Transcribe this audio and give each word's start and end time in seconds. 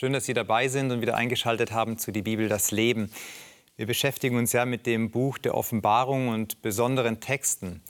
Schön, 0.00 0.12
dass 0.12 0.26
Sie 0.26 0.32
dabei 0.32 0.68
sind 0.68 0.92
und 0.92 1.00
wieder 1.00 1.16
eingeschaltet 1.16 1.72
haben 1.72 1.98
zu 1.98 2.12
Die 2.12 2.22
Bibel, 2.22 2.48
das 2.48 2.70
Leben. 2.70 3.10
Wir 3.74 3.84
beschäftigen 3.84 4.36
uns 4.36 4.52
ja 4.52 4.64
mit 4.64 4.86
dem 4.86 5.10
Buch 5.10 5.38
der 5.38 5.56
Offenbarung 5.56 6.28
und 6.28 6.62
besonderen 6.62 7.18
Texten. 7.18 7.82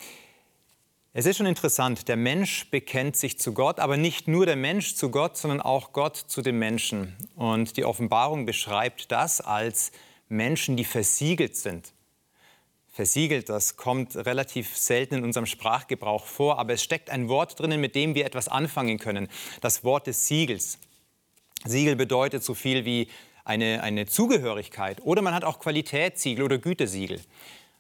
Es 1.13 1.27
ist 1.27 1.37
schon 1.37 1.45
interessant, 1.45 2.09
der 2.09 2.17
Mensch 2.17 2.71
bekennt 2.71 3.15
sich 3.19 3.39
zu 3.39 3.53
Gott, 3.53 3.79
aber 3.79 3.99
nicht 3.99 4.27
nur 4.27 4.47
der 4.47 4.57
Mensch 4.57 4.95
zu 4.95 5.11
Gott, 5.11 5.37
sondern 5.37 5.61
auch 5.61 5.93
Gott 5.93 6.17
zu 6.17 6.41
dem 6.41 6.59
Menschen. 6.59 7.15
Und 7.37 7.77
die 7.77 7.85
Offenbarung 7.85 8.47
beschreibt 8.47 9.13
das 9.13 9.43
als 9.43 9.93
Menschen, 10.31 10.79
die 10.79 10.85
versiegelt 10.85 11.59
sind. 11.59 11.93
Versiegelt, 12.91 13.51
das 13.51 13.77
kommt 13.77 14.17
relativ 14.17 14.75
selten 14.79 15.17
in 15.17 15.25
unserem 15.25 15.45
Sprachgebrauch 15.45 16.25
vor, 16.25 16.59
aber 16.59 16.73
es 16.73 16.83
steckt 16.83 17.11
ein 17.11 17.29
Wort 17.29 17.61
drinnen, 17.61 17.83
mit 17.83 17.95
dem 17.95 18.15
wir 18.15 18.25
etwas 18.25 18.49
anfangen 18.49 18.99
können. 18.99 19.29
Das 19.61 19.85
Wort 19.85 20.07
des 20.07 20.27
Siegels. 20.27 20.79
Siegel 21.65 21.97
bedeutet 21.97 22.43
so 22.45 22.55
viel 22.55 22.85
wie 22.85 23.09
eine, 23.45 23.83
eine 23.83 24.07
Zugehörigkeit 24.07 25.01
oder 25.03 25.23
man 25.23 25.35
hat 25.35 25.45
auch 25.45 25.59
Qualitätssiegel 25.59 26.45
oder 26.45 26.59
Gütesiegel. 26.59 27.21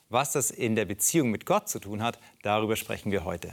Was 0.08 0.32
das 0.32 0.50
in 0.50 0.74
der 0.74 0.86
Beziehung 0.86 1.30
mit 1.30 1.44
Gott 1.44 1.68
zu 1.68 1.78
tun 1.78 2.02
hat, 2.02 2.18
darüber 2.42 2.76
sprechen 2.76 3.12
wir 3.12 3.24
heute. 3.24 3.52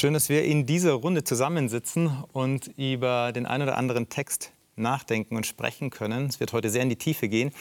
Schön, 0.00 0.14
dass 0.14 0.30
wir 0.30 0.44
in 0.44 0.64
dieser 0.64 0.94
Runde 0.94 1.24
zusammensitzen 1.24 2.24
und 2.32 2.68
über 2.78 3.32
den 3.32 3.44
einen 3.44 3.64
oder 3.64 3.76
anderen 3.76 4.08
Text 4.08 4.50
nachdenken 4.74 5.36
und 5.36 5.46
sprechen 5.46 5.90
können. 5.90 6.24
Es 6.24 6.40
wird 6.40 6.54
heute 6.54 6.70
sehr 6.70 6.82
in 6.82 6.88
die 6.88 6.96
Tiefe 6.96 7.28
gehen. 7.28 7.52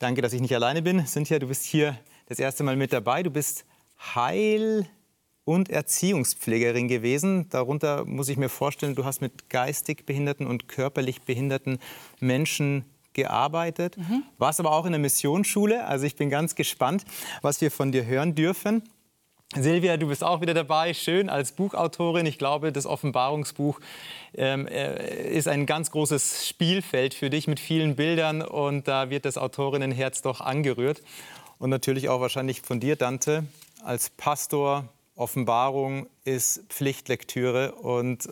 Danke, 0.00 0.20
dass 0.20 0.32
ich 0.32 0.40
nicht 0.40 0.52
alleine 0.52 0.82
bin. 0.82 1.06
Cynthia, 1.06 1.38
du 1.38 1.46
bist 1.46 1.62
hier 1.62 1.96
das 2.26 2.40
erste 2.40 2.64
Mal 2.64 2.74
mit 2.74 2.92
dabei. 2.92 3.22
Du 3.22 3.30
bist 3.30 3.66
Heil- 4.16 4.88
und 5.44 5.70
Erziehungspflegerin 5.70 6.88
gewesen. 6.88 7.48
Darunter 7.50 8.04
muss 8.04 8.28
ich 8.28 8.36
mir 8.36 8.48
vorstellen, 8.48 8.96
du 8.96 9.04
hast 9.04 9.20
mit 9.20 9.48
geistig 9.48 10.06
behinderten 10.06 10.48
und 10.48 10.66
körperlich 10.66 11.22
behinderten 11.22 11.78
Menschen 12.18 12.84
gearbeitet, 13.12 13.96
mhm. 13.96 14.24
warst 14.38 14.58
aber 14.58 14.72
auch 14.72 14.86
in 14.86 14.90
der 14.92 15.00
Missionsschule. 15.00 15.86
Also 15.86 16.04
ich 16.04 16.16
bin 16.16 16.30
ganz 16.30 16.56
gespannt, 16.56 17.04
was 17.42 17.60
wir 17.60 17.70
von 17.70 17.92
dir 17.92 18.06
hören 18.06 18.34
dürfen. 18.34 18.82
Silvia, 19.56 19.96
du 19.96 20.08
bist 20.08 20.24
auch 20.24 20.40
wieder 20.40 20.52
dabei. 20.52 20.94
Schön 20.94 21.30
als 21.30 21.52
Buchautorin. 21.52 22.26
Ich 22.26 22.38
glaube, 22.38 22.72
das 22.72 22.86
Offenbarungsbuch 22.86 23.78
ähm, 24.34 24.66
äh, 24.66 25.28
ist 25.30 25.46
ein 25.46 25.64
ganz 25.64 25.92
großes 25.92 26.48
Spielfeld 26.48 27.14
für 27.14 27.30
dich 27.30 27.46
mit 27.46 27.60
vielen 27.60 27.94
Bildern 27.94 28.42
und 28.42 28.88
da 28.88 29.10
wird 29.10 29.24
das 29.24 29.38
Autorinnenherz 29.38 30.22
doch 30.22 30.40
angerührt. 30.40 31.02
Und 31.60 31.70
natürlich 31.70 32.08
auch 32.08 32.20
wahrscheinlich 32.20 32.62
von 32.62 32.80
dir, 32.80 32.96
Dante, 32.96 33.44
als 33.84 34.10
Pastor. 34.10 34.88
Offenbarung 35.14 36.08
ist 36.24 36.64
Pflichtlektüre 36.68 37.76
und 37.76 38.28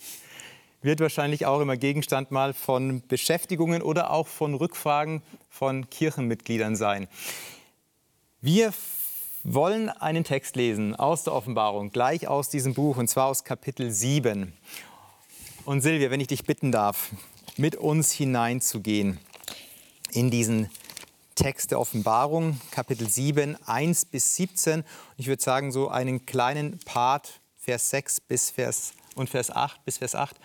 wird 0.80 0.98
wahrscheinlich 0.98 1.46
auch 1.46 1.60
immer 1.60 1.76
Gegenstand 1.76 2.32
mal 2.32 2.52
von 2.52 3.06
Beschäftigungen 3.06 3.82
oder 3.82 4.10
auch 4.10 4.26
von 4.26 4.54
Rückfragen 4.54 5.22
von 5.48 5.88
Kirchenmitgliedern 5.88 6.74
sein. 6.74 7.06
Wir 8.40 8.72
wollen 9.44 9.88
einen 9.88 10.24
Text 10.24 10.56
lesen 10.56 10.94
aus 10.94 11.24
der 11.24 11.34
Offenbarung, 11.34 11.90
gleich 11.90 12.28
aus 12.28 12.48
diesem 12.48 12.74
Buch, 12.74 12.96
und 12.96 13.08
zwar 13.08 13.26
aus 13.26 13.44
Kapitel 13.44 13.90
7. 13.90 14.52
Und 15.64 15.80
Silvia, 15.80 16.10
wenn 16.10 16.20
ich 16.20 16.28
dich 16.28 16.44
bitten 16.44 16.72
darf, 16.72 17.10
mit 17.56 17.76
uns 17.76 18.12
hineinzugehen 18.12 19.18
in 20.12 20.30
diesen 20.30 20.70
Text 21.34 21.70
der 21.70 21.80
Offenbarung, 21.80 22.60
Kapitel 22.70 23.08
7, 23.08 23.56
1 23.66 24.04
bis 24.06 24.36
17. 24.36 24.84
Ich 25.16 25.26
würde 25.26 25.42
sagen, 25.42 25.72
so 25.72 25.88
einen 25.88 26.26
kleinen 26.26 26.78
Part, 26.80 27.40
Vers 27.58 27.90
6 27.90 28.20
bis 28.20 28.50
Vers 28.50 28.92
und 29.14 29.30
Vers 29.30 29.50
8 29.50 29.84
bis 29.84 29.98
Vers 29.98 30.14
8. 30.14 30.36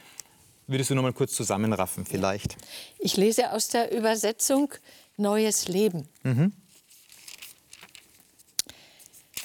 Würdest 0.68 0.90
du 0.90 0.96
noch 0.96 1.04
mal 1.04 1.14
kurz 1.14 1.34
zusammenraffen 1.34 2.06
vielleicht? 2.06 2.58
Ich 3.00 3.16
lese 3.16 3.52
aus 3.54 3.68
der 3.70 3.96
Übersetzung 3.96 4.74
Neues 5.18 5.68
Leben. 5.68 6.08
Mhm. 6.24 6.52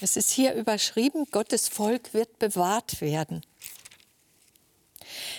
Es 0.01 0.17
ist 0.17 0.31
hier 0.31 0.53
überschrieben, 0.53 1.25
Gottes 1.31 1.69
Volk 1.69 2.13
wird 2.13 2.39
bewahrt 2.39 3.01
werden. 3.01 3.41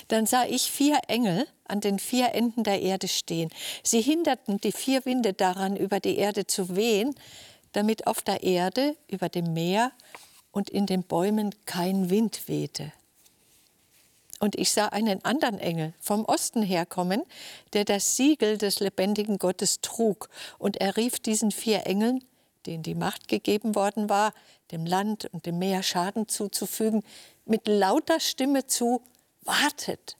Dann 0.09 0.27
sah 0.27 0.45
ich 0.45 0.71
vier 0.71 1.01
Engel 1.09 1.47
an 1.67 1.81
den 1.81 1.99
vier 1.99 2.35
Enden 2.35 2.63
der 2.65 2.81
Erde 2.81 3.09
stehen. 3.09 3.51
Sie 3.83 4.01
hinderten 4.01 4.61
die 4.61 4.73
vier 4.73 5.05
Winde 5.05 5.33
daran, 5.33 5.77
über 5.77 6.01
die 6.01 6.17
Erde 6.17 6.47
zu 6.47 6.77
wehen, 6.77 7.15
damit 7.73 8.07
auf 8.07 8.23
der 8.23 8.43
Erde, 8.43 8.97
über 9.09 9.29
dem 9.29 9.53
Meer 9.53 9.93
und 10.53 10.71
in 10.71 10.87
den 10.87 11.03
Bäumen 11.03 11.55
kein 11.67 12.11
Wind 12.11 12.49
wehte. 12.49 12.93
Und 14.41 14.57
ich 14.57 14.73
sah 14.73 14.87
einen 14.87 15.25
anderen 15.25 15.59
Engel 15.59 15.95
vom 16.01 16.25
Osten 16.25 16.63
herkommen, 16.63 17.23
der 17.73 17.85
das 17.85 18.17
Siegel 18.17 18.59
des 18.59 18.81
lebendigen 18.81 19.39
Gottes 19.39 19.81
trug. 19.81 20.29
Und 20.59 20.77
er 20.81 20.97
rief 20.97 21.19
diesen 21.19 21.51
vier 21.51 21.87
Engeln, 21.87 22.23
denen 22.67 22.83
die 22.83 22.95
Macht 22.95 23.29
gegeben 23.29 23.75
worden 23.75 24.09
war, 24.09 24.33
dem 24.71 24.87
Land 24.87 25.27
und 25.33 25.47
dem 25.47 25.59
Meer 25.59 25.83
Schaden 25.83 26.29
zuzufügen, 26.29 27.03
mit 27.45 27.69
lauter 27.69 28.21
Stimme 28.21 28.67
zu, 28.67 29.03
wartet, 29.43 30.17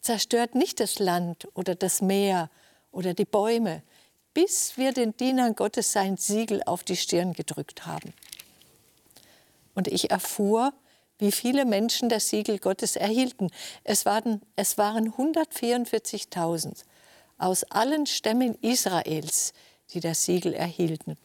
zerstört 0.00 0.54
nicht 0.54 0.80
das 0.80 0.98
Land 0.98 1.48
oder 1.54 1.74
das 1.74 2.00
Meer 2.00 2.50
oder 2.92 3.14
die 3.14 3.24
Bäume, 3.24 3.82
bis 4.34 4.76
wir 4.76 4.92
den 4.92 5.16
Dienern 5.16 5.54
Gottes 5.54 5.92
sein 5.92 6.16
Siegel 6.16 6.62
auf 6.64 6.84
die 6.84 6.96
Stirn 6.96 7.32
gedrückt 7.32 7.86
haben. 7.86 8.12
Und 9.74 9.88
ich 9.88 10.10
erfuhr, 10.10 10.72
wie 11.18 11.32
viele 11.32 11.64
Menschen 11.64 12.08
das 12.08 12.28
Siegel 12.28 12.58
Gottes 12.58 12.96
erhielten. 12.96 13.50
Es 13.84 14.04
waren, 14.04 14.42
es 14.54 14.78
waren 14.78 15.12
144.000 15.12 16.84
aus 17.38 17.64
allen 17.64 18.06
Stämmen 18.06 18.54
Israels, 18.60 19.52
die 19.92 20.00
das 20.00 20.24
Siegel 20.24 20.52
erhielten 20.52 21.16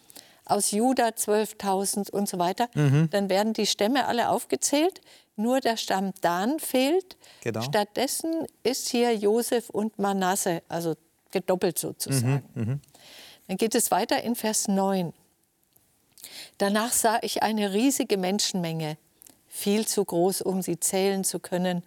aus 0.51 0.71
Juda 0.71 1.07
12.000 1.07 2.11
und 2.11 2.27
so 2.27 2.37
weiter. 2.37 2.69
Mhm. 2.75 3.09
Dann 3.09 3.29
werden 3.29 3.53
die 3.53 3.65
Stämme 3.65 4.05
alle 4.05 4.29
aufgezählt. 4.29 5.01
Nur 5.35 5.61
der 5.61 5.77
Stamm 5.77 6.11
Dan 6.21 6.59
fehlt. 6.59 7.17
Genau. 7.41 7.61
Stattdessen 7.61 8.45
ist 8.63 8.89
hier 8.89 9.15
Josef 9.15 9.69
und 9.69 9.97
Manasse, 9.97 10.61
also 10.67 10.95
gedoppelt 11.31 11.79
sozusagen. 11.79 12.43
Mhm. 12.53 12.63
Mhm. 12.63 12.81
Dann 13.47 13.57
geht 13.57 13.75
es 13.75 13.91
weiter 13.91 14.21
in 14.23 14.35
Vers 14.35 14.67
9. 14.67 15.13
Danach 16.57 16.91
sah 16.91 17.19
ich 17.21 17.41
eine 17.43 17.73
riesige 17.73 18.17
Menschenmenge, 18.17 18.97
viel 19.47 19.87
zu 19.87 20.05
groß, 20.05 20.41
um 20.41 20.61
sie 20.61 20.79
zählen 20.79 21.23
zu 21.23 21.39
können, 21.39 21.83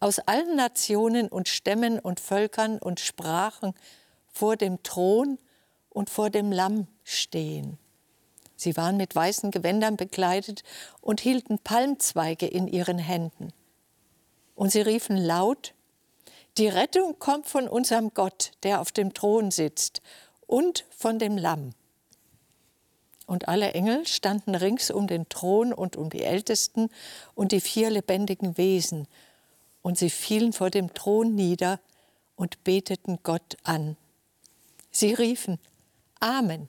aus 0.00 0.18
allen 0.18 0.56
Nationen 0.56 1.28
und 1.28 1.48
Stämmen 1.48 1.98
und 1.98 2.18
Völkern 2.18 2.78
und 2.78 2.98
Sprachen 2.98 3.74
vor 4.32 4.56
dem 4.56 4.82
Thron 4.82 5.38
und 5.90 6.08
vor 6.08 6.30
dem 6.30 6.50
Lamm 6.50 6.86
stehen. 7.04 7.78
Sie 8.60 8.76
waren 8.76 8.98
mit 8.98 9.14
weißen 9.14 9.50
Gewändern 9.50 9.96
bekleidet 9.96 10.64
und 11.00 11.22
hielten 11.22 11.58
Palmzweige 11.58 12.46
in 12.46 12.68
ihren 12.68 12.98
Händen. 12.98 13.54
Und 14.54 14.70
sie 14.70 14.82
riefen 14.82 15.16
laut, 15.16 15.72
die 16.58 16.68
Rettung 16.68 17.18
kommt 17.18 17.46
von 17.46 17.66
unserem 17.66 18.12
Gott, 18.12 18.50
der 18.62 18.82
auf 18.82 18.92
dem 18.92 19.14
Thron 19.14 19.50
sitzt, 19.50 20.02
und 20.46 20.84
von 20.90 21.18
dem 21.18 21.38
Lamm. 21.38 21.70
Und 23.26 23.48
alle 23.48 23.72
Engel 23.72 24.06
standen 24.06 24.54
rings 24.54 24.90
um 24.90 25.06
den 25.06 25.26
Thron 25.30 25.72
und 25.72 25.96
um 25.96 26.10
die 26.10 26.22
Ältesten 26.22 26.90
und 27.34 27.52
die 27.52 27.60
vier 27.62 27.88
lebendigen 27.88 28.58
Wesen. 28.58 29.08
Und 29.80 29.96
sie 29.96 30.10
fielen 30.10 30.52
vor 30.52 30.68
dem 30.68 30.92
Thron 30.92 31.34
nieder 31.34 31.80
und 32.36 32.62
beteten 32.62 33.20
Gott 33.22 33.56
an. 33.62 33.96
Sie 34.90 35.14
riefen, 35.14 35.58
Amen. 36.18 36.68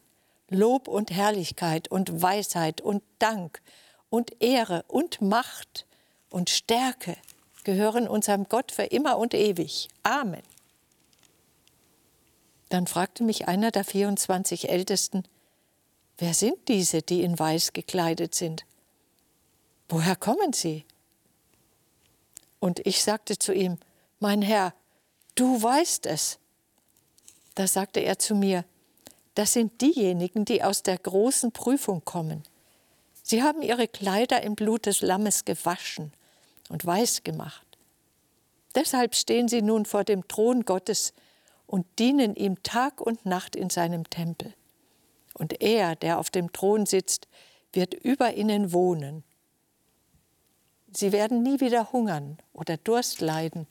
Lob 0.51 0.89
und 0.89 1.11
Herrlichkeit 1.11 1.87
und 1.87 2.21
Weisheit 2.21 2.81
und 2.81 3.01
Dank 3.19 3.61
und 4.09 4.41
Ehre 4.41 4.83
und 4.89 5.21
Macht 5.21 5.87
und 6.29 6.49
Stärke 6.49 7.15
gehören 7.63 8.05
unserem 8.05 8.49
Gott 8.49 8.73
für 8.73 8.83
immer 8.83 9.17
und 9.17 9.33
ewig. 9.33 9.87
Amen. 10.03 10.43
Dann 12.67 12.85
fragte 12.85 13.23
mich 13.23 13.47
einer 13.47 13.71
der 13.71 13.85
24 13.85 14.69
Ältesten, 14.69 15.23
wer 16.17 16.33
sind 16.33 16.67
diese, 16.67 17.01
die 17.01 17.23
in 17.23 17.39
Weiß 17.39 17.71
gekleidet 17.71 18.35
sind? 18.35 18.65
Woher 19.87 20.17
kommen 20.17 20.51
sie? 20.51 20.85
Und 22.59 22.85
ich 22.85 23.03
sagte 23.03 23.37
zu 23.37 23.53
ihm, 23.53 23.77
mein 24.19 24.41
Herr, 24.41 24.73
du 25.35 25.63
weißt 25.63 26.07
es. 26.07 26.39
Da 27.55 27.67
sagte 27.67 28.01
er 28.01 28.19
zu 28.19 28.35
mir, 28.35 28.65
das 29.41 29.53
sind 29.53 29.81
diejenigen, 29.81 30.45
die 30.45 30.63
aus 30.63 30.83
der 30.83 30.99
großen 30.99 31.51
Prüfung 31.51 32.05
kommen. 32.05 32.43
Sie 33.23 33.41
haben 33.41 33.63
ihre 33.63 33.87
Kleider 33.87 34.43
im 34.43 34.53
Blut 34.53 34.85
des 34.85 35.01
Lammes 35.01 35.45
gewaschen 35.45 36.13
und 36.69 36.85
weiß 36.85 37.23
gemacht. 37.23 37.65
Deshalb 38.75 39.15
stehen 39.15 39.47
sie 39.47 39.63
nun 39.63 39.85
vor 39.85 40.03
dem 40.03 40.27
Thron 40.27 40.63
Gottes 40.63 41.13
und 41.65 41.87
dienen 41.97 42.35
ihm 42.35 42.61
Tag 42.61 43.01
und 43.01 43.25
Nacht 43.25 43.55
in 43.55 43.71
seinem 43.71 44.07
Tempel. 44.11 44.53
Und 45.33 45.59
er, 45.63 45.95
der 45.95 46.19
auf 46.19 46.29
dem 46.29 46.53
Thron 46.53 46.85
sitzt, 46.85 47.27
wird 47.73 47.95
über 47.95 48.35
ihnen 48.35 48.71
wohnen. 48.73 49.23
Sie 50.93 51.11
werden 51.11 51.41
nie 51.41 51.59
wieder 51.61 51.91
hungern 51.91 52.37
oder 52.53 52.77
Durst 52.77 53.21
leiden, 53.21 53.65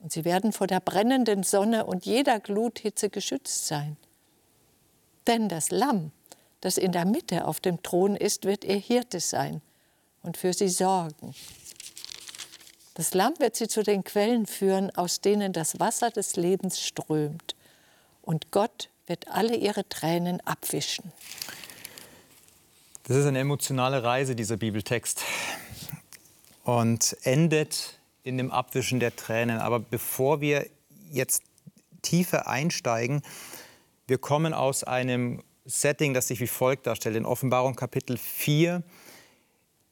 und 0.00 0.10
sie 0.10 0.24
werden 0.24 0.50
vor 0.50 0.66
der 0.66 0.80
brennenden 0.80 1.44
Sonne 1.44 1.86
und 1.86 2.04
jeder 2.04 2.40
Gluthitze 2.40 3.10
geschützt 3.10 3.68
sein. 3.68 3.96
Denn 5.26 5.48
das 5.48 5.70
Lamm, 5.70 6.12
das 6.60 6.78
in 6.78 6.92
der 6.92 7.04
Mitte 7.04 7.46
auf 7.46 7.60
dem 7.60 7.82
Thron 7.82 8.16
ist, 8.16 8.44
wird 8.44 8.64
ihr 8.64 8.76
Hirte 8.76 9.20
sein 9.20 9.62
und 10.22 10.36
für 10.36 10.52
sie 10.52 10.68
sorgen. 10.68 11.34
Das 12.94 13.14
Lamm 13.14 13.34
wird 13.38 13.56
sie 13.56 13.68
zu 13.68 13.82
den 13.82 14.04
Quellen 14.04 14.46
führen, 14.46 14.94
aus 14.94 15.20
denen 15.20 15.52
das 15.52 15.80
Wasser 15.80 16.10
des 16.10 16.36
Lebens 16.36 16.80
strömt. 16.80 17.56
Und 18.20 18.50
Gott 18.50 18.90
wird 19.06 19.28
alle 19.28 19.56
ihre 19.56 19.88
Tränen 19.88 20.40
abwischen. 20.42 21.12
Das 23.04 23.16
ist 23.16 23.26
eine 23.26 23.40
emotionale 23.40 24.02
Reise, 24.04 24.36
dieser 24.36 24.56
Bibeltext. 24.56 25.22
Und 26.64 27.16
endet 27.22 27.98
in 28.22 28.38
dem 28.38 28.52
Abwischen 28.52 29.00
der 29.00 29.16
Tränen. 29.16 29.58
Aber 29.58 29.80
bevor 29.80 30.40
wir 30.40 30.66
jetzt 31.10 31.42
tiefer 32.02 32.46
einsteigen, 32.46 33.22
wir 34.12 34.18
kommen 34.18 34.52
aus 34.52 34.84
einem 34.84 35.42
Setting, 35.64 36.12
das 36.12 36.28
sich 36.28 36.38
wie 36.38 36.46
folgt 36.46 36.86
darstellt. 36.86 37.16
In 37.16 37.24
Offenbarung 37.24 37.76
Kapitel 37.76 38.18
4, 38.18 38.82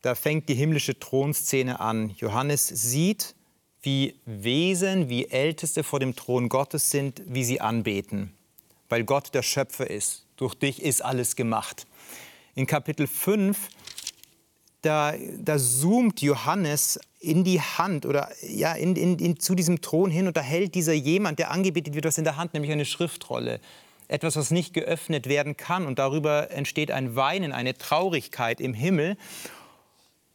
da 0.03 0.15
fängt 0.15 0.51
die 0.51 0.55
himmlische 0.55 0.99
Thronszene 0.99 1.81
an. 1.81 2.11
Johannes 2.19 2.69
sieht, 2.69 3.35
wie 3.81 4.21
Wesen, 4.27 5.09
wie 5.09 5.29
Älteste 5.29 5.83
vor 5.83 6.01
dem 6.01 6.17
Thron 6.17 6.51
Gottes 6.51 6.91
sind, 6.91 7.23
wie 7.25 7.45
sie 7.45 7.63
anbeten, 7.63 8.35
weil 8.91 9.05
Gott 9.05 9.33
der 9.33 9.41
Schöpfer 9.41 9.89
ist. 9.89 10.27
Durch 10.37 10.55
dich 10.55 10.83
ist 10.83 11.03
alles 11.03 11.35
gemacht. 11.35 11.87
In 12.55 12.67
Kapitel 12.67 13.07
5, 13.07 13.71
da, 14.83 15.15
da 15.39 15.57
zoomt 15.57 16.21
Johannes 16.21 17.01
in 17.21 17.43
die 17.43 17.63
Hand 17.63 18.05
oder 18.05 18.29
ja, 18.47 18.75
in, 18.75 18.97
in, 18.97 19.19
in, 19.19 19.41
zu 19.41 19.55
diesem 19.55 19.81
Thron 19.81 20.11
hin 20.11 20.27
und 20.27 20.37
da 20.37 20.43
hält 20.43 20.75
dieser 20.75 20.93
jemand, 20.93 21.39
der 21.39 21.51
angebetet 21.51 21.95
wird, 21.95 22.05
was 22.05 22.19
in 22.19 22.25
der 22.25 22.37
Hand, 22.37 22.53
nämlich 22.53 22.71
eine 22.71 22.85
Schriftrolle. 22.85 23.61
Etwas, 24.11 24.37
was 24.37 24.51
nicht 24.51 24.75
geöffnet 24.75 25.29
werden 25.29 25.57
kann. 25.57 25.87
Und 25.87 25.99
darüber 25.99 26.51
entsteht 26.51 26.91
ein 26.91 27.17
Weinen, 27.17 27.53
eine 27.53 27.77
Traurigkeit 27.77 28.61
im 28.61 28.75
Himmel. 28.75 29.17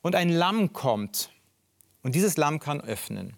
Und 0.02 0.16
ein 0.16 0.30
Lamm 0.30 0.74
kommt. 0.74 1.30
Und 2.04 2.16
dieses 2.16 2.38
Lamm 2.38 2.60
kann 2.60 2.82
öffnen. 2.82 3.36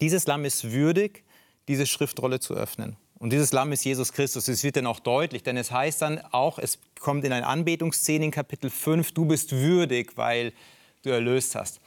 Dieses 0.00 0.26
Lamm 0.26 0.44
ist 0.44 0.72
würdig, 0.72 1.24
diese 1.68 1.86
Schriftrolle 1.86 2.40
zu 2.40 2.54
öffnen. 2.54 2.96
Und 3.18 3.30
dieses 3.32 3.52
Lamm 3.52 3.70
ist 3.70 3.84
Jesus 3.84 4.12
Christus. 4.12 4.48
Es 4.48 4.64
wird 4.64 4.76
dann 4.76 4.86
auch 4.86 4.98
deutlich, 4.98 5.42
denn 5.42 5.56
es 5.56 5.70
heißt 5.70 6.02
dann 6.02 6.18
auch, 6.32 6.58
es 6.58 6.78
kommt 6.98 7.24
in 7.24 7.32
eine 7.32 7.46
Anbetungsszene 7.46 8.24
in 8.24 8.30
Kapitel 8.30 8.70
5, 8.70 9.12
du 9.12 9.26
bist 9.26 9.52
würdig, 9.52 10.16
weil 10.16 10.52
du 11.02 11.10
erlöst 11.10 11.54
hast. 11.54 11.80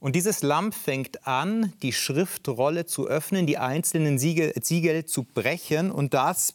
Und 0.00 0.16
dieses 0.16 0.42
Lamm 0.42 0.72
fängt 0.72 1.26
an, 1.26 1.72
die 1.82 1.92
Schriftrolle 1.92 2.86
zu 2.86 3.06
öffnen, 3.06 3.46
die 3.46 3.56
einzelnen 3.56 4.18
Siegel, 4.18 4.52
Siegel 4.60 5.06
zu 5.06 5.22
brechen. 5.22 5.90
Und 5.90 6.12
das 6.12 6.54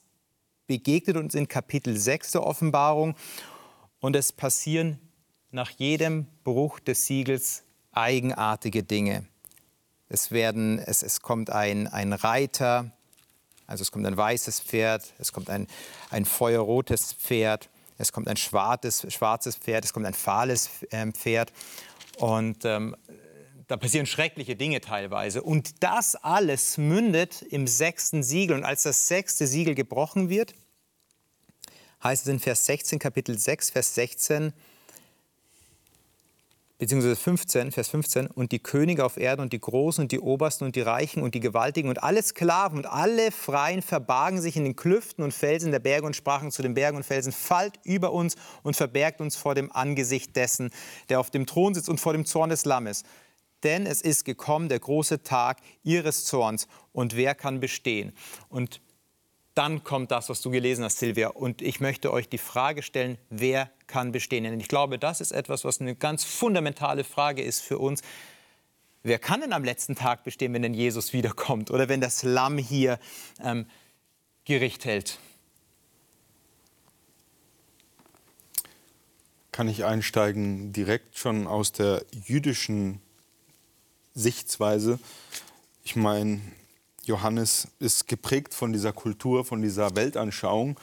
begegnet 0.69 1.18
uns 1.18 1.33
in 1.33 1.48
Kapitel 1.48 1.98
6 1.98 2.33
der 2.33 2.44
Offenbarung. 2.44 3.16
Und 4.00 4.16
es 4.16 4.31
passieren 4.31 5.00
nach 5.50 5.71
jedem 5.71 6.27
Bruch 6.44 6.80
des 6.80 7.07
Siegels 7.07 7.63
eigenartige 7.92 8.83
Dinge. 8.83 9.25
Es, 10.10 10.30
werden, 10.30 10.77
es, 10.77 11.01
es 11.01 11.21
kommt 11.21 11.50
ein, 11.50 11.88
ein 11.88 12.13
Reiter, 12.13 12.92
also 13.66 13.81
es 13.81 13.92
kommt 13.92 14.06
ein 14.06 14.16
weißes 14.16 14.60
Pferd, 14.60 15.12
es 15.18 15.33
kommt 15.33 15.50
ein, 15.50 15.66
ein 16.12 16.24
feuerrotes 16.24 17.13
Pferd, 17.13 17.69
es 17.98 18.12
kommt 18.12 18.27
ein 18.27 18.38
schwarzes, 18.38 19.12
schwarzes 19.12 19.56
Pferd, 19.56 19.86
es 19.86 19.92
kommt 19.92 20.06
ein 20.06 20.13
fahles 20.13 20.69
ähm, 20.92 21.13
Pferd. 21.13 21.51
Und 22.19 22.63
ähm, 22.65 22.95
da 23.69 23.77
passieren 23.77 24.07
schreckliche 24.07 24.56
Dinge 24.56 24.81
teilweise. 24.81 25.44
Und 25.44 25.83
das 25.83 26.16
alles 26.16 26.80
mündet 26.80 27.44
im 27.44 27.68
sechsten 27.68 28.24
Siegel. 28.24 28.57
Und 28.57 28.63
als 28.63 28.81
das 28.81 29.07
sechste 29.07 29.45
Siegel 29.45 29.75
gebrochen 29.75 30.27
wird, 30.27 30.56
heißt 32.04 32.24
es 32.24 32.30
in 32.30 32.39
Vers 32.39 32.66
16, 32.66 32.98
Kapitel 32.98 33.38
6, 33.38 33.69
Vers 33.69 33.94
16, 33.94 34.54
beziehungsweise 36.80 37.16
15, 37.16 37.71
Vers 37.71 37.89
15, 37.89 38.25
und 38.25 38.51
die 38.54 38.57
Könige 38.57 39.06
auf 39.06 39.18
Erden 39.18 39.42
und 39.44 39.54
die 39.54 39.60
Großen 39.60 40.01
und 40.01 40.12
die 40.12 40.19
Obersten 40.19 40.65
und 40.65 40.75
die 40.75 40.81
Reichen 40.81 41.22
und 41.22 41.36
die 41.36 41.39
Gewaltigen 41.39 41.89
und 41.89 42.01
alle 42.01 42.24
Sklaven 42.24 42.80
und 42.80 42.88
alle 42.88 43.31
Freien 43.31 43.83
verbargen 43.83 44.42
sich 44.42 44.57
in 44.57 44.63
den 44.63 44.77
Klüften 44.77 45.24
und 45.24 45.31
Felsen 45.31 45.72
der 45.72 45.77
Berge 45.77 46.07
und 46.07 46.15
sprachen 46.15 46.50
zu 46.50 46.63
den 46.63 46.74
Bergen 46.74 46.98
und 46.98 47.04
Felsen, 47.04 47.31
fallt 47.31 47.80
über 47.83 48.13
uns 48.13 48.36
und 48.63 48.75
verbergt 48.75 49.22
uns 49.22 49.36
vor 49.36 49.54
dem 49.54 49.72
Angesicht 49.72 50.36
dessen, 50.36 50.72
der 51.10 51.19
auf 51.19 51.30
dem 51.30 51.45
Thron 51.45 51.75
sitzt 51.75 51.89
und 51.89 52.00
vor 52.00 52.13
dem 52.13 52.25
Zorn 52.25 52.50
des 52.50 52.65
Lammes. 52.65 53.04
Denn 53.63 53.85
es 53.85 54.01
ist 54.01 54.25
gekommen 54.25 54.69
der 54.69 54.79
große 54.79 55.23
Tag 55.23 55.59
ihres 55.83 56.25
Zorns 56.25 56.67
und 56.94 57.15
wer 57.15 57.35
kann 57.35 57.59
bestehen? 57.59 58.13
Und 58.50 58.81
dann 59.59 59.83
kommt 59.83 60.11
das, 60.11 60.29
was 60.29 60.41
du 60.41 60.51
gelesen 60.51 60.85
hast, 60.85 61.00
Silvia. 61.00 61.27
Und 61.29 61.61
ich 61.61 61.81
möchte 61.81 62.13
euch 62.13 62.29
die 62.29 62.38
Frage 62.38 62.81
stellen, 62.81 63.17
wer 63.29 63.69
kann 63.88 64.13
bestehen? 64.13 64.45
Denn 64.45 64.59
ich 64.59 64.69
glaube, 64.69 64.97
das 64.97 65.19
ist 65.19 65.31
etwas, 65.31 65.65
was 65.65 65.81
eine 65.81 65.95
ganz 65.95 66.23
fundamentale 66.23 67.03
Frage 67.03 67.41
ist 67.41 67.59
für 67.61 67.77
uns. 67.77 68.01
Wer 69.03 69.19
kann 69.19 69.41
denn 69.41 69.51
am 69.51 69.65
letzten 69.65 69.95
Tag 69.95 70.23
bestehen, 70.23 70.53
wenn 70.53 70.62
denn 70.62 70.73
Jesus 70.73 71.12
wiederkommt 71.12 71.71
oder 71.71 71.89
wenn 71.89 72.00
das 72.00 72.23
Lamm 72.23 72.57
hier 72.57 73.00
ähm, 73.44 73.65
Gericht 74.45 74.85
hält? 74.85 75.19
Kann 79.51 79.67
ich 79.67 79.83
einsteigen 79.83 80.71
direkt 80.71 81.17
schon 81.17 81.47
aus 81.47 81.73
der 81.73 82.05
jüdischen 82.12 83.01
Sichtweise? 84.19 85.00
Ich 85.83 85.95
meine, 85.95 86.42
Johannes 87.06 87.68
ist 87.80 88.07
geprägt 88.07 88.54
von 88.54 88.74
dieser 88.74 88.94
Kultur, 88.94 89.45
von 89.45 89.62
dieser 89.62 89.95
Weltanschauung. 89.95 90.80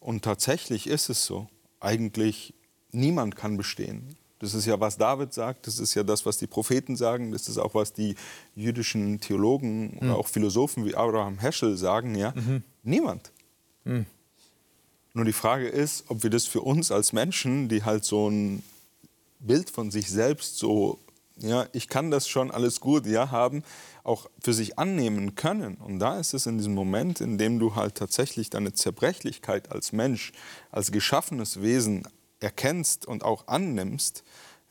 Und 0.00 0.22
tatsächlich 0.22 0.86
ist 0.86 1.08
es 1.08 1.24
so. 1.24 1.48
Eigentlich 1.80 2.54
niemand 2.92 3.36
kann 3.36 3.56
bestehen. 3.56 4.16
Das 4.38 4.52
ist 4.52 4.66
ja, 4.66 4.78
was 4.78 4.98
David 4.98 5.32
sagt, 5.32 5.66
das 5.66 5.78
ist 5.78 5.94
ja 5.94 6.02
das, 6.02 6.26
was 6.26 6.36
die 6.36 6.46
Propheten 6.46 6.96
sagen, 6.96 7.32
das 7.32 7.48
ist 7.48 7.56
auch, 7.56 7.74
was 7.74 7.92
die 7.92 8.14
jüdischen 8.54 9.20
Theologen 9.20 9.92
mhm. 9.92 9.98
oder 10.00 10.16
auch 10.16 10.28
Philosophen 10.28 10.84
wie 10.84 10.94
Abraham 10.94 11.38
Heschel 11.38 11.76
sagen. 11.76 12.14
Ja? 12.14 12.32
Mhm. 12.36 12.62
Niemand. 12.82 13.32
Mhm. 13.84 14.06
Nur 15.14 15.24
die 15.24 15.32
Frage 15.32 15.68
ist, 15.68 16.04
ob 16.08 16.22
wir 16.22 16.30
das 16.30 16.44
für 16.44 16.60
uns 16.60 16.90
als 16.90 17.12
Menschen, 17.12 17.68
die 17.68 17.84
halt 17.84 18.04
so 18.04 18.28
ein 18.28 18.62
Bild 19.38 19.70
von 19.70 19.90
sich 19.90 20.10
selbst 20.10 20.58
so, 20.58 20.98
ja, 21.36 21.66
ich 21.72 21.88
kann 21.88 22.10
das 22.10 22.28
schon 22.28 22.50
alles 22.50 22.80
gut, 22.80 23.06
ja, 23.06 23.30
haben, 23.30 23.62
auch 24.04 24.30
für 24.40 24.52
sich 24.52 24.78
annehmen 24.78 25.34
können. 25.34 25.76
Und 25.76 25.98
da 25.98 26.18
ist 26.18 26.34
es 26.34 26.46
in 26.46 26.58
diesem 26.58 26.74
Moment, 26.74 27.20
in 27.20 27.38
dem 27.38 27.58
du 27.58 27.74
halt 27.74 27.96
tatsächlich 27.96 28.50
deine 28.50 28.72
Zerbrechlichkeit 28.72 29.72
als 29.72 29.92
Mensch, 29.92 30.32
als 30.70 30.92
geschaffenes 30.92 31.60
Wesen 31.62 32.06
erkennst 32.40 33.06
und 33.06 33.24
auch 33.24 33.48
annimmst, 33.48 34.22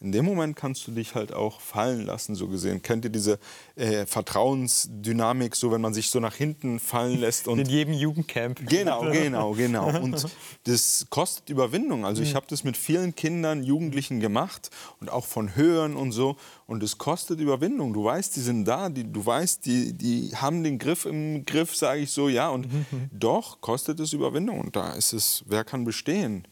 in 0.03 0.11
dem 0.11 0.25
Moment 0.25 0.57
kannst 0.57 0.85
du 0.85 0.91
dich 0.91 1.15
halt 1.15 1.33
auch 1.33 1.61
fallen 1.61 2.05
lassen, 2.05 2.35
so 2.35 2.49
gesehen. 2.49 2.81
Kennt 2.81 3.05
ihr 3.05 3.09
diese 3.09 3.39
äh, 3.75 4.05
Vertrauensdynamik, 4.05 5.55
so 5.55 5.71
wenn 5.71 5.79
man 5.79 5.93
sich 5.93 6.09
so 6.09 6.19
nach 6.19 6.35
hinten 6.35 6.81
fallen 6.81 7.19
lässt? 7.19 7.47
Und 7.47 7.59
In 7.63 7.67
jedem 7.67 7.93
Jugendcamp. 7.93 8.67
Genau, 8.67 9.01
genau, 9.11 9.53
genau. 9.53 9.97
Und 10.01 10.27
das 10.65 11.05
kostet 11.09 11.49
Überwindung. 11.49 12.05
Also 12.05 12.21
ich 12.21 12.31
mhm. 12.31 12.35
habe 12.35 12.47
das 12.49 12.65
mit 12.65 12.75
vielen 12.75 13.15
Kindern, 13.15 13.63
Jugendlichen 13.63 14.19
gemacht 14.19 14.71
und 14.99 15.09
auch 15.09 15.25
von 15.25 15.55
Hören 15.55 15.95
und 15.95 16.11
so. 16.11 16.35
Und 16.67 16.83
es 16.83 16.97
kostet 16.97 17.39
Überwindung. 17.39 17.93
Du 17.93 18.03
weißt, 18.03 18.35
die 18.35 18.41
sind 18.41 18.65
da, 18.65 18.89
die, 18.89 19.09
du 19.09 19.25
weißt, 19.25 19.65
die, 19.65 19.93
die 19.93 20.35
haben 20.35 20.65
den 20.65 20.79
Griff 20.79 21.05
im 21.05 21.45
Griff, 21.45 21.77
sage 21.77 22.01
ich 22.01 22.11
so, 22.11 22.27
ja. 22.27 22.49
Und 22.49 22.67
doch 23.11 23.61
kostet 23.61 24.01
es 24.01 24.11
Überwindung. 24.11 24.59
Und 24.59 24.75
da 24.75 24.91
ist 24.93 25.13
es, 25.13 25.45
wer 25.47 25.63
kann 25.63 25.85
bestehen? 25.85 26.45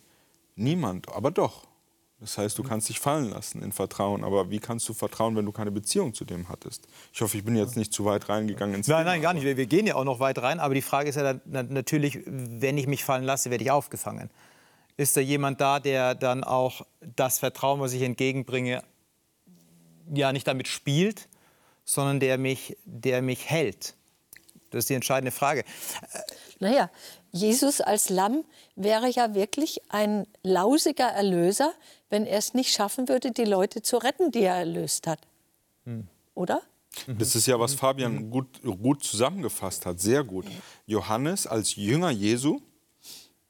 Niemand, 0.56 1.12
aber 1.14 1.32
doch. 1.32 1.71
Das 2.22 2.38
heißt, 2.38 2.56
du 2.60 2.62
kannst 2.62 2.88
dich 2.88 3.00
fallen 3.00 3.32
lassen 3.32 3.64
in 3.64 3.72
Vertrauen. 3.72 4.24
Aber 4.24 4.52
wie 4.52 4.60
kannst 4.60 4.88
du 4.88 4.94
vertrauen, 4.94 5.36
wenn 5.36 5.46
du 5.46 5.52
keine 5.52 5.72
Beziehung 5.72 6.14
zu 6.14 6.24
dem 6.24 6.50
hattest? 6.50 6.88
Ich 7.12 7.20
hoffe, 7.20 7.36
ich 7.36 7.44
bin 7.44 7.56
jetzt 7.56 7.76
nicht 7.76 7.92
zu 7.92 8.06
weit 8.06 8.30
reingegangen 8.30 8.76
ins 8.76 8.88
Nein, 8.88 9.00
Thema, 9.00 9.10
nein, 9.10 9.22
gar 9.24 9.34
nicht. 9.34 9.44
Wir, 9.44 9.58
wir, 9.58 9.66
gehen 9.66 9.88
ja 9.88 9.96
auch 9.96 10.04
noch 10.04 10.20
weit 10.20 10.38
rein. 10.38 10.60
Aber 10.60 10.76
die 10.76 10.84
Frage 10.84 11.10
ist 11.10 11.16
ja 11.16 11.34
dann, 11.34 11.74
natürlich, 11.74 12.20
wenn 12.28 12.78
ich 12.78 12.86
mich 12.86 13.04
fallen 13.04 13.24
lasse, 13.24 13.50
werde 13.50 13.64
ich 13.64 13.72
aufgefangen. 13.72 14.30
Ist 14.98 15.18
da 15.18 15.22
jemand 15.22 15.62
da, 15.62 15.80
der 15.80 16.14
dann 16.14 16.44
auch 16.44 16.86
das 17.02 17.40
Vertrauen, 17.40 17.80
was 17.80 17.92
ich 17.94 18.04
entgegenbringe, 18.04 18.84
ja 20.14 20.32
nicht 20.32 20.48
damit 20.48 20.68
spielt, 20.68 21.28
sondern 21.86 22.20
der 22.20 22.38
mich, 22.38 22.78
der 22.86 23.24
mich 23.24 23.50
hält? 23.50 23.96
Das 24.72 24.80
ist 24.80 24.90
die 24.90 24.96
entscheidende 24.96 25.32
Frage. 25.32 25.64
Naja, 26.60 26.90
Jesus 27.32 27.82
als 27.82 28.10
Lamm 28.10 28.44
wäre 28.76 29.10
ja 29.10 29.36
wirklich 29.36 29.82
ein 29.90 30.26
lausiger 30.44 31.08
Erlöser, 31.08 31.74
wenn 32.10 32.26
er 32.26 32.40
es 32.40 32.54
nicht 32.54 32.74
schaffen 32.74 33.08
würde, 33.08 33.32
die 33.32 33.46
Leute 33.46 33.82
zu 33.82 33.98
retten, 33.98 34.32
die 34.32 34.42
er 34.42 34.56
erlöst 34.56 35.08
hat. 35.08 35.20
Hm. 35.86 36.08
Oder? 36.34 36.62
Das 37.08 37.36
ist 37.36 37.48
ja, 37.48 37.60
was 37.60 37.74
Fabian 37.74 38.30
gut, 38.30 38.62
gut 38.64 39.04
zusammengefasst 39.04 39.86
hat, 39.86 40.00
sehr 40.00 40.24
gut. 40.24 40.46
Johannes 40.86 41.48
als 41.48 41.76
Jünger 41.76 42.12
Jesu 42.12 42.60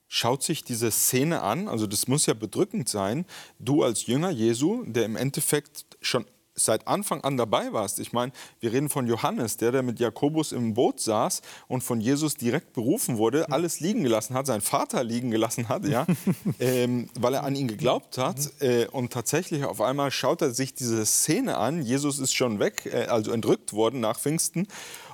schaut 0.08 0.44
sich 0.44 0.64
diese 0.64 0.92
Szene 0.92 1.42
an, 1.42 1.68
also 1.68 1.88
das 1.88 2.08
muss 2.08 2.26
ja 2.26 2.34
bedrückend 2.34 2.90
sein, 2.90 3.26
du 3.60 3.84
als 3.84 4.06
Jünger 4.06 4.30
Jesu, 4.30 4.84
der 4.86 5.06
im 5.06 5.16
Endeffekt 5.16 5.86
schon 6.02 6.26
seit 6.64 6.88
Anfang 6.88 7.22
an 7.22 7.38
dabei 7.38 7.74
warst. 7.74 8.00
Ich 8.00 8.14
meine, 8.14 8.32
wir 8.60 8.72
reden 8.72 8.90
von 8.90 9.08
Johannes, 9.08 9.58
der, 9.58 9.72
der 9.72 9.84
mit 9.84 10.00
Jakobus 10.00 10.52
im 10.52 10.74
Boot 10.74 11.00
saß 11.00 11.42
und 11.68 11.84
von 11.84 12.02
Jesus 12.02 12.36
direkt 12.36 12.74
berufen 12.74 13.18
wurde, 13.18 13.52
alles 13.52 13.80
liegen 13.80 14.04
gelassen 14.04 14.36
hat, 14.36 14.48
seinen 14.48 14.62
Vater 14.62 15.04
liegen 15.04 15.32
gelassen 15.32 15.70
hat, 15.70 15.86
ja, 15.86 16.06
ähm, 16.60 17.10
weil 17.20 17.34
er 17.34 17.44
an 17.44 17.56
ihn 17.56 17.68
geglaubt 17.68 18.18
hat. 18.18 18.38
Äh, 18.62 18.88
und 18.88 19.14
tatsächlich 19.14 19.64
auf 19.66 19.82
einmal 19.82 20.12
schaut 20.12 20.42
er 20.42 20.52
sich 20.52 20.74
diese 20.74 21.06
Szene 21.06 21.58
an. 21.58 21.82
Jesus 21.82 22.20
ist 22.20 22.34
schon 22.34 22.60
weg, 22.60 22.90
äh, 22.92 23.06
also 23.06 23.32
entrückt 23.32 23.74
worden 23.74 24.00
nach 24.00 24.20
Pfingsten 24.20 24.68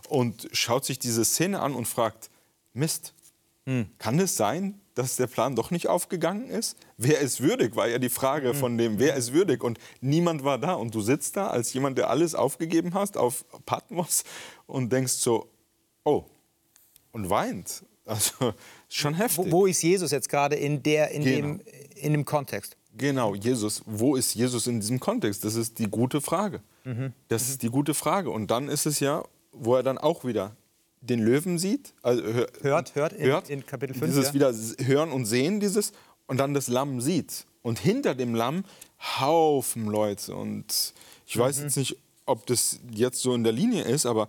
und 0.09 0.47
schaut 0.51 0.85
sich 0.85 0.99
diese 0.99 1.25
Szene 1.25 1.59
an 1.59 1.73
und 1.73 1.87
fragt, 1.87 2.29
Mist, 2.73 3.13
kann 3.97 4.17
es 4.19 4.37
sein, 4.37 4.79
dass 4.97 5.15
der 5.15 5.27
Plan 5.27 5.55
doch 5.55 5.71
nicht 5.71 5.87
aufgegangen 5.87 6.49
ist? 6.49 6.77
Wer 6.97 7.19
ist 7.19 7.41
würdig, 7.41 7.75
war 7.75 7.87
ja 7.87 7.99
die 7.99 8.09
Frage 8.09 8.53
von 8.53 8.77
dem, 8.77 8.99
wer 8.99 9.15
ist 9.15 9.33
würdig? 9.33 9.63
Und 9.63 9.77
niemand 10.01 10.43
war 10.43 10.57
da. 10.57 10.73
Und 10.73 10.95
du 10.95 11.01
sitzt 11.01 11.37
da 11.37 11.47
als 11.47 11.73
jemand, 11.73 11.97
der 11.97 12.09
alles 12.09 12.33
aufgegeben 12.35 12.93
hast 12.93 13.17
auf 13.17 13.45
Patmos 13.65 14.23
und 14.65 14.91
denkst 14.91 15.13
so, 15.13 15.47
oh, 16.03 16.23
und 17.11 17.29
weint. 17.29 17.83
Also 18.05 18.53
schon 18.87 19.13
heftig. 19.15 19.45
Wo, 19.47 19.51
wo 19.51 19.65
ist 19.65 19.81
Jesus 19.83 20.11
jetzt 20.11 20.29
gerade 20.29 20.55
in, 20.55 20.81
der, 20.81 21.11
in, 21.11 21.23
Genau. 21.23 21.35
dem, 21.35 21.61
in 21.95 22.13
dem 22.13 22.23
Kontext? 22.25 22.77
Genau, 22.95 23.35
Jesus. 23.35 23.83
Wo 23.85 24.15
ist 24.15 24.33
Jesus 24.33 24.65
in 24.65 24.79
diesem 24.79 24.99
Kontext? 24.99 25.43
Das 25.43 25.55
ist 25.55 25.77
die 25.77 25.89
gute 25.89 26.21
Frage. 26.21 26.61
Das 27.27 27.49
ist 27.49 27.61
die 27.63 27.69
gute 27.69 27.93
Frage. 27.93 28.29
Und 28.29 28.49
dann 28.49 28.69
ist 28.69 28.85
es 28.85 29.01
ja, 29.01 29.23
wo 29.51 29.75
er 29.75 29.83
dann 29.83 29.97
auch 29.97 30.23
wieder 30.23 30.55
den 31.01 31.19
Löwen 31.19 31.57
sieht, 31.59 31.93
also 32.01 32.23
hör- 32.23 32.47
Hört, 32.61 32.95
hört 32.95 33.13
in- 33.13 33.59
in 33.59 33.65
Kapitel 33.65 33.93
5, 33.93 34.05
Dieses 34.11 34.27
ja. 34.27 34.33
wieder 34.33 34.53
hören 34.87 35.11
und 35.11 35.25
sehen, 35.25 35.59
dieses, 35.59 35.91
und 36.27 36.37
dann 36.37 36.53
das 36.53 36.67
Lamm 36.67 37.01
sieht. 37.01 37.45
Und 37.61 37.79
hinter 37.79 38.15
dem 38.15 38.33
Lamm 38.35 38.63
Haufen 39.19 39.85
Leute. 39.85 40.35
Und 40.35 40.93
ich 41.25 41.35
Mhm. 41.35 41.39
weiß 41.41 41.59
jetzt 41.61 41.77
nicht, 41.77 41.97
ob 42.25 42.45
das 42.47 42.79
jetzt 42.91 43.21
so 43.21 43.33
in 43.33 43.43
der 43.43 43.53
Linie 43.53 43.83
ist, 43.83 44.05
aber 44.05 44.27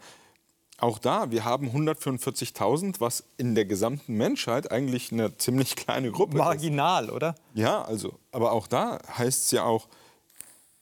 auch 0.80 0.98
da, 1.00 1.30
wir 1.32 1.44
haben 1.44 1.72
144.000, 1.72 3.00
was 3.00 3.24
in 3.36 3.54
der 3.54 3.64
gesamten 3.64 4.14
Menschheit 4.14 4.70
eigentlich 4.70 5.10
eine 5.10 5.36
ziemlich 5.36 5.74
kleine 5.76 6.12
Gruppe 6.12 6.32
ist. 6.34 6.38
Marginal, 6.38 7.10
oder? 7.10 7.34
Ja, 7.54 7.82
also, 7.82 8.18
aber 8.30 8.52
auch 8.52 8.66
da 8.68 8.98
heißt 9.16 9.46
es 9.46 9.50
ja 9.50 9.64
auch, 9.64 9.88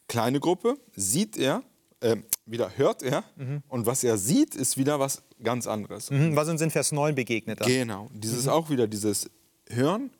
kleine 0.07 0.39
Gruppe, 0.39 0.77
sieht 0.95 1.37
er, 1.37 1.63
äh, 1.99 2.17
wieder 2.45 2.77
hört 2.77 3.01
er, 3.03 3.23
und 3.69 3.85
was 3.87 4.03
er 4.03 4.17
sieht, 4.17 4.53
ist 4.55 4.77
wieder 4.77 4.99
was 4.99 5.23
ganz 5.43 5.67
anderes. 5.67 6.09
Mhm, 6.11 6.35
Was 6.35 6.47
uns 6.49 6.61
in 6.61 6.71
Vers 6.71 6.91
9 6.91 7.15
begegnet. 7.15 7.61
dann. 7.61 7.67
Genau, 7.67 8.09
dieses 8.13 8.47
auch 8.47 8.69
wieder, 8.69 8.87
dieses 8.87 9.29
Hören, 9.69 10.11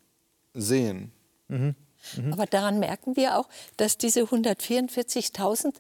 Sehen. 0.54 1.12
Aber 2.32 2.46
daran 2.46 2.80
merken 2.80 3.16
wir 3.16 3.38
auch, 3.38 3.48
dass 3.78 3.98
diese 3.98 4.24
144.000 4.24 5.74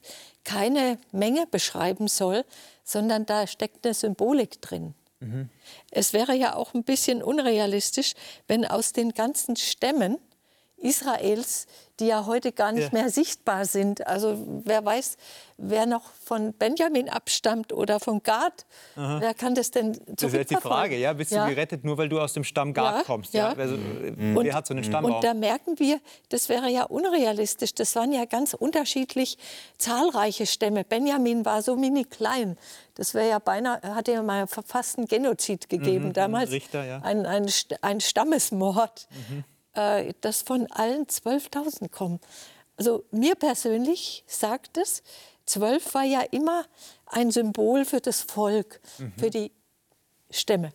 keine 0.43 0.99
Menge 1.11 1.47
beschreiben 1.47 2.07
soll, 2.07 2.45
sondern 2.83 3.25
da 3.25 3.47
steckt 3.47 3.85
eine 3.85 3.93
Symbolik 3.93 4.61
drin. 4.61 4.93
Es 5.89 6.13
wäre 6.13 6.35
ja 6.35 6.55
auch 6.55 6.75
ein 6.75 6.83
bisschen 6.83 7.23
unrealistisch, 7.23 8.13
wenn 8.47 8.65
aus 8.65 8.93
den 8.93 9.13
ganzen 9.13 9.55
Stämmen 9.55 10.19
Israels, 10.77 11.65
die 11.99 12.05
ja 12.07 12.27
heute 12.27 12.51
gar 12.51 12.71
nicht 12.71 12.93
Ja. 12.93 12.99
mehr 13.01 13.09
sichtbar 13.09 13.65
sind, 13.65 14.05
also 14.05 14.37
wer 14.63 14.85
weiß, 14.85 15.17
wer 15.57 15.87
noch 15.87 16.03
von 16.23 16.53
Benjamin 16.53 17.09
abstammt 17.09 17.73
oder 17.73 17.99
von 17.99 18.21
Gad, 18.21 18.67
wer 18.95 19.33
kann 19.33 19.55
das 19.55 19.71
denn 19.71 19.93
Das 19.93 19.99
ist 19.99 20.07
jetzt 20.07 20.15
die 20.15 20.25
zurückverfolgen? 20.27 20.61
Frage, 20.61 20.97
ja? 20.97 21.13
Bist 21.13 21.31
du 21.31 21.43
gerettet, 21.47 21.83
nur 21.83 21.97
weil 21.97 22.07
du 22.09 22.19
aus 22.19 22.33
dem 22.33 22.43
Stamm 22.43 22.73
Gad 22.75 22.97
Ja, 22.97 23.03
kommst? 23.03 23.33
ja. 23.33 23.53
Also, 23.53 23.73
äh, 23.75 24.13
wer 24.15 24.53
hat 24.53 24.67
so 24.67 24.75
einen 24.75 24.83
Stammbaum? 24.83 25.15
Und 25.15 25.23
da 25.23 25.33
merken 25.33 25.79
wir, 25.79 25.99
das 26.29 26.49
wäre 26.49 26.69
ja 26.69 26.83
unrealistisch. 26.83 27.73
Das 27.73 27.95
waren 27.95 28.11
ja 28.11 28.25
ganz 28.25 28.53
unterschiedlich 28.53 29.39
zahlreiche 29.79 30.45
Stämme. 30.45 30.83
Benjamin 30.83 31.43
war 31.45 31.63
so 31.63 31.75
mini 31.75 32.03
klein. 32.03 32.57
Das 32.93 33.15
wäre 33.15 33.27
ja 33.29 33.39
beinahe, 33.39 33.81
hatte 33.95 34.11
ja 34.11 34.21
mal 34.21 34.45
fast 34.47 34.99
einen 34.99 35.07
Genozid 35.07 35.69
gegeben 35.69 36.13
damals. 36.13 36.49
Mhm, 36.49 36.53
Richter, 36.55 36.85
ja. 36.85 36.99
ein, 37.01 37.25
ein, 37.25 37.49
ein 37.81 37.99
Stammesmord, 38.01 39.07
Mhm. 39.29 39.43
Äh, 39.77 40.13
das 40.21 40.41
von 40.41 40.67
allen 40.71 41.05
12.000 41.07 41.89
kommen. 41.89 42.19
Also 42.77 43.03
mir 43.11 43.35
persönlich 43.35 44.23
sagt 44.27 44.77
es, 44.77 45.01
12 45.45 45.93
war 45.93 46.03
ja 46.03 46.21
immer 46.31 46.65
ein 47.05 47.31
Symbol 47.31 47.85
für 47.85 48.01
das 48.01 48.21
Volk, 48.21 48.81
Mhm. 48.97 49.13
für 49.17 49.29
die 49.29 49.51
Stämme. 50.29 50.71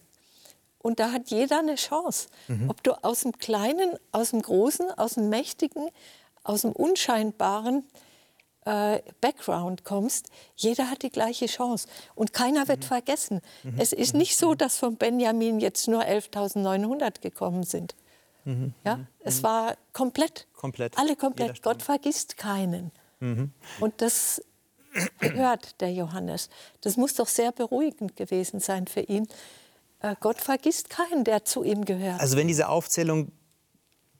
Und 0.79 0.99
da 0.99 1.13
hat 1.13 1.31
jeder 1.31 1.59
eine 1.61 1.77
Chance. 1.77 2.27
Ob 2.69 2.83
du 2.83 2.93
aus 3.05 3.21
dem 3.21 3.33
Kleinen, 3.39 3.97
aus 4.11 4.31
dem 4.31 4.43
Großen, 4.43 4.91
aus 4.93 5.15
dem 5.15 5.29
Mächtigen, 5.29 5.89
aus 6.43 6.63
dem 6.63 6.73
Unscheinbaren 6.73 7.87
äh, 8.65 9.01
Background 9.21 9.85
kommst, 9.85 10.29
jeder 10.57 10.89
hat 10.91 11.03
die 11.03 11.11
gleiche 11.11 11.47
Chance. 11.47 11.87
Und 12.17 12.33
keiner 12.33 12.67
wird 12.69 12.85
vergessen. 12.85 13.41
Es 13.77 13.93
ist 13.93 14.15
nicht 14.15 14.37
so, 14.37 14.55
dass 14.55 14.77
von 14.77 14.97
Benjamin 14.97 15.61
jetzt 15.61 15.87
nur 15.89 16.03
11.900 16.03 17.21
gekommen 17.21 17.63
sind. 17.65 17.95
Ja, 18.85 19.01
es 19.21 19.43
war 19.43 19.77
komplett. 19.93 20.47
Komplett. 20.55 20.99
Alle 20.99 21.17
komplett. 21.17 21.63
Gott 21.63 21.83
vergisst 21.83 22.37
keinen. 22.37 22.91
Und 23.21 23.93
das 23.99 24.43
hört 25.21 25.81
der 25.81 25.93
Johannes. 25.93 26.51
Das 26.81 26.97
muss 26.97 27.15
doch 27.15 27.29
sehr 27.29 27.53
beruhigend 27.53 28.17
gewesen 28.17 28.59
sein 28.61 28.87
für 28.87 29.01
ihn. 29.01 29.29
Äh, 30.01 30.17
Gott 30.21 30.41
vergisst 30.41 30.91
keinen, 30.91 31.23
der 31.25 31.45
zu 31.45 31.63
ihm 31.63 31.85
gehört. 31.85 32.21
Also 32.21 32.37
wenn 32.37 32.49
diese 32.49 32.69
Aufzählung 32.69 33.31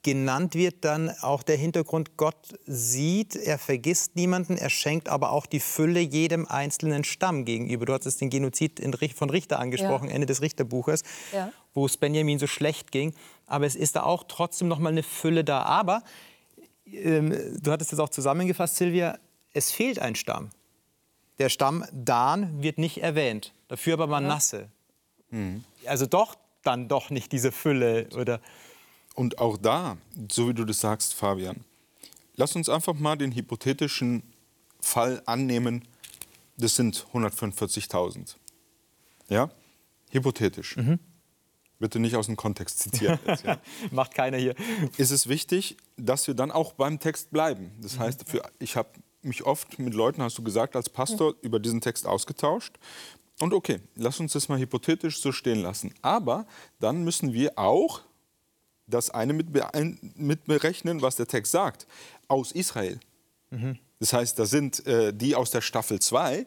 genannt 0.05 0.55
wird, 0.55 0.85
dann 0.85 1.11
auch 1.21 1.43
der 1.45 1.57
Hintergrund, 1.57 2.17
Gott 2.17 2.37
sieht, 2.67 3.37
er 3.37 3.57
vergisst 3.59 4.17
niemanden, 4.17 4.57
er 4.57 4.71
schenkt 4.71 5.09
aber 5.09 5.31
auch 5.31 5.47
die 5.47 5.61
Fülle 5.61 6.01
jedem 6.01 6.47
einzelnen 6.49 7.05
Stamm 7.05 7.45
gegenüber. 7.45 7.87
Du 7.87 7.93
hattest 7.93 8.21
den 8.21 8.29
Genozid 8.31 8.81
von 9.15 9.31
Richter 9.31 9.59
angesprochen, 9.61 10.09
Ja. 10.09 10.15
Ende 10.15 10.27
des 10.27 10.43
Richterbuches, 10.43 11.03
Ja. 11.33 11.53
wo 11.75 11.87
es 11.87 11.97
Benjamin 11.97 12.39
so 12.41 12.47
schlecht 12.49 12.91
ging. 12.91 13.15
Aber 13.53 13.67
es 13.67 13.77
ist 13.77 13.97
da 13.97 14.05
auch 14.05 14.25
trotzdem 14.27 14.69
noch 14.69 14.79
mal 14.79 14.89
eine 14.89 15.03
Fülle 15.03 15.45
da. 15.45 15.65
Aber 15.65 16.03
ähm, 16.87 17.61
du 17.63 17.71
hattest 17.71 17.93
es 17.93 17.99
auch 17.99 18.09
zusammengefasst, 18.09 18.77
Silvia, 18.77 19.19
es 19.53 19.71
fehlt 19.71 19.99
ein 19.99 20.15
Stamm. 20.15 20.49
Der 21.39 21.51
Stamm 21.51 21.85
Dan 21.93 22.63
wird 22.63 22.79
nicht 22.79 23.03
erwähnt, 23.03 23.53
dafür 23.69 23.95
aber 23.95 24.07
Manasse. 24.07 24.71
Also 25.85 26.07
doch 26.07 26.37
dann 26.63 26.89
doch 26.89 27.11
nicht 27.11 27.31
diese 27.33 27.53
Fülle 27.53 28.09
oder 28.17 28.41
Und 29.15 29.39
auch 29.39 29.59
da, 29.59 29.99
so 30.31 30.49
wie 30.49 30.55
du 30.55 30.65
das 30.65 30.81
sagst, 30.81 31.13
Fabian, 31.13 31.63
lass 32.37 32.57
uns 32.57 32.71
einfach 32.71 32.95
mal 32.95 33.17
den 33.17 33.33
hypothetischen 33.33 34.23
Fall 34.81 35.23
annehmen, 35.27 35.87
das 36.57 36.77
sind 36.77 37.07
145.000. 37.13 38.37
Ja? 39.29 39.51
Hypothetisch. 40.11 40.77
Bitte 41.83 41.99
nicht 41.99 42.15
aus 42.15 42.27
dem 42.27 42.37
Kontext 42.37 42.79
zitieren. 42.79 43.19
Jetzt, 43.27 43.45
ja. 43.45 43.59
macht 43.91 44.15
keiner 44.15 44.39
hier. 44.39 44.55
ist 44.99 45.11
es 45.11 45.29
wichtig, 45.29 45.77
dass 45.97 46.29
wir 46.29 46.35
dann 46.35 46.53
auch 46.53 46.75
beim 46.75 47.01
Text 47.01 47.33
bleiben. 47.33 47.73
Das 47.81 47.99
heißt, 47.99 48.29
für, 48.29 48.41
ich 48.61 48.77
habe 48.77 48.89
mich 49.23 49.43
oft 49.45 49.81
mit 49.81 49.93
Leuten, 49.93 50.23
hast 50.23 50.39
du 50.39 50.45
gesagt, 50.45 50.77
als 50.77 50.89
Pastor 50.89 51.35
über 51.43 51.59
diesen 51.59 51.81
Text 51.81 52.07
ausgetauscht. 52.07 52.79
Und 53.41 53.53
okay, 53.53 53.81
lass 53.97 54.21
uns 54.21 54.33
das 54.35 54.49
mal 54.49 54.61
hypothetisch 54.61 55.21
so 55.21 55.33
stehen 55.33 55.61
lassen. 55.61 55.93
Aber 56.03 56.47
dann 56.79 57.03
müssen 57.03 57.33
wir 57.33 57.59
auch 57.59 58.03
das 58.87 59.11
eine 59.11 59.33
mit, 59.33 59.53
beein- 59.53 59.99
mit 60.15 60.41
was 60.47 61.17
der 61.17 61.27
Text 61.27 61.51
sagt, 61.51 61.89
aus 62.29 62.53
Israel. 62.53 63.01
Das 63.99 64.13
heißt, 64.13 64.39
da 64.39 64.47
sind 64.47 64.87
äh, 64.87 65.13
die 65.13 65.35
aus 65.35 65.51
der 65.51 65.63
Staffel 65.63 65.99
2, 65.99 66.47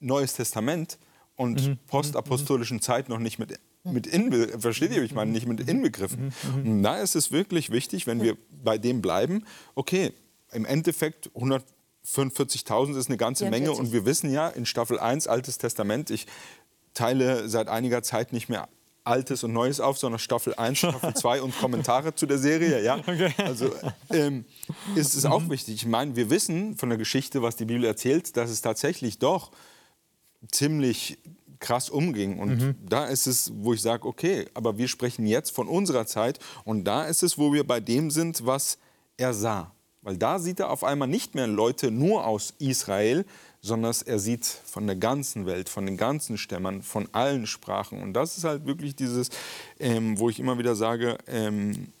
Neues 0.00 0.34
Testament 0.34 0.98
und 1.36 1.86
postapostolischen 1.86 2.80
Zeit 2.80 3.08
noch 3.08 3.18
nicht 3.20 3.38
mit, 3.38 3.58
mit 3.84 4.06
inbe 4.06 4.60
versteht 4.60 4.92
ihr, 4.92 5.02
ich 5.02 5.14
meine, 5.14 5.32
nicht 5.32 5.46
mit 5.46 5.68
inbegriffen. 5.68 6.32
Und 6.54 6.82
da 6.82 6.98
ist 6.98 7.16
es 7.16 7.32
wirklich 7.32 7.70
wichtig, 7.70 8.06
wenn 8.06 8.22
wir 8.22 8.36
bei 8.62 8.78
dem 8.78 9.02
bleiben, 9.02 9.44
okay, 9.74 10.12
im 10.52 10.64
Endeffekt 10.64 11.30
145.000 11.30 12.96
ist 12.96 13.08
eine 13.08 13.16
ganze 13.16 13.44
Menge 13.44 13.66
44. 13.66 13.80
und 13.80 13.92
wir 13.92 14.04
wissen 14.04 14.30
ja 14.30 14.48
in 14.48 14.66
Staffel 14.66 14.98
1 15.00 15.26
Altes 15.26 15.58
Testament, 15.58 16.10
ich 16.10 16.26
teile 16.94 17.48
seit 17.48 17.68
einiger 17.68 18.02
Zeit 18.02 18.32
nicht 18.32 18.48
mehr 18.48 18.68
Altes 19.04 19.42
und 19.42 19.52
Neues 19.52 19.80
auf, 19.80 19.98
sondern 19.98 20.20
Staffel 20.20 20.54
1, 20.54 20.78
Staffel 20.78 21.14
2 21.14 21.42
und 21.42 21.58
Kommentare 21.58 22.14
zu 22.14 22.26
der 22.26 22.38
Serie. 22.38 22.82
Ja? 22.82 23.00
Also 23.38 23.70
ähm, 24.10 24.44
ist 24.94 25.14
es 25.14 25.24
auch 25.24 25.48
wichtig. 25.48 25.74
Ich 25.74 25.86
meine, 25.86 26.14
wir 26.14 26.30
wissen 26.30 26.76
von 26.76 26.88
der 26.88 26.98
Geschichte, 26.98 27.42
was 27.42 27.56
die 27.56 27.64
Bibel 27.64 27.84
erzählt, 27.84 28.36
dass 28.36 28.50
es 28.50 28.60
tatsächlich 28.60 29.18
doch 29.18 29.50
ziemlich 30.50 31.18
krass 31.62 31.88
umging. 31.88 32.38
Und 32.38 32.76
da 32.86 33.06
ist 33.06 33.26
es, 33.26 33.50
wo 33.54 33.72
ich 33.72 33.80
sage, 33.80 34.06
okay, 34.06 34.46
aber 34.52 34.76
wir 34.76 34.88
sprechen 34.88 35.26
jetzt 35.26 35.50
von 35.50 35.68
unserer 35.68 36.06
Zeit 36.06 36.38
und 36.64 36.84
da 36.84 37.04
ist 37.04 37.22
es, 37.22 37.38
wo 37.38 37.54
wir 37.54 37.66
bei 37.66 37.80
dem 37.80 38.10
sind, 38.10 38.44
was 38.44 38.76
er 39.16 39.32
sah. 39.32 39.72
Weil 40.02 40.18
da 40.18 40.38
sieht 40.38 40.60
er 40.60 40.70
auf 40.70 40.82
einmal 40.84 41.08
nicht 41.08 41.34
mehr 41.34 41.46
Leute 41.46 41.90
nur 41.90 42.26
aus 42.26 42.54
Israel, 42.58 43.24
sondern 43.60 43.94
er 44.04 44.18
sieht 44.18 44.44
von 44.44 44.88
der 44.88 44.96
ganzen 44.96 45.46
Welt, 45.46 45.68
von 45.68 45.86
den 45.86 45.96
ganzen 45.96 46.36
Stämmen, 46.36 46.82
von 46.82 47.08
allen 47.12 47.46
Sprachen. 47.46 48.02
Und 48.02 48.12
das 48.12 48.36
ist 48.36 48.42
halt 48.42 48.66
wirklich 48.66 48.96
dieses, 48.96 49.30
ähm, 49.78 50.18
wo 50.18 50.28
ich 50.28 50.40
immer 50.40 50.58
wieder 50.58 50.74
sage, 50.74 51.16
ähm, 51.28 51.92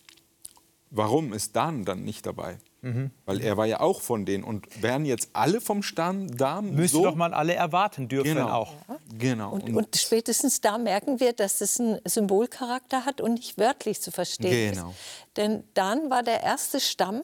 warum 0.90 1.32
ist 1.32 1.54
Dan 1.54 1.84
dann 1.84 2.02
nicht 2.02 2.26
dabei? 2.26 2.58
Mhm. 2.82 3.12
Weil 3.26 3.40
er 3.40 3.56
war 3.56 3.66
ja 3.66 3.80
auch 3.80 4.00
von 4.00 4.26
denen. 4.26 4.42
Und 4.42 4.82
wären 4.82 5.04
jetzt 5.04 5.30
alle 5.34 5.60
vom 5.60 5.84
Stamm 5.84 6.36
da? 6.36 6.60
Müsste 6.60 6.98
so? 6.98 7.04
doch 7.04 7.14
mal 7.14 7.32
alle 7.32 7.54
erwarten 7.54 8.08
dürfen 8.08 8.34
genau. 8.34 8.48
auch. 8.48 8.72
Ja. 8.88 8.98
Genau. 9.16 9.52
Und, 9.52 9.68
und, 9.68 9.76
und, 9.76 9.96
spätestens 9.96 10.60
da 10.60 10.78
merken 10.78 11.20
wir, 11.20 11.32
dass 11.32 11.60
es 11.60 11.78
einen 11.78 12.00
Symbolcharakter 12.04 13.04
hat 13.04 13.20
und 13.20 13.34
nicht 13.34 13.56
wörtlich 13.56 14.00
zu 14.00 14.10
verstehen 14.10 14.74
genau. 14.74 14.90
ist. 14.90 14.96
Denn 15.36 15.64
Dan 15.74 16.10
war 16.10 16.24
der 16.24 16.42
erste 16.42 16.80
Stamm, 16.80 17.22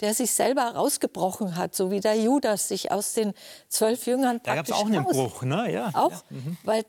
der 0.00 0.14
sich 0.14 0.30
selber 0.30 0.62
rausgebrochen 0.62 1.56
hat, 1.56 1.74
so 1.74 1.90
wie 1.90 2.00
der 2.00 2.16
Judas 2.16 2.68
sich 2.68 2.92
aus 2.92 3.12
den 3.12 3.34
zwölf 3.68 4.06
Jüngern 4.06 4.40
Da 4.44 4.54
gab 4.54 4.66
es 4.66 4.72
auch 4.72 4.86
einen 4.86 5.04
Bruch, 5.04 5.42
ne? 5.42 5.72
Ja. 5.72 5.90
Auch, 5.94 6.10
ja. 6.10 6.22
Mhm. 6.30 6.56
weil 6.62 6.84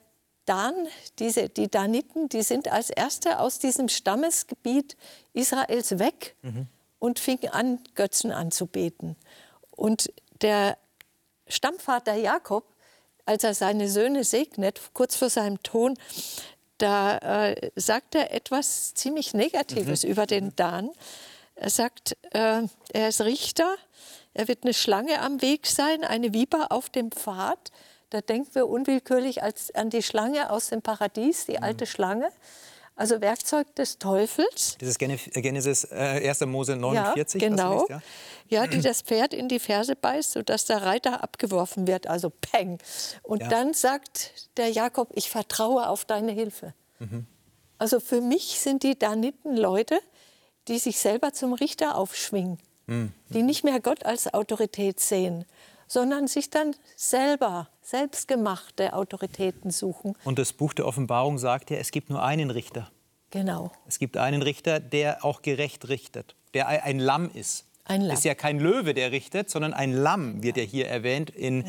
Dan, 0.45 0.73
diese, 1.19 1.47
die 1.47 1.69
Daniten, 1.69 2.27
die 2.27 2.43
sind 2.43 2.69
als 2.69 2.89
Erste 2.89 3.39
aus 3.39 3.59
diesem 3.59 3.87
Stammesgebiet 3.87 4.97
Israels 5.31 5.97
weg 5.99 6.35
mhm. 6.41 6.67
Und 7.03 7.19
fingen 7.19 7.49
an, 7.49 7.79
Götzen 7.95 8.31
anzubeten. 8.31 9.17
Und 9.71 10.09
der 10.41 10.77
Stammvater 11.49 12.13
Jakob, 12.13 12.63
als 13.25 13.43
er 13.43 13.53
seine 13.53 13.89
Söhne 13.89 14.23
segnet, 14.23 14.79
kurz 14.93 15.17
vor 15.17 15.29
seinem 15.29 15.61
Tod, 15.63 15.97
da 16.77 17.17
äh, 17.17 17.71
sagt 17.75 18.15
er 18.15 18.33
etwas 18.33 18.93
ziemlich 18.93 19.33
Negatives 19.33 20.05
mhm. 20.05 20.11
über 20.11 20.25
den 20.25 20.55
Dan. 20.55 20.91
Er 21.55 21.69
sagt, 21.69 22.15
äh, 22.31 22.61
er 22.93 23.09
ist 23.09 23.19
Richter, 23.19 23.75
er 24.33 24.47
wird 24.47 24.63
eine 24.63 24.73
Schlange 24.73 25.19
am 25.19 25.41
Weg 25.41 25.67
sein, 25.67 26.05
eine 26.05 26.33
Viper 26.33 26.71
auf 26.71 26.89
dem 26.89 27.11
Pfad. 27.11 27.73
Da 28.11 28.21
denken 28.21 28.55
wir 28.55 28.69
unwillkürlich 28.69 29.43
als, 29.43 29.75
an 29.75 29.89
die 29.89 30.03
Schlange 30.03 30.49
aus 30.49 30.69
dem 30.69 30.81
Paradies, 30.81 31.47
die 31.47 31.57
mhm. 31.57 31.63
alte 31.63 31.85
Schlange. 31.85 32.31
Also 32.95 33.21
Werkzeug 33.21 33.73
des 33.75 33.97
Teufels. 33.97 34.77
Dieses 34.79 34.99
Genesis 34.99 35.85
äh, 35.85 36.29
1. 36.29 36.41
Mose 36.45 36.75
49. 36.75 37.41
Ja, 37.41 37.49
genau. 37.49 37.79
Liest, 37.79 37.89
ja? 37.89 38.01
ja? 38.49 38.67
die 38.67 38.81
das 38.81 39.01
Pferd 39.01 39.33
in 39.33 39.47
die 39.47 39.59
Ferse 39.59 39.95
beißt, 39.95 40.33
sodass 40.33 40.65
der 40.65 40.83
Reiter 40.83 41.23
abgeworfen 41.23 41.87
wird, 41.87 42.05
also 42.07 42.29
Peng. 42.29 42.77
Und 43.23 43.41
ja. 43.41 43.49
dann 43.49 43.73
sagt 43.73 44.49
der 44.57 44.69
Jakob, 44.69 45.09
ich 45.15 45.29
vertraue 45.31 45.89
auf 45.89 46.05
deine 46.05 46.31
Hilfe. 46.31 46.75
Mhm. 46.99 47.25
Also 47.79 47.99
für 47.99 48.21
mich 48.21 48.59
sind 48.59 48.83
die 48.83 48.97
Daniten 48.97 49.57
Leute, 49.57 49.99
die 50.67 50.77
sich 50.77 50.99
selber 50.99 51.33
zum 51.33 51.53
Richter 51.53 51.97
aufschwingen, 51.97 52.59
mhm. 52.85 53.11
die 53.29 53.41
nicht 53.41 53.63
mehr 53.63 53.79
Gott 53.79 54.05
als 54.05 54.33
Autorität 54.33 54.99
sehen, 54.99 55.45
sondern 55.93 56.27
sich 56.27 56.49
dann 56.49 56.75
selber, 56.95 57.69
selbstgemachte 57.83 58.93
Autoritäten 58.93 59.69
suchen. 59.69 60.15
Und 60.23 60.39
das 60.39 60.51
Buch 60.51 60.73
der 60.73 60.87
Offenbarung 60.87 61.37
sagt 61.37 61.69
ja, 61.69 61.77
es 61.77 61.91
gibt 61.91 62.09
nur 62.09 62.23
einen 62.23 62.49
Richter. 62.49 62.89
Genau. 63.29 63.71
Es 63.87 63.99
gibt 63.99 64.17
einen 64.17 64.41
Richter, 64.41 64.79
der 64.79 65.23
auch 65.23 65.43
gerecht 65.43 65.89
richtet, 65.89 66.35
der 66.55 66.67
ein 66.67 66.97
Lamm 66.97 67.29
ist. 67.31 67.65
Ein 67.85 68.01
Lamm. 68.01 68.17
Ist 68.17 68.25
ja 68.25 68.33
kein 68.33 68.59
Löwe, 68.59 68.95
der 68.95 69.11
richtet, 69.11 69.51
sondern 69.51 69.73
ein 69.73 69.91
Lamm 69.91 70.41
wird 70.41 70.57
ja 70.57 70.63
hier 70.63 70.87
erwähnt 70.87 71.29
in 71.29 71.57
mhm. 71.57 71.65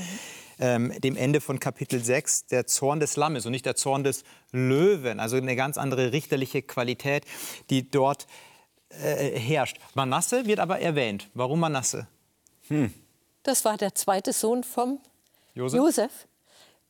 ähm, 0.59 1.01
dem 1.03 1.17
Ende 1.17 1.43
von 1.43 1.61
Kapitel 1.61 2.03
6, 2.03 2.47
der 2.47 2.67
Zorn 2.67 3.01
des 3.01 3.17
Lammes 3.17 3.45
und 3.45 3.53
nicht 3.53 3.67
der 3.67 3.77
Zorn 3.77 4.05
des 4.05 4.25
Löwen. 4.53 5.21
Also 5.21 5.37
eine 5.37 5.55
ganz 5.55 5.77
andere 5.77 6.13
richterliche 6.13 6.63
Qualität, 6.63 7.27
die 7.69 7.91
dort 7.91 8.27
äh, 8.89 9.39
herrscht. 9.39 9.79
Manasse 9.95 10.47
wird 10.47 10.61
aber 10.61 10.81
erwähnt. 10.81 11.29
Warum 11.35 11.61
Manasse? 11.61 12.07
Hm. 12.69 12.93
Das 13.45 13.65
war 13.65 13.77
der 13.77 13.95
zweite 13.95 14.33
Sohn 14.33 14.65
vom 14.65 15.01
Josef. 15.55 15.79
Josef. 15.79 16.27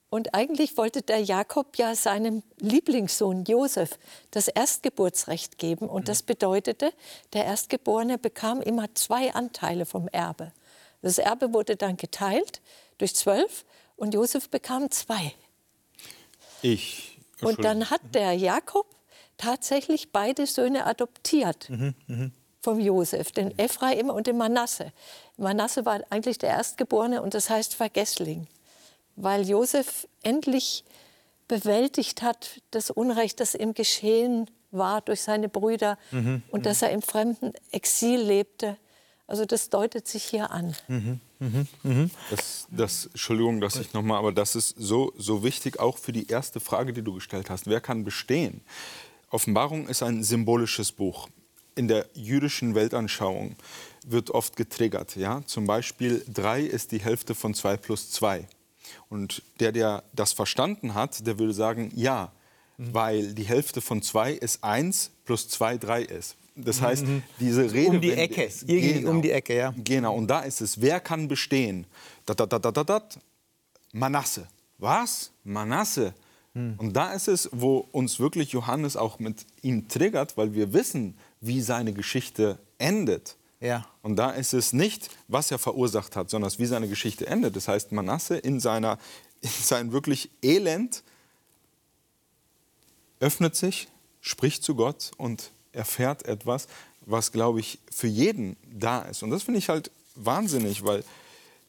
Und 0.08 0.32
eigentlich 0.32 0.76
wollte 0.76 1.02
der 1.02 1.18
Jakob 1.18 1.76
ja 1.76 1.96
seinem 1.96 2.44
Lieblingssohn 2.60 3.44
Josef 3.44 3.98
das 4.30 4.46
Erstgeburtsrecht 4.46 5.58
geben. 5.58 5.88
Und 5.88 6.08
das 6.08 6.22
bedeutete, 6.22 6.92
der 7.32 7.44
Erstgeborene 7.44 8.16
bekam 8.16 8.62
immer 8.62 8.94
zwei 8.94 9.34
Anteile 9.34 9.84
vom 9.84 10.06
Erbe. 10.08 10.52
Das 11.02 11.18
Erbe 11.18 11.52
wurde 11.52 11.74
dann 11.74 11.96
geteilt 11.96 12.62
durch 12.98 13.16
zwölf 13.16 13.64
und 13.96 14.14
Josef 14.14 14.48
bekam 14.48 14.90
zwei. 14.92 15.34
Ich. 16.62 17.18
Und 17.42 17.64
dann 17.64 17.90
hat 17.90 18.00
der 18.14 18.32
Jakob 18.34 18.86
tatsächlich 19.36 20.12
beide 20.12 20.46
Söhne 20.46 20.86
adoptiert. 20.86 21.68
Mhm, 21.68 21.94
mh 22.06 22.30
vom 22.64 22.80
Josef, 22.80 23.30
den 23.30 23.56
Ephraim 23.58 24.08
und 24.08 24.26
den 24.26 24.38
Manasse. 24.38 24.92
Manasse 25.36 25.84
war 25.84 26.00
eigentlich 26.10 26.38
der 26.38 26.50
Erstgeborene 26.50 27.22
und 27.22 27.34
das 27.34 27.50
heißt 27.50 27.74
Vergessling, 27.74 28.46
weil 29.16 29.46
Josef 29.48 30.08
endlich 30.22 30.82
bewältigt 31.46 32.22
hat 32.22 32.62
das 32.70 32.90
Unrecht, 32.90 33.38
das 33.38 33.54
ihm 33.54 33.74
geschehen 33.74 34.50
war 34.70 35.02
durch 35.02 35.20
seine 35.20 35.48
Brüder 35.48 35.98
mhm. 36.10 36.42
und 36.50 36.64
dass 36.66 36.80
er 36.80 36.90
im 36.90 37.02
fremden 37.02 37.52
Exil 37.70 38.20
lebte. 38.20 38.76
Also 39.26 39.44
das 39.44 39.68
deutet 39.68 40.08
sich 40.08 40.24
hier 40.24 40.50
an. 40.50 40.74
Mhm. 40.88 41.20
Mhm. 41.38 41.68
mhm. 41.82 42.10
Das, 42.30 42.66
das, 42.70 43.06
Entschuldigung, 43.06 43.60
dass 43.60 43.76
ich 43.76 43.92
noch 43.92 44.02
mal, 44.02 44.18
aber 44.18 44.32
das 44.32 44.56
ist 44.56 44.74
so, 44.78 45.12
so 45.18 45.44
wichtig 45.44 45.80
auch 45.80 45.98
für 45.98 46.12
die 46.12 46.28
erste 46.28 46.60
Frage, 46.60 46.94
die 46.94 47.02
du 47.02 47.14
gestellt 47.14 47.50
hast. 47.50 47.66
Wer 47.66 47.82
kann 47.82 48.04
bestehen? 48.04 48.62
Offenbarung 49.30 49.86
ist 49.86 50.02
ein 50.02 50.24
symbolisches 50.24 50.92
Buch 50.92 51.28
in 51.74 51.88
der 51.88 52.06
jüdischen 52.14 52.74
Weltanschauung 52.74 53.56
wird 54.06 54.30
oft 54.30 54.56
getriggert. 54.56 55.16
Ja? 55.16 55.42
Zum 55.46 55.66
Beispiel 55.66 56.24
3 56.32 56.60
ist 56.62 56.92
die 56.92 57.00
Hälfte 57.00 57.34
von 57.34 57.54
2 57.54 57.76
plus 57.76 58.10
2. 58.10 58.46
Und 59.08 59.42
der, 59.60 59.72
der 59.72 60.04
das 60.12 60.32
verstanden 60.32 60.94
hat, 60.94 61.26
der 61.26 61.38
würde 61.38 61.54
sagen, 61.54 61.90
ja, 61.94 62.32
mhm. 62.76 62.94
weil 62.94 63.34
die 63.34 63.44
Hälfte 63.44 63.80
von 63.80 64.02
2 64.02 64.32
ist 64.32 64.62
1 64.62 65.10
plus 65.24 65.48
2 65.48 65.78
3 65.78 66.02
ist. 66.02 66.36
Das 66.56 66.80
heißt, 66.80 67.06
mhm. 67.06 67.22
diese 67.40 67.72
Rede 67.72 67.90
um 67.90 68.00
die 68.00 68.12
Ecke, 68.12 68.44
ist, 68.44 68.66
genau, 68.66 69.10
um 69.10 69.22
die 69.22 69.32
Ecke, 69.32 69.56
ja. 69.56 69.74
Genau, 69.76 70.14
und 70.14 70.28
da 70.28 70.40
ist 70.40 70.60
es, 70.60 70.80
wer 70.80 71.00
kann 71.00 71.26
bestehen? 71.26 71.84
Dat, 72.26 72.38
dat, 72.38 72.52
dat, 72.52 72.64
dat, 72.64 72.88
dat, 72.88 73.18
Manasse. 73.92 74.46
Was? 74.78 75.32
Manasse. 75.42 76.14
Mhm. 76.52 76.74
Und 76.78 76.92
da 76.92 77.12
ist 77.12 77.26
es, 77.26 77.48
wo 77.52 77.88
uns 77.90 78.20
wirklich 78.20 78.52
Johannes 78.52 78.96
auch 78.96 79.18
mit 79.18 79.46
ihm 79.62 79.88
triggert, 79.88 80.36
weil 80.36 80.54
wir 80.54 80.72
wissen, 80.72 81.16
wie 81.46 81.60
seine 81.60 81.92
Geschichte 81.92 82.58
endet. 82.78 83.36
Ja. 83.60 83.86
Und 84.02 84.16
da 84.16 84.30
ist 84.30 84.52
es 84.52 84.72
nicht, 84.72 85.10
was 85.28 85.50
er 85.50 85.58
verursacht 85.58 86.16
hat, 86.16 86.30
sondern 86.30 86.50
wie 86.58 86.66
seine 86.66 86.88
Geschichte 86.88 87.26
endet. 87.26 87.56
Das 87.56 87.68
heißt, 87.68 87.92
Manasse 87.92 88.36
in, 88.36 88.60
seiner, 88.60 88.98
in 89.40 89.50
sein 89.50 89.92
wirklich 89.92 90.30
Elend 90.42 91.02
öffnet 93.20 93.56
sich, 93.56 93.88
spricht 94.20 94.62
zu 94.62 94.74
Gott 94.74 95.12
und 95.16 95.50
erfährt 95.72 96.26
etwas, 96.26 96.68
was, 97.06 97.32
glaube 97.32 97.60
ich, 97.60 97.78
für 97.90 98.06
jeden 98.06 98.56
da 98.72 99.02
ist. 99.02 99.22
Und 99.22 99.30
das 99.30 99.42
finde 99.42 99.58
ich 99.58 99.68
halt 99.68 99.90
wahnsinnig, 100.14 100.84
weil 100.84 101.04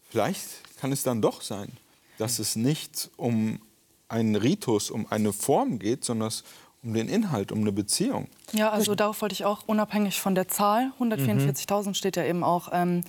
vielleicht 0.10 0.46
kann 0.80 0.92
es 0.92 1.04
dann 1.04 1.22
doch 1.22 1.42
sein, 1.42 1.72
dass 2.18 2.40
es 2.40 2.56
nicht 2.56 3.10
um 3.18 3.60
einen 4.08 4.36
Ritus, 4.36 4.92
um 4.92 5.08
eine 5.10 5.34
Form 5.34 5.80
geht, 5.80 6.06
sondern 6.06 6.28
es 6.28 6.44
um 6.86 6.94
den 6.94 7.10
Inhalt, 7.10 7.52
um 7.52 7.62
eine 7.62 7.72
Beziehung. 7.72 8.28
Ja, 8.54 8.70
also 8.70 8.96
darauf 8.96 9.22
wollte 9.22 9.34
ich 9.34 9.44
auch 9.44 9.64
unabhängig 9.66 10.22
von 10.22 10.36
der 10.36 10.48
Zahl, 10.48 10.92
144.000 11.00 11.88
mhm. 11.88 11.94
steht 11.96 12.16
ja 12.16 12.24
eben 12.24 12.44
auch, 12.44 12.70
ähm, 12.72 13.02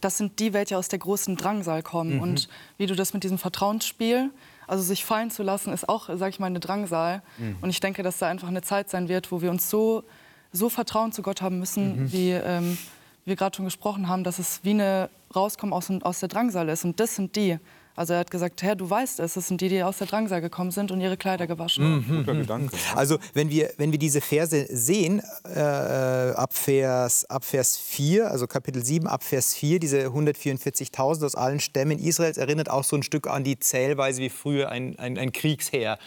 das 0.00 0.18
sind 0.18 0.38
die, 0.38 0.52
welche 0.52 0.76
aus 0.76 0.88
der 0.88 0.98
großen 0.98 1.36
Drangsal 1.36 1.82
kommen. 1.82 2.16
Mhm. 2.16 2.22
Und 2.22 2.48
wie 2.76 2.86
du 2.86 2.94
das 2.94 3.14
mit 3.14 3.24
diesem 3.24 3.38
Vertrauensspiel, 3.38 4.30
also 4.66 4.82
sich 4.82 5.04
fallen 5.04 5.30
zu 5.30 5.42
lassen, 5.42 5.72
ist 5.72 5.88
auch, 5.88 6.08
sage 6.08 6.28
ich 6.28 6.40
mal, 6.40 6.46
eine 6.46 6.60
Drangsal. 6.60 7.22
Mhm. 7.38 7.56
Und 7.60 7.70
ich 7.70 7.80
denke, 7.80 8.02
dass 8.02 8.18
da 8.18 8.28
einfach 8.28 8.48
eine 8.48 8.62
Zeit 8.62 8.90
sein 8.90 9.08
wird, 9.08 9.32
wo 9.32 9.40
wir 9.40 9.50
uns 9.50 9.70
so, 9.70 10.04
so 10.52 10.68
Vertrauen 10.68 11.12
zu 11.12 11.22
Gott 11.22 11.40
haben 11.40 11.58
müssen, 11.58 12.02
mhm. 12.02 12.12
wie 12.12 12.30
ähm, 12.32 12.78
wir 13.24 13.36
gerade 13.36 13.56
schon 13.56 13.64
gesprochen 13.64 14.08
haben, 14.08 14.24
dass 14.24 14.38
es 14.38 14.60
wie 14.62 14.70
eine 14.70 15.08
Rauskommen 15.34 15.72
aus, 15.72 15.90
aus 16.02 16.20
der 16.20 16.28
Drangsal 16.28 16.68
ist. 16.68 16.84
Und 16.84 17.00
das 17.00 17.14
sind 17.14 17.36
die, 17.36 17.58
also 17.94 18.14
er 18.14 18.20
hat 18.20 18.30
gesagt, 18.30 18.62
Herr, 18.62 18.74
du 18.74 18.88
weißt 18.88 19.20
es, 19.20 19.36
es 19.36 19.48
sind 19.48 19.60
die, 19.60 19.68
die 19.68 19.82
aus 19.82 19.98
der 19.98 20.06
Drangsal 20.06 20.40
gekommen 20.40 20.70
sind 20.70 20.90
und 20.90 21.00
ihre 21.00 21.16
Kleider 21.16 21.46
gewaschen 21.46 21.84
haben. 21.84 22.06
Mhm. 22.08 22.16
Guter 22.18 22.34
Gedanke. 22.34 22.76
Also 22.94 23.18
wenn 23.34 23.50
wir, 23.50 23.72
wenn 23.78 23.90
wir 23.90 23.98
diese 23.98 24.20
Verse 24.20 24.66
sehen, 24.70 25.22
äh, 25.44 25.60
ab, 25.60 26.54
Vers, 26.54 27.24
ab 27.26 27.44
Vers 27.44 27.76
4, 27.76 28.30
also 28.30 28.46
Kapitel 28.46 28.84
7, 28.84 29.06
ab 29.06 29.24
Vers 29.24 29.54
4, 29.54 29.78
diese 29.78 30.06
144.000 30.06 31.24
aus 31.24 31.34
allen 31.34 31.60
Stämmen 31.60 31.98
Israels, 31.98 32.36
erinnert 32.36 32.70
auch 32.70 32.84
so 32.84 32.96
ein 32.96 33.02
Stück 33.02 33.26
an 33.26 33.44
die 33.44 33.58
Zählweise, 33.58 34.20
wie 34.20 34.30
früher 34.30 34.70
ein, 34.70 34.98
ein, 34.98 35.18
ein 35.18 35.32
Kriegsheer 35.32 35.98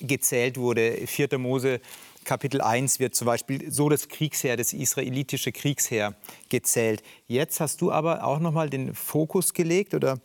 gezählt 0.00 0.56
wurde. 0.56 1.06
4. 1.06 1.38
Mose 1.38 1.80
Kapitel 2.24 2.60
1 2.62 3.00
wird 3.00 3.14
zum 3.14 3.26
Beispiel 3.26 3.70
so 3.70 3.88
das 3.88 4.08
Kriegsheer, 4.08 4.56
das 4.56 4.72
israelitische 4.72 5.52
Kriegsheer 5.52 6.14
gezählt. 6.48 7.02
Jetzt 7.26 7.60
hast 7.60 7.80
du 7.80 7.92
aber 7.92 8.24
auch 8.24 8.40
noch 8.40 8.52
mal 8.52 8.70
den 8.70 8.94
Fokus 8.94 9.52
gelegt 9.52 9.94
oder 9.94 10.18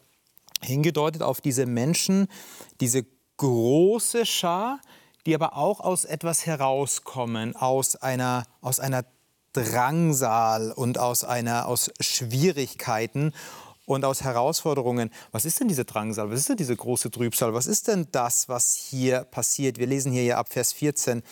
hingedeutet 0.61 1.21
auf 1.21 1.41
diese 1.41 1.65
Menschen, 1.65 2.27
diese 2.79 3.05
große 3.37 4.25
Schar, 4.25 4.79
die 5.25 5.35
aber 5.35 5.55
auch 5.55 5.79
aus 5.79 6.05
etwas 6.05 6.45
herauskommen, 6.45 7.55
aus 7.55 7.95
einer, 7.95 8.45
aus 8.61 8.79
einer 8.79 9.05
Drangsal 9.53 10.71
und 10.71 10.97
aus, 10.97 11.23
einer, 11.23 11.67
aus 11.67 11.91
Schwierigkeiten. 11.99 13.33
und 13.85 14.05
aus 14.05 14.21
Herausforderungen. 14.21 15.09
Was 15.31 15.45
ist 15.45 15.59
denn 15.59 15.67
diese 15.67 15.83
Drangsal? 15.83 16.29
Was 16.29 16.41
ist 16.41 16.49
denn 16.49 16.57
diese 16.57 16.75
große 16.75 17.09
Trübsal? 17.09 17.55
Was 17.55 17.65
ist 17.65 17.87
denn 17.87 18.07
das, 18.11 18.47
was 18.47 18.75
hier 18.75 19.23
passiert? 19.23 19.79
Wir 19.79 19.87
lesen 19.87 20.11
hier 20.11 20.23
ja 20.23 20.37
ab 20.37 20.49
Vers 20.53 20.73
14. 20.73 21.23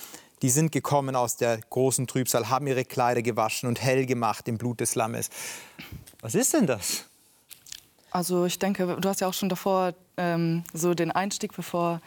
Die 0.41 0.49
sind 0.49 0.71
gekommen 0.71 1.15
aus 1.15 1.37
der 1.37 1.59
großen 1.59 2.07
Trübsal, 2.07 2.49
haben 2.49 2.65
ihre 2.65 2.83
Kleider 2.83 3.21
gewaschen 3.21 3.69
und 3.69 3.79
hell 3.79 4.07
gemacht 4.07 4.47
im 4.47 4.57
Blut 4.57 4.79
des 4.79 4.95
Lammes. 4.95 5.29
Was 6.21 6.33
ist 6.33 6.53
denn 6.53 6.65
das? 6.65 7.05
Also 8.17 8.45
ich 8.45 8.57
denke, 8.57 8.97
du 8.99 9.07
hast 9.07 9.21
ja 9.21 9.27
auch 9.27 9.33
schon 9.35 9.47
davor 9.47 9.93
ähm, 10.17 10.63
so 10.73 10.95
den 10.95 11.11
Einstieg, 11.11 11.55
bevor 11.55 12.01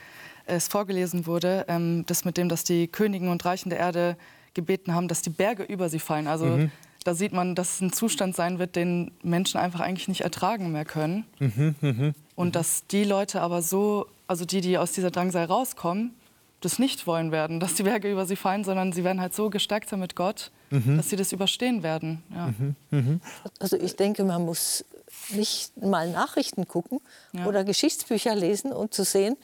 es 0.44 0.66
vorgelesen 0.66 1.24
wurde, 1.24 1.64
ähm, 1.68 2.04
das 2.06 2.24
mit 2.24 2.36
dem, 2.36 2.48
dass 2.48 2.64
die 2.64 2.88
Königen 2.88 3.28
und 3.28 3.44
Reichen 3.44 3.70
der 3.70 3.78
Erde 3.78 4.16
gebeten 4.52 4.92
haben, 4.92 5.06
dass 5.06 5.22
die 5.22 5.30
Berge 5.30 5.62
über 5.62 5.88
sie 5.88 6.00
fallen. 6.00 6.26
Also 6.26 6.46
mhm. 6.46 6.72
da 7.04 7.14
sieht 7.14 7.32
man, 7.32 7.54
dass 7.54 7.74
es 7.74 7.80
ein 7.80 7.92
Zustand 7.92 8.34
sein 8.34 8.58
wird, 8.58 8.74
den 8.74 9.12
Menschen 9.22 9.60
einfach 9.60 9.78
eigentlich 9.78 10.08
nicht 10.08 10.22
ertragen 10.22 10.72
mehr 10.72 10.84
können. 10.84 11.26
Mhm, 11.38 11.76
mh, 11.80 12.12
und 12.34 12.56
dass 12.56 12.88
die 12.88 13.04
Leute 13.04 13.40
aber 13.40 13.62
so, 13.62 14.08
also 14.26 14.44
die, 14.44 14.60
die 14.62 14.78
aus 14.78 14.90
dieser 14.90 15.12
Drangsal 15.12 15.44
rauskommen, 15.44 16.16
das 16.60 16.80
nicht 16.80 17.06
wollen 17.06 17.30
werden, 17.30 17.60
dass 17.60 17.74
die 17.74 17.84
Berge 17.84 18.10
über 18.10 18.26
sie 18.26 18.36
fallen, 18.36 18.64
sondern 18.64 18.92
sie 18.92 19.04
werden 19.04 19.20
halt 19.20 19.34
so 19.34 19.48
gestärkt 19.48 19.88
sein 19.88 20.00
mit 20.00 20.16
Gott, 20.16 20.50
mhm. 20.70 20.96
dass 20.96 21.08
sie 21.08 21.16
das 21.16 21.32
überstehen 21.32 21.84
werden. 21.84 22.22
Ja. 22.34 22.48
Mhm, 22.48 22.74
mhm. 22.90 23.20
Also 23.60 23.76
ich 23.76 23.94
denke, 23.94 24.24
man 24.24 24.44
muss 24.44 24.84
nicht 25.32 25.76
mal 25.76 26.10
Nachrichten 26.10 26.66
gucken 26.68 27.00
ja. 27.32 27.46
oder 27.46 27.64
Geschichtsbücher 27.64 28.34
lesen, 28.34 28.72
um 28.72 28.90
zu 28.90 29.04
sehen, 29.04 29.36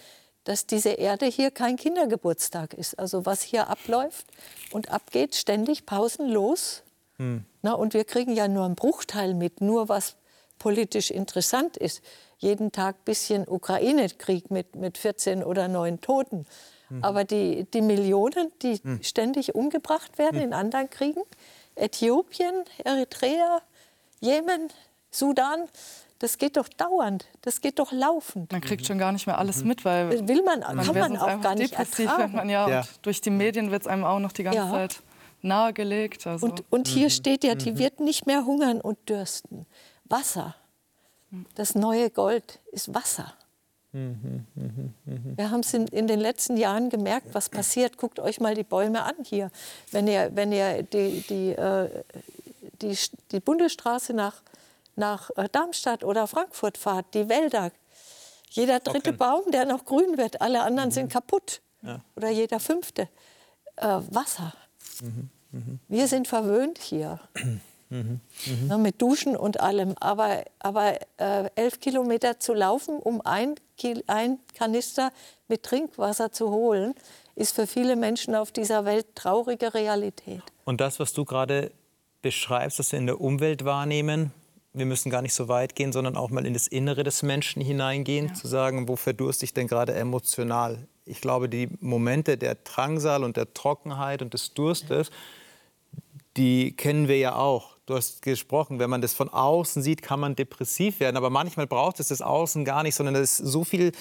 dass 0.44 0.66
diese 0.66 0.90
Erde 0.90 1.26
hier 1.26 1.50
kein 1.50 1.76
Kindergeburtstag 1.76 2.74
ist. 2.74 2.98
Also 2.98 3.26
was 3.26 3.42
hier 3.42 3.68
abläuft 3.68 4.26
und 4.70 4.90
abgeht, 4.90 5.34
ständig 5.34 5.86
pausenlos. 5.86 6.82
Hm. 7.18 7.44
Na, 7.62 7.72
und 7.72 7.94
wir 7.94 8.04
kriegen 8.04 8.34
ja 8.34 8.46
nur 8.46 8.64
einen 8.64 8.76
Bruchteil 8.76 9.34
mit, 9.34 9.60
nur 9.60 9.88
was 9.88 10.16
politisch 10.58 11.10
interessant 11.10 11.76
ist. 11.76 12.02
Jeden 12.38 12.70
Tag 12.70 12.96
ein 12.96 13.04
bisschen 13.04 13.48
Ukraine-Krieg 13.48 14.50
mit, 14.50 14.76
mit 14.76 14.98
14 14.98 15.42
oder 15.42 15.68
9 15.68 16.00
Toten. 16.00 16.46
Mhm. 16.90 17.04
Aber 17.04 17.24
die, 17.24 17.64
die 17.64 17.82
Millionen, 17.82 18.52
die 18.62 18.80
mhm. 18.82 19.02
ständig 19.02 19.54
umgebracht 19.54 20.18
werden 20.18 20.36
mhm. 20.36 20.44
in 20.44 20.52
anderen 20.52 20.90
Kriegen, 20.90 21.22
Äthiopien, 21.74 22.64
Eritrea, 22.84 23.60
Jemen, 24.20 24.70
Sudan, 25.10 25.68
das 26.18 26.38
geht 26.38 26.56
doch 26.56 26.68
dauernd, 26.68 27.26
das 27.42 27.60
geht 27.60 27.78
doch 27.78 27.92
laufend. 27.92 28.52
Man 28.52 28.60
kriegt 28.60 28.86
schon 28.86 28.98
gar 28.98 29.12
nicht 29.12 29.26
mehr 29.26 29.38
alles 29.38 29.62
mhm. 29.62 29.68
mit, 29.68 29.84
weil 29.84 30.26
will 30.28 30.42
man, 30.42 30.60
man 30.60 30.84
kann 30.84 30.98
man 30.98 31.16
auch 31.16 31.40
gar 31.40 31.54
nicht 31.54 31.74
ertragen. 31.74 32.32
Man, 32.32 32.48
ja, 32.48 32.68
ja. 32.68 32.84
durch 33.02 33.20
die 33.20 33.30
Medien 33.30 33.70
wird 33.70 33.82
es 33.82 33.88
einem 33.88 34.04
auch 34.04 34.18
noch 34.18 34.32
die 34.32 34.42
ganze 34.42 34.58
ja. 34.58 34.70
Zeit 34.70 35.02
nahegelegt. 35.42 36.26
Also. 36.26 36.46
Und, 36.46 36.64
und 36.70 36.88
hier 36.88 37.06
mhm. 37.06 37.10
steht 37.10 37.44
ja, 37.44 37.54
die 37.54 37.72
mhm. 37.72 37.78
wird 37.78 38.00
nicht 38.00 38.26
mehr 38.26 38.44
hungern 38.46 38.80
und 38.80 38.96
dürsten. 39.08 39.66
Wasser, 40.04 40.54
das 41.54 41.74
neue 41.74 42.10
Gold 42.10 42.60
ist 42.72 42.94
Wasser. 42.94 43.34
Wir 43.92 45.50
haben 45.50 45.60
es 45.60 45.72
in, 45.72 45.86
in, 45.86 46.06
den 46.06 46.20
letzten 46.20 46.58
Jahren 46.58 46.90
gemerkt, 46.90 47.28
was 47.32 47.48
passiert. 47.48 47.96
Guckt 47.96 48.20
euch 48.20 48.40
mal 48.40 48.54
die 48.54 48.62
Bäume 48.62 49.02
an 49.02 49.14
hier. 49.22 49.50
Wenn 49.90 50.06
ihr, 50.06 50.30
wenn 50.34 50.52
ihr 50.52 50.82
die, 50.82 51.24
die, 51.26 51.52
äh, 51.52 51.88
die, 52.82 52.96
die 53.32 53.40
Bundesstraße 53.40 54.12
nach 54.12 54.42
nach 54.96 55.30
äh, 55.36 55.48
Darmstadt 55.50 56.04
oder 56.04 56.26
Frankfurt 56.26 56.78
fahrt, 56.78 57.14
die 57.14 57.28
Wälder, 57.28 57.70
jeder 58.50 58.80
dritte 58.80 59.10
okay. 59.10 59.18
Baum, 59.18 59.50
der 59.50 59.66
noch 59.66 59.84
grün 59.84 60.16
wird, 60.18 60.40
alle 60.40 60.62
anderen 60.62 60.88
mhm. 60.88 60.94
sind 60.94 61.12
kaputt. 61.12 61.60
Ja. 61.82 62.00
Oder 62.16 62.30
jeder 62.30 62.58
fünfte. 62.58 63.08
Äh, 63.76 64.00
Wasser. 64.10 64.52
Mhm. 65.02 65.30
Mhm. 65.52 65.80
Wir 65.88 66.08
sind 66.08 66.28
verwöhnt 66.28 66.78
hier. 66.78 67.20
Mhm. 67.88 68.20
Na, 68.66 68.78
mit 68.78 69.00
Duschen 69.00 69.36
und 69.36 69.60
allem. 69.60 69.94
Aber, 70.00 70.42
aber 70.58 70.98
äh, 71.18 71.48
elf 71.54 71.78
Kilometer 71.78 72.40
zu 72.40 72.52
laufen, 72.52 72.98
um 72.98 73.20
ein, 73.20 73.54
Kil 73.78 74.02
ein 74.08 74.40
Kanister 74.54 75.12
mit 75.46 75.62
Trinkwasser 75.62 76.32
zu 76.32 76.50
holen, 76.50 76.94
ist 77.36 77.54
für 77.54 77.68
viele 77.68 77.94
Menschen 77.94 78.34
auf 78.34 78.50
dieser 78.50 78.84
Welt 78.84 79.14
traurige 79.14 79.72
Realität. 79.72 80.42
Und 80.64 80.80
das, 80.80 80.98
was 80.98 81.12
du 81.12 81.24
gerade 81.24 81.70
beschreibst, 82.22 82.80
was 82.80 82.90
wir 82.90 82.98
in 82.98 83.06
der 83.06 83.20
Umwelt 83.20 83.64
wahrnehmen, 83.64 84.32
wir 84.76 84.86
müssen 84.86 85.10
gar 85.10 85.22
nicht 85.22 85.34
so 85.34 85.48
weit 85.48 85.74
gehen, 85.74 85.92
sondern 85.92 86.16
auch 86.16 86.30
mal 86.30 86.44
in 86.44 86.52
das 86.52 86.66
Innere 86.66 87.02
des 87.02 87.22
Menschen 87.22 87.62
hineingehen, 87.62 88.28
ja. 88.28 88.34
zu 88.34 88.46
sagen, 88.46 88.88
wo 88.88 88.96
verdurste 88.96 89.44
ich 89.44 89.54
denn 89.54 89.68
gerade 89.68 89.94
emotional? 89.94 90.86
Ich 91.06 91.20
glaube, 91.20 91.48
die 91.48 91.68
Momente 91.80 92.36
der 92.36 92.56
Drangsal 92.56 93.24
und 93.24 93.36
der 93.36 93.54
Trockenheit 93.54 94.22
und 94.22 94.34
des 94.34 94.52
Durstes, 94.52 95.10
die 96.36 96.72
kennen 96.72 97.08
wir 97.08 97.18
ja 97.18 97.36
auch. 97.36 97.76
Du 97.86 97.94
hast 97.94 98.20
gesprochen, 98.20 98.78
wenn 98.78 98.90
man 98.90 99.00
das 99.00 99.14
von 99.14 99.28
außen 99.28 99.80
sieht, 99.80 100.02
kann 100.02 100.20
man 100.20 100.36
depressiv 100.36 101.00
werden. 101.00 101.16
Aber 101.16 101.30
manchmal 101.30 101.66
braucht 101.66 102.00
es 102.00 102.08
das 102.08 102.20
Außen 102.20 102.64
gar 102.64 102.82
nicht, 102.82 102.96
sondern 102.96 103.14
es 103.14 103.40
ist 103.40 103.46
so 103.46 103.64
viel, 103.64 103.92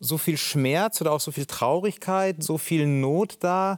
so 0.00 0.16
viel 0.16 0.38
Schmerz 0.38 1.00
oder 1.00 1.12
auch 1.12 1.20
so 1.20 1.32
viel 1.32 1.46
Traurigkeit, 1.46 2.42
so 2.42 2.56
viel 2.56 2.86
Not 2.86 3.38
da 3.40 3.76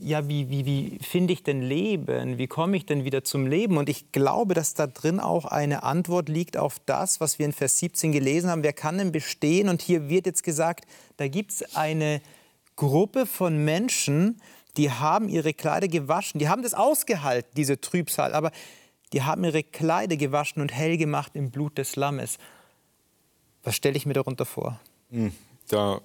ja, 0.00 0.28
wie, 0.28 0.50
wie, 0.50 0.66
wie 0.66 0.98
finde 1.00 1.32
ich 1.32 1.42
denn 1.42 1.62
Leben? 1.62 2.38
Wie 2.38 2.46
komme 2.46 2.76
ich 2.76 2.86
denn 2.86 3.04
wieder 3.04 3.24
zum 3.24 3.46
Leben? 3.46 3.76
Und 3.76 3.88
ich 3.88 4.12
glaube, 4.12 4.54
dass 4.54 4.74
da 4.74 4.86
drin 4.86 5.20
auch 5.20 5.44
eine 5.44 5.82
Antwort 5.82 6.28
liegt 6.28 6.56
auf 6.56 6.80
das, 6.86 7.20
was 7.20 7.38
wir 7.38 7.46
in 7.46 7.52
Vers 7.52 7.78
17 7.78 8.12
gelesen 8.12 8.50
haben. 8.50 8.62
Wer 8.62 8.72
kann 8.72 8.98
denn 8.98 9.12
bestehen? 9.12 9.68
Und 9.68 9.82
hier 9.82 10.08
wird 10.08 10.26
jetzt 10.26 10.42
gesagt, 10.42 10.86
da 11.16 11.28
gibt 11.28 11.52
es 11.52 11.76
eine 11.76 12.20
Gruppe 12.76 13.26
von 13.26 13.64
Menschen, 13.64 14.40
die 14.76 14.90
haben 14.90 15.28
ihre 15.28 15.54
Kleider 15.54 15.88
gewaschen. 15.88 16.38
Die 16.38 16.48
haben 16.48 16.62
das 16.62 16.74
ausgehalten, 16.74 17.52
diese 17.56 17.80
Trübsal. 17.80 18.34
Aber 18.34 18.50
die 19.12 19.22
haben 19.22 19.44
ihre 19.44 19.62
Kleider 19.62 20.16
gewaschen 20.16 20.60
und 20.60 20.72
hell 20.72 20.98
gemacht 20.98 21.32
im 21.34 21.50
Blut 21.50 21.78
des 21.78 21.96
Lammes. 21.96 22.38
Was 23.62 23.74
stelle 23.74 23.96
ich 23.96 24.04
mir 24.04 24.12
darunter 24.12 24.44
vor? 24.44 24.78
Hm, 25.10 25.32
da 25.68 26.00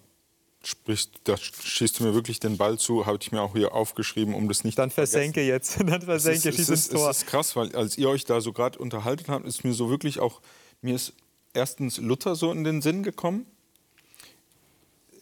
sprichst, 0.63 1.21
da 1.24 1.38
schießt 1.38 2.00
du 2.00 2.04
mir 2.04 2.13
wirklich 2.13 2.39
den 2.39 2.58
Ball 2.58 2.78
zu, 2.78 3.06
habe 3.06 3.17
ich 3.21 3.32
mir 3.32 3.41
auch 3.41 3.54
hier 3.54 3.74
aufgeschrieben, 3.74 4.34
um 4.34 4.47
das 4.47 4.63
nicht 4.63 4.78
Dann 4.78 4.91
versenke 4.91 5.41
jetzt, 5.41 5.80
dann 5.86 6.02
versenke 6.02 6.38
es 6.38 6.45
ist, 6.45 6.58
dieses 6.58 6.89
Tor. 6.89 7.10
Es 7.10 7.19
ist 7.19 7.28
krass, 7.28 7.56
weil 7.56 7.76
als 7.76 7.97
ihr 7.97 8.10
euch 8.10 8.26
da 8.26 8.41
so 8.41 8.54
gerade 8.54 8.78
unterhalten 8.78 9.32
habt, 9.32 9.45
ist 9.45 9.63
mir 9.63 9.74
so 9.74 9.89
wirklich 9.89 10.19
auch, 10.19 10.41
mir 10.82 10.95
ist 10.95 11.13
erstens 11.54 11.97
Luther 11.97 12.36
so 12.36 12.52
in 12.52 12.63
den 12.63 12.82
Sinn 12.82 13.04
gekommen. 13.04 13.45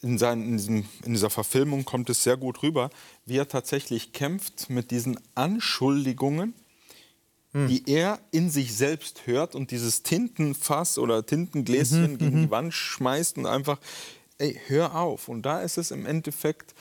In, 0.02 0.18
seinen, 0.18 0.44
in, 0.44 0.58
diesem, 0.58 0.86
in 1.04 1.12
dieser 1.12 1.30
Verfilmung 1.30 1.84
kommt 1.84 2.10
es 2.10 2.24
sehr 2.24 2.38
gut 2.38 2.64
rüber, 2.64 2.90
wie 3.26 3.38
er 3.38 3.50
tatsächlich 3.50 4.14
kämpft 4.14 4.70
mit 4.70 4.92
diesen 4.92 5.20
Anschuldigungen, 5.36 6.54
hm. 7.52 7.68
die 7.68 7.84
er 7.86 8.20
in 8.32 8.50
sich 8.50 8.74
selbst 8.74 9.28
hört 9.28 9.56
und 9.56 9.72
dieses 9.72 10.04
Tintenfass 10.04 10.98
oder 10.98 11.26
Tintengläschen 11.26 12.14
mhm, 12.14 12.18
gegen 12.18 12.36
die 12.38 12.46
mhm. 12.46 12.52
Wand 12.52 12.74
schmeißt 12.74 13.38
und 13.38 13.46
einfach 13.46 13.80
ey, 14.40 14.60
hör 14.68 14.96
auf. 14.96 15.28
Und 15.28 15.44
da 15.44 15.62
ist 15.62 15.78
es 15.78 15.92
im 15.92 16.06
Endeffekt, 16.06 16.74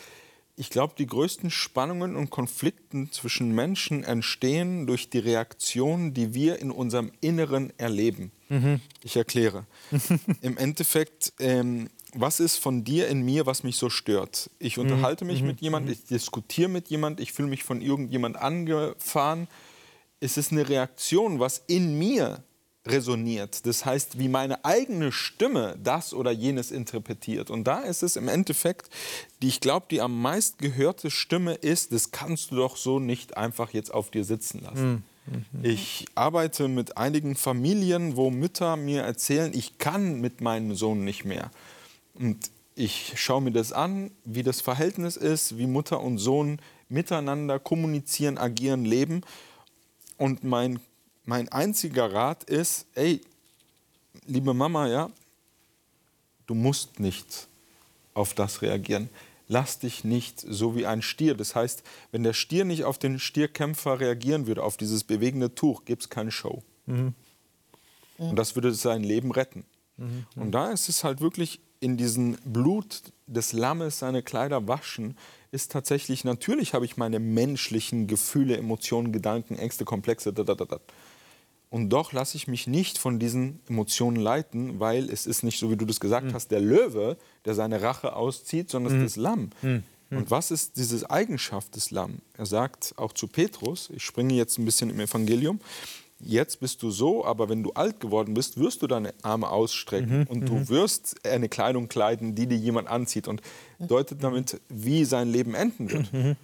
ich 0.57 0.71
glaube, 0.71 0.95
die 0.97 1.07
größten 1.07 1.51
Spannungen 1.51 2.17
und 2.17 2.31
Konflikten 2.31 3.13
zwischen 3.13 3.55
Menschen 3.55 4.03
entstehen 4.03 4.87
durch 4.87 5.11
die 5.11 5.19
Reaktionen, 5.19 6.15
die 6.15 6.35
wir 6.35 6.59
in 6.61 6.71
unserem 6.71 7.13
Inneren 7.21 7.73
erleben. 7.79 8.33
Mhm. 8.49 8.81
Ich 9.05 9.17
erkläre. 9.17 9.67
Im 10.41 10.57
Endeffekt, 10.57 11.33
ähm, 11.39 11.91
was 12.15 12.41
ist 12.41 12.57
von 12.57 12.85
dir 12.85 13.09
in 13.09 13.23
mir, 13.23 13.45
was 13.45 13.63
mich 13.63 13.77
so 13.77 13.91
stört? 13.91 14.51
Ich 14.59 14.77
mhm. 14.77 14.85
unterhalte 14.85 15.25
mich 15.25 15.43
mhm. 15.43 15.49
mit 15.49 15.61
jemandem, 15.61 15.93
ich 15.93 16.05
diskutiere 16.07 16.69
mit 16.69 16.89
jemandem, 16.89 17.23
ich 17.23 17.33
fühle 17.33 17.49
mich 17.49 17.65
von 17.65 17.83
irgendjemand 17.83 18.37
angefahren. 18.37 19.49
Es 20.21 20.37
ist 20.37 20.51
eine 20.51 20.69
Reaktion, 20.69 21.39
was 21.39 21.63
in 21.67 21.99
mir 21.99 22.43
resoniert. 22.89 23.67
Das 23.67 23.85
heißt, 23.85 24.19
wie 24.19 24.29
meine 24.29 24.65
eigene 24.65 25.13
Stimme 25.13 25.77
das 25.83 26.15
oder 26.15 26.31
jenes 26.31 26.71
interpretiert. 26.71 27.51
Und 27.51 27.65
da 27.65 27.81
ist 27.81 28.03
es 28.03 28.17
im 28.17 28.29
Endeffekt, 28.29 28.91
die 29.43 29.49
ich 29.49 29.61
glaube, 29.61 29.87
die 29.91 30.01
am 30.01 30.21
meist 30.21 30.59
gehörte 30.59 31.11
Stimme 31.11 31.55
ist, 31.55 31.93
das 31.93 32.11
kannst 32.11 32.51
du 32.51 32.57
doch 32.57 32.77
so 32.77 32.99
nicht 32.99 33.37
einfach 33.37 33.73
jetzt 33.73 33.93
auf 33.93 34.11
dir 34.11 34.25
sitzen 34.25 34.63
lassen. 34.63 35.05
Mhm. 35.27 35.45
Ich 35.63 36.07
arbeite 36.15 36.69
mit 36.69 36.97
einigen 36.97 37.37
Familien, 37.37 38.17
wo 38.17 38.31
Mütter 38.31 38.77
mir 38.77 39.03
erzählen, 39.03 39.53
ich 39.55 39.79
kann 39.79 40.21
mit 40.21 40.41
meinem 40.41 40.75
Sohn 40.75 41.05
nicht 41.05 41.25
mehr. 41.25 41.51
Und 42.15 42.51
ich 42.75 43.15
schaue 43.17 43.43
mir 43.43 43.51
das 43.51 43.73
an, 43.73 44.11
wie 44.25 44.43
das 44.43 44.61
Verhältnis 44.61 45.17
ist, 45.17 45.59
wie 45.59 45.67
Mutter 45.67 46.01
und 46.01 46.19
Sohn 46.19 46.61
miteinander 46.89 47.59
kommunizieren, 47.59 48.39
agieren, 48.39 48.85
leben. 48.85 49.23
Und 50.17 50.45
mein 50.45 50.81
mein 51.29 51.51
einziger 51.51 52.11
Rat 52.11 52.45
ist, 52.45 52.87
ey, 52.95 53.21
liebe 54.27 54.55
Mama, 54.55 54.89
ja, 54.89 55.11
du 56.47 56.55
musst 56.55 57.01
nicht 57.01 57.49
auf 58.15 58.33
das 58.33 58.63
reagieren. 58.63 59.11
Lass 59.47 59.79
dich 59.79 60.05
nicht 60.05 60.41
so 60.41 60.75
wie 60.75 60.87
ein 60.87 61.03
Stier. 61.03 61.35
Das 61.35 61.55
heißt, 61.55 61.83
wenn 62.13 62.23
der 62.23 62.33
Stier 62.33 62.65
nicht 62.65 62.85
auf 62.85 62.99
den 62.99 63.19
Stierkämpfer 63.19 64.01
reagieren 64.01 64.47
würde, 64.47 64.63
auf 64.63 64.79
dieses 64.79 65.05
bewegende 65.05 65.55
Tuch, 65.55 65.85
gibt 65.85 66.03
es 66.05 66.09
keine 66.09 66.31
Show. 66.31 66.63
Mhm. 66.87 67.13
Und 68.17 68.37
das 68.37 68.55
würde 68.55 68.73
sein 68.73 69.05
Leben 69.05 69.31
retten. 69.31 69.67
Mhm. 69.99 70.25
Und 70.35 70.53
da 70.53 70.71
ist 70.71 70.89
es 70.89 71.05
halt 71.05 71.21
wirklich 71.21 71.61
in 71.81 71.99
diesem 71.99 72.39
Blut 72.45 73.03
des 73.27 73.53
Lammes 73.53 73.99
seine 73.99 74.23
Kleider 74.23 74.67
waschen, 74.67 75.15
ist 75.51 75.73
tatsächlich, 75.73 76.25
natürlich 76.25 76.73
habe 76.73 76.87
ich 76.87 76.97
meine 76.97 77.21
menschlichen 77.21 78.07
Gefühle, 78.07 78.57
Emotionen, 78.57 79.13
Gedanken, 79.13 79.57
Ängste, 79.57 79.85
Komplexe, 79.85 80.33
da, 80.33 80.43
da, 80.43 80.55
da, 80.55 80.65
da. 80.65 80.81
Und 81.71 81.91
doch 81.91 82.13
lasse 82.13 82.37
ich 82.37 82.49
mich 82.49 82.67
nicht 82.67 82.97
von 82.97 83.19
diesen 83.19 83.61
Emotionen 83.69 84.17
leiten, 84.17 84.81
weil 84.81 85.11
es 85.11 85.27
ist 85.27 85.43
nicht 85.43 85.59
so, 85.59 85.71
wie 85.71 85.77
du 85.77 85.85
das 85.85 86.01
gesagt 86.01 86.33
hast, 86.33 86.51
der 86.51 86.61
Löwe, 86.61 87.19
der 87.45 87.55
seine 87.55 87.83
Rache 87.83 88.17
auszieht, 88.17 88.71
sondern 88.71 88.95
es 88.97 89.05
ist 89.05 89.17
das 89.17 89.23
Lamm. 89.23 89.51
Und 90.11 90.31
was 90.31 90.51
ist 90.51 90.79
diese 90.79 91.11
Eigenschaft 91.11 91.77
des 91.77 91.91
Lamm? 91.91 92.21
Er 92.39 92.47
sagt 92.47 92.95
auch 92.97 93.13
zu 93.13 93.27
Petrus, 93.27 93.91
ich 93.95 94.03
springe 94.03 94.33
jetzt 94.33 94.59
ein 94.59 94.65
bisschen 94.65 94.89
im 94.89 94.99
Evangelium, 94.99 95.61
jetzt 96.21 96.61
bist 96.61 96.83
du 96.83 96.91
so, 96.91 97.27
aber 97.27 97.51
wenn 97.51 97.63
du 97.63 97.73
alt 97.75 98.01
geworden 98.01 98.33
bist, 98.33 98.57
wirst 98.59 98.81
du 98.81 98.87
deine 98.87 99.13
Arme 99.21 99.51
ausstrecken. 99.51 100.27
Und 100.27 100.49
du 100.49 100.69
wirst 100.71 101.27
eine 101.27 101.51
Kleidung 101.51 101.89
kleiden, 101.89 102.35
die 102.35 102.47
dir 102.47 102.57
jemand 102.57 102.89
anzieht 102.89 103.29
und 103.29 103.43
deutet 103.79 104.25
damit, 104.25 104.59
wie 104.71 105.05
sein 105.05 105.31
Leben 105.31 105.55
enden 105.55 105.93
wird. 105.93 106.37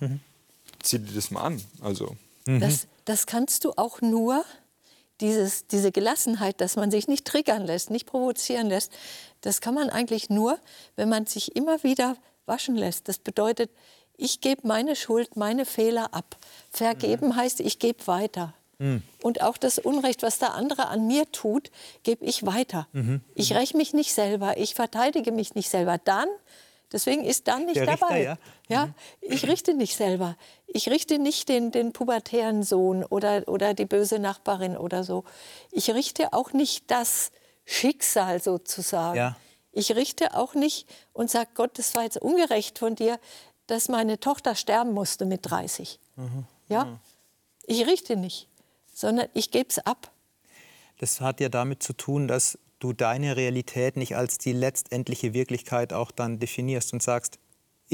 Zieh 0.82 0.98
dir 0.98 1.14
das 1.14 1.30
mal 1.30 1.44
an. 1.44 1.62
Also, 1.80 2.14
Das, 2.60 2.86
das 3.06 3.24
kannst 3.26 3.64
du 3.64 3.72
auch 3.76 4.02
nur, 4.02 4.44
dieses, 5.24 5.66
diese 5.66 5.90
Gelassenheit, 5.90 6.60
dass 6.60 6.76
man 6.76 6.90
sich 6.90 7.08
nicht 7.08 7.24
triggern 7.24 7.64
lässt, 7.64 7.90
nicht 7.90 8.06
provozieren 8.06 8.68
lässt, 8.68 8.92
das 9.40 9.60
kann 9.60 9.74
man 9.74 9.90
eigentlich 9.90 10.30
nur, 10.30 10.58
wenn 10.96 11.08
man 11.08 11.26
sich 11.26 11.56
immer 11.56 11.82
wieder 11.82 12.16
waschen 12.46 12.76
lässt. 12.76 13.08
Das 13.08 13.18
bedeutet, 13.18 13.70
ich 14.16 14.40
gebe 14.40 14.66
meine 14.66 14.96
Schuld, 14.96 15.36
meine 15.36 15.64
Fehler 15.64 16.14
ab. 16.14 16.36
Vergeben 16.70 17.36
heißt, 17.36 17.60
ich 17.60 17.78
gebe 17.78 18.06
weiter. 18.06 18.54
Und 19.22 19.40
auch 19.40 19.56
das 19.56 19.78
Unrecht, 19.78 20.22
was 20.22 20.38
der 20.38 20.54
andere 20.54 20.88
an 20.88 21.06
mir 21.06 21.30
tut, 21.32 21.70
gebe 22.02 22.24
ich 22.24 22.44
weiter. 22.44 22.86
Ich 23.34 23.54
räche 23.54 23.76
mich 23.76 23.94
nicht 23.94 24.12
selber, 24.12 24.58
ich 24.58 24.74
verteidige 24.74 25.32
mich 25.32 25.54
nicht 25.54 25.70
selber. 25.70 25.98
Dann, 25.98 26.28
deswegen 26.92 27.24
ist 27.24 27.48
dann 27.48 27.64
nicht 27.64 27.76
Der 27.76 27.88
Richter, 27.88 28.06
dabei. 28.08 28.36
Ja? 28.68 28.86
Ja, 28.86 28.94
ich 29.20 29.46
richte 29.46 29.74
nicht 29.74 29.96
selber. 29.96 30.36
Ich 30.66 30.88
richte 30.88 31.18
nicht 31.18 31.48
den, 31.48 31.70
den 31.70 31.92
pubertären 31.92 32.62
Sohn 32.62 33.04
oder, 33.04 33.46
oder 33.46 33.74
die 33.74 33.84
böse 33.84 34.18
Nachbarin 34.18 34.76
oder 34.76 35.04
so. 35.04 35.24
Ich 35.70 35.90
richte 35.90 36.32
auch 36.32 36.52
nicht 36.52 36.90
das 36.90 37.30
Schicksal 37.64 38.42
sozusagen. 38.42 39.16
Ja. 39.16 39.36
Ich 39.72 39.94
richte 39.94 40.34
auch 40.34 40.54
nicht 40.54 40.88
und 41.12 41.30
sage, 41.30 41.50
Gott, 41.54 41.78
das 41.78 41.94
war 41.94 42.04
jetzt 42.04 42.18
ungerecht 42.18 42.78
von 42.78 42.94
dir, 42.94 43.18
dass 43.66 43.88
meine 43.88 44.20
Tochter 44.20 44.54
sterben 44.54 44.92
musste 44.92 45.26
mit 45.26 45.50
30. 45.50 45.98
Ja? 46.68 47.00
Ich 47.66 47.86
richte 47.86 48.16
nicht, 48.16 48.48
sondern 48.92 49.28
ich 49.34 49.50
gebe 49.50 49.68
es 49.68 49.78
ab. 49.78 50.12
Das 50.98 51.20
hat 51.20 51.40
ja 51.40 51.48
damit 51.48 51.82
zu 51.82 51.92
tun, 51.92 52.28
dass 52.28 52.58
du 52.78 52.92
deine 52.92 53.36
Realität 53.36 53.96
nicht 53.96 54.16
als 54.16 54.38
die 54.38 54.52
letztendliche 54.52 55.34
Wirklichkeit 55.34 55.92
auch 55.92 56.10
dann 56.10 56.38
definierst 56.38 56.92
und 56.92 57.02
sagst, 57.02 57.38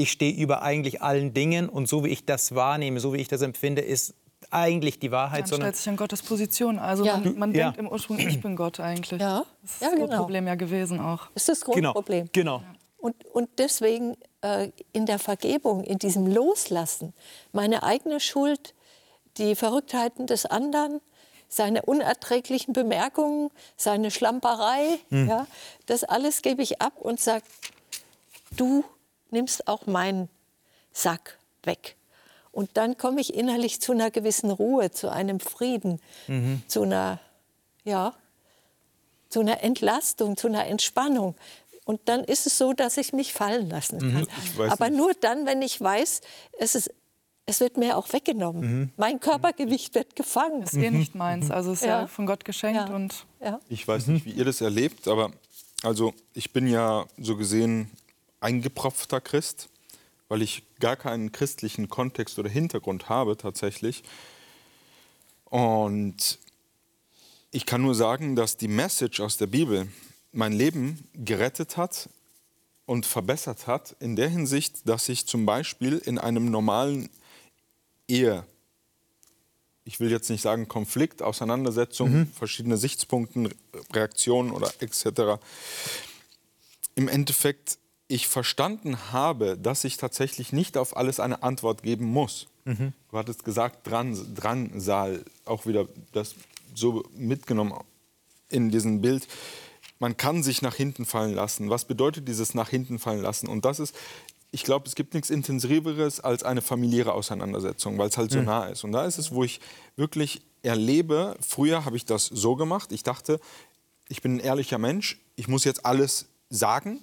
ich 0.01 0.11
stehe 0.11 0.33
über 0.33 0.61
eigentlich 0.61 1.01
allen 1.01 1.33
Dingen 1.33 1.69
und 1.69 1.87
so 1.87 2.03
wie 2.03 2.09
ich 2.09 2.25
das 2.25 2.53
wahrnehme, 2.55 2.99
so 2.99 3.13
wie 3.13 3.17
ich 3.17 3.27
das 3.27 3.41
empfinde, 3.41 3.81
ist 3.81 4.13
eigentlich 4.49 4.99
die 4.99 5.11
Wahrheit, 5.11 5.41
Man 5.41 5.47
sondern 5.49 5.67
stellt 5.67 5.75
sich 5.77 5.89
an 5.89 5.95
Gottes 5.97 6.21
Position. 6.23 6.79
Also 6.79 7.05
Ja. 7.05 7.17
man, 7.17 7.37
man 7.37 7.51
Ja. 7.53 7.65
denkt 7.65 7.79
im 7.79 7.87
Ursprung, 7.87 8.19
ich 8.19 8.41
bin 8.41 8.55
Gott 8.55 8.79
eigentlich. 8.79 9.21
Ja. 9.21 9.45
Das 9.61 9.71
ist 9.73 9.81
Ja, 9.81 9.89
das 9.91 9.99
genau. 9.99 10.17
Problem 10.17 10.47
ja 10.47 10.55
gewesen 10.55 10.99
auch. 10.99 11.27
Das 11.33 11.43
ist 11.43 11.49
das 11.49 11.61
genau, 11.61 11.93
Grundproblem. 11.93 12.29
genau. 12.33 12.63
Und, 12.97 13.15
und 13.33 13.49
deswegen 13.57 14.15
äh, 14.41 14.69
in 14.93 15.05
der 15.05 15.19
Vergebung, 15.19 15.83
in 15.83 15.97
diesem 15.99 16.27
Loslassen, 16.27 17.13
meine 17.51 17.83
eigene 17.83 18.19
Schuld, 18.19 18.73
die 19.37 19.55
Verrücktheiten 19.55 20.27
des 20.27 20.45
anderen, 20.45 21.01
seine 21.47 21.81
unerträglichen 21.83 22.73
Bemerkungen, 22.73 23.49
seine 23.75 24.09
Schlamperei, 24.11 24.99
ja, 25.09 25.47
das 25.85 26.03
alles 26.03 26.41
gebe 26.41 26.61
ich 26.61 26.81
ab 26.81 26.93
und 26.99 27.19
sage, 27.19 27.43
du 28.55 28.83
nimmst 29.31 29.67
auch 29.67 29.87
meinen 29.87 30.29
Sack 30.93 31.37
weg. 31.63 31.95
Und 32.51 32.71
dann 32.75 32.97
komme 32.97 33.21
ich 33.21 33.33
innerlich 33.33 33.79
zu 33.81 33.93
einer 33.93 34.11
gewissen 34.11 34.51
Ruhe, 34.51 34.91
zu 34.91 35.09
einem 35.09 35.39
Frieden, 35.39 36.01
zu 36.67 36.81
einer, 36.83 37.19
ja, 37.85 38.13
zu 39.29 39.39
einer 39.39 39.63
Entlastung, 39.63 40.35
zu 40.35 40.47
einer 40.47 40.65
Entspannung. 40.67 41.35
Und 41.85 42.01
dann 42.05 42.23
ist 42.25 42.45
es 42.45 42.57
so, 42.57 42.73
dass 42.73 42.97
ich 42.97 43.13
mich 43.13 43.31
fallen 43.33 43.69
lassen 43.69 43.99
kann. 43.99 44.27
Ich 44.43 44.57
weiß 44.57 44.71
Aber 44.73 44.89
nicht. 44.89 44.97
nur 44.99 45.13
dann, 45.13 45.45
wenn 45.45 45.61
ich 45.61 45.79
weiß, 45.79 46.21
es, 46.59 46.75
ist, 46.75 46.91
es 47.45 47.59
wird 47.61 47.77
mir 47.77 47.97
auch 47.97 48.11
weggenommen. 48.11 48.91
Mein 48.97 49.19
Körpergewicht 49.21 49.95
wird 49.95 50.15
gefangen. 50.17 50.61
Das 50.61 50.73
ist 50.73 50.79
eh 50.83 50.91
nicht 50.91 51.15
meins. 51.15 51.49
Also 51.49 51.71
es 51.71 51.79
ist 51.81 51.85
ja, 51.87 52.01
Ja. 52.01 52.07
von 52.07 52.25
Gott 52.25 52.43
geschenkt. 52.43 52.89
Ja. 52.89 52.93
Und 52.95 53.25
Ja. 53.41 53.59
Ich 53.69 53.87
weiß 53.87 54.07
nicht, 54.07 54.25
wie 54.25 54.31
ihr 54.31 54.45
das 54.45 54.59
erlebt, 54.59 55.07
aber 55.07 55.31
also 55.83 56.13
ich 56.33 56.51
bin 56.51 56.67
ja 56.67 57.05
so 57.17 57.37
gesehen 57.37 57.89
eingepropfter 58.41 59.21
Christ, 59.21 59.69
weil 60.27 60.41
ich 60.41 60.63
gar 60.79 60.95
keinen 60.95 61.31
christlichen 61.31 61.89
Kontext 61.89 62.37
oder 62.39 62.49
Hintergrund 62.49 63.09
habe 63.09 63.37
tatsächlich. 63.37 64.03
Und 65.45 66.39
ich 67.51 67.65
kann 67.65 67.81
nur 67.81 67.95
sagen, 67.95 68.35
dass 68.35 68.57
die 68.57 68.67
Message 68.67 69.19
aus 69.19 69.37
der 69.37 69.47
Bibel 69.47 69.87
mein 70.31 70.53
Leben 70.53 71.07
gerettet 71.13 71.77
hat 71.77 72.09
und 72.85 73.05
verbessert 73.05 73.67
hat, 73.67 73.95
in 73.99 74.15
der 74.15 74.29
Hinsicht, 74.29 74.87
dass 74.87 75.07
ich 75.09 75.27
zum 75.27 75.45
Beispiel 75.45 75.97
in 75.97 76.17
einem 76.17 76.51
normalen 76.51 77.09
Ehe 78.07 78.45
ich 79.83 79.99
will 79.99 80.11
jetzt 80.11 80.29
nicht 80.29 80.41
sagen 80.41 80.67
Konflikt, 80.67 81.21
Auseinandersetzung, 81.21 82.27
verschiedene 82.27 82.77
Sichtspunkten, 82.77 83.53
Reaktionen 83.93 84.51
oder 84.51 84.71
etc. 84.79 85.41
Im 86.95 87.07
Endeffekt 87.07 87.77
ich 88.11 88.27
verstanden 88.27 88.97
habe, 89.13 89.57
dass 89.57 89.85
ich 89.85 89.95
tatsächlich 89.95 90.51
nicht 90.51 90.77
auf 90.77 90.97
alles 90.97 91.19
eine 91.21 91.43
Antwort 91.43 91.81
geben 91.81 92.05
muss. 92.05 92.47
Du 93.09 93.17
hattest 93.17 93.45
gesagt, 93.45 93.87
Dran, 93.87 94.35
Drangsal, 94.35 95.23
auch 95.45 95.65
wieder 95.65 95.87
das 96.11 96.35
so 96.75 97.03
mitgenommen 97.15 97.73
in 98.49 98.69
diesem 98.69 99.01
Bild. 99.01 99.27
Man 99.99 100.17
kann 100.17 100.43
sich 100.43 100.61
nach 100.61 100.75
hinten 100.75 101.05
fallen 101.05 101.33
lassen. 101.33 101.69
Was 101.69 101.85
bedeutet 101.85 102.27
dieses 102.27 102.53
nach 102.53 102.69
hinten 102.69 102.99
fallen 102.99 103.21
lassen? 103.21 103.47
Und 103.47 103.63
das 103.63 103.79
ist, 103.79 103.95
ich 104.51 104.63
glaube, 104.63 104.87
es 104.87 104.95
gibt 104.95 105.13
nichts 105.13 105.29
Intensiveres 105.29 106.19
als 106.19 106.43
eine 106.43 106.61
familiäre 106.61 107.13
Auseinandersetzung, 107.13 107.97
weil 107.97 108.09
es 108.09 108.17
halt 108.17 108.31
so 108.31 108.41
nah 108.41 108.65
ist. 108.65 108.83
Und 108.83 108.91
da 108.91 109.05
ist 109.05 109.19
es, 109.19 109.31
wo 109.31 109.43
ich 109.45 109.61
wirklich 109.95 110.41
erlebe, 110.63 111.37
früher 111.39 111.85
habe 111.85 111.95
ich 111.95 112.05
das 112.05 112.25
so 112.25 112.57
gemacht, 112.57 112.91
ich 112.91 113.03
dachte, 113.03 113.39
ich 114.09 114.21
bin 114.21 114.35
ein 114.35 114.39
ehrlicher 114.39 114.77
Mensch, 114.77 115.19
ich 115.37 115.47
muss 115.47 115.63
jetzt 115.63 115.85
alles 115.85 116.27
sagen. 116.49 116.99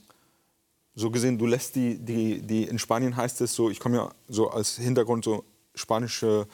So 0.99 1.11
gesehen, 1.11 1.39
du 1.39 1.47
lässt 1.47 1.77
die, 1.77 1.97
die, 1.99 2.43
die 2.43 2.65
in 2.65 2.79
Spanien 2.79 3.17
heißt 3.17 3.41
es 3.41 3.55
so, 3.55 3.71
ich 3.71 3.79
komme 3.79 3.97
ja 3.97 4.11
so 4.29 4.51
als 4.51 4.77
Hintergrund 4.79 5.25
so 5.25 5.45
spanische, 5.77 6.49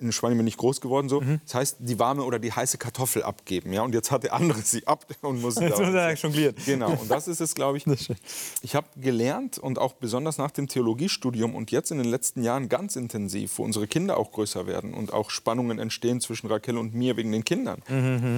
in 0.00 0.10
Spanien 0.10 0.36
bin 0.38 0.48
ich 0.48 0.56
groß 0.56 0.80
geworden 0.80 1.08
so. 1.08 1.22
Das 1.44 1.54
heißt, 1.54 1.76
die 1.78 1.96
warme 2.00 2.24
oder 2.24 2.40
die 2.40 2.50
heiße 2.52 2.76
Kartoffel 2.78 3.22
abgeben, 3.22 3.72
ja. 3.72 3.82
Und 3.82 3.94
jetzt 3.94 4.10
hat 4.10 4.24
der 4.24 4.32
andere 4.32 4.60
sie 4.62 4.84
ab 4.88 5.06
und 5.22 5.40
muss 5.40 5.54
sie 5.56 5.64
Jetzt 5.66 5.78
da- 5.78 5.84
muss 5.86 5.94
er 5.94 6.14
jonglieren. 6.14 6.56
Genau, 6.66 6.90
und 6.90 7.08
das 7.08 7.28
ist 7.28 7.40
es, 7.40 7.54
glaube 7.54 7.78
ich. 7.78 7.84
Ich 8.62 8.74
habe 8.74 8.88
gelernt 8.96 9.58
und 9.58 9.78
auch 9.78 9.92
besonders 9.94 10.38
nach 10.38 10.50
dem 10.50 10.66
Theologiestudium 10.66 11.54
und 11.54 11.70
jetzt 11.70 11.92
in 11.92 11.98
den 11.98 12.08
letzten 12.08 12.42
Jahren 12.42 12.68
ganz 12.68 12.96
intensiv, 12.96 13.58
wo 13.58 13.62
unsere 13.64 13.86
Kinder 13.86 14.16
auch 14.16 14.32
größer 14.32 14.66
werden 14.66 14.92
und 14.92 15.12
auch 15.12 15.30
Spannungen 15.30 15.78
entstehen 15.78 16.20
zwischen 16.20 16.48
Raquel 16.48 16.78
und 16.78 16.94
mir 16.94 17.16
wegen 17.16 17.30
den 17.30 17.44
Kindern, 17.44 17.80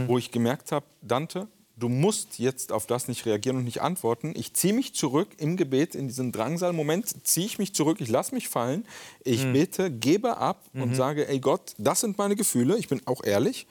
wo 0.07 0.19
ich 0.19 0.31
gemerkt 0.31 0.71
habe, 0.73 0.85
Dante, 1.01 1.49
du 1.81 1.89
musst 1.89 2.39
jetzt 2.39 2.71
auf 2.71 2.87
das 2.87 3.09
nicht 3.09 3.27
reagieren 3.27 3.57
und 3.57 3.65
nicht 3.65 3.83
antworten. 3.83 4.33
Ich 4.37 4.55
ziehe 4.55 4.73
mich 4.73 4.95
zurück 4.95 5.29
im 5.39 5.57
Gebet, 5.57 5.95
in 5.95 6.07
diesen 6.07 6.31
Drangsal-Moment, 6.31 7.27
ziehe 7.27 7.47
ich 7.47 7.59
mich 7.59 7.75
zurück, 7.75 8.01
ich 8.01 8.09
lasse 8.09 8.35
mich 8.35 8.49
fallen, 8.49 8.87
ich 9.25 9.45
bete, 9.53 9.91
gebe 9.91 10.37
ab 10.37 10.63
und 10.75 10.95
sage, 10.95 11.29
ey 11.29 11.41
Gott, 11.41 11.75
das 11.79 12.01
sind 12.01 12.19
meine 12.19 12.37
Gefühle, 12.37 12.79
ich 12.79 12.89
bin 12.89 13.01
auch 13.07 13.25
ehrlich. 13.25 13.67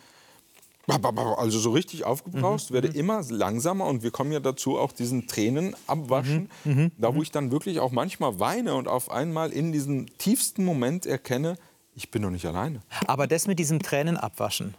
Also 1.37 1.59
so 1.59 1.69
richtig 1.71 2.03
aufgebraust, 2.03 2.71
werde 2.71 2.87
immer 2.87 3.21
langsamer 3.29 3.85
und 3.85 4.01
wir 4.01 4.09
kommen 4.09 4.31
ja 4.31 4.39
dazu 4.39 4.79
auch 4.79 4.91
diesen 4.91 5.27
Tränen 5.27 5.75
abwaschen, 5.85 6.49
da 6.97 7.13
wo 7.13 7.21
ich 7.21 7.29
dann 7.31 7.51
wirklich 7.51 7.79
auch 7.79 7.91
manchmal 7.91 8.39
weine 8.39 8.73
und 8.73 8.87
auf 8.87 9.11
einmal 9.11 9.51
in 9.51 9.71
diesem 9.71 10.17
tiefsten 10.17 10.65
Moment 10.65 11.05
erkenne, 11.05 11.57
ich 11.93 12.09
bin 12.09 12.23
doch 12.23 12.31
nicht 12.31 12.45
alleine. 12.45 12.81
Aber 13.05 13.27
das 13.27 13.45
mit 13.45 13.59
diesem 13.59 13.83
Tränen 13.83 14.17
abwaschen, 14.17 14.73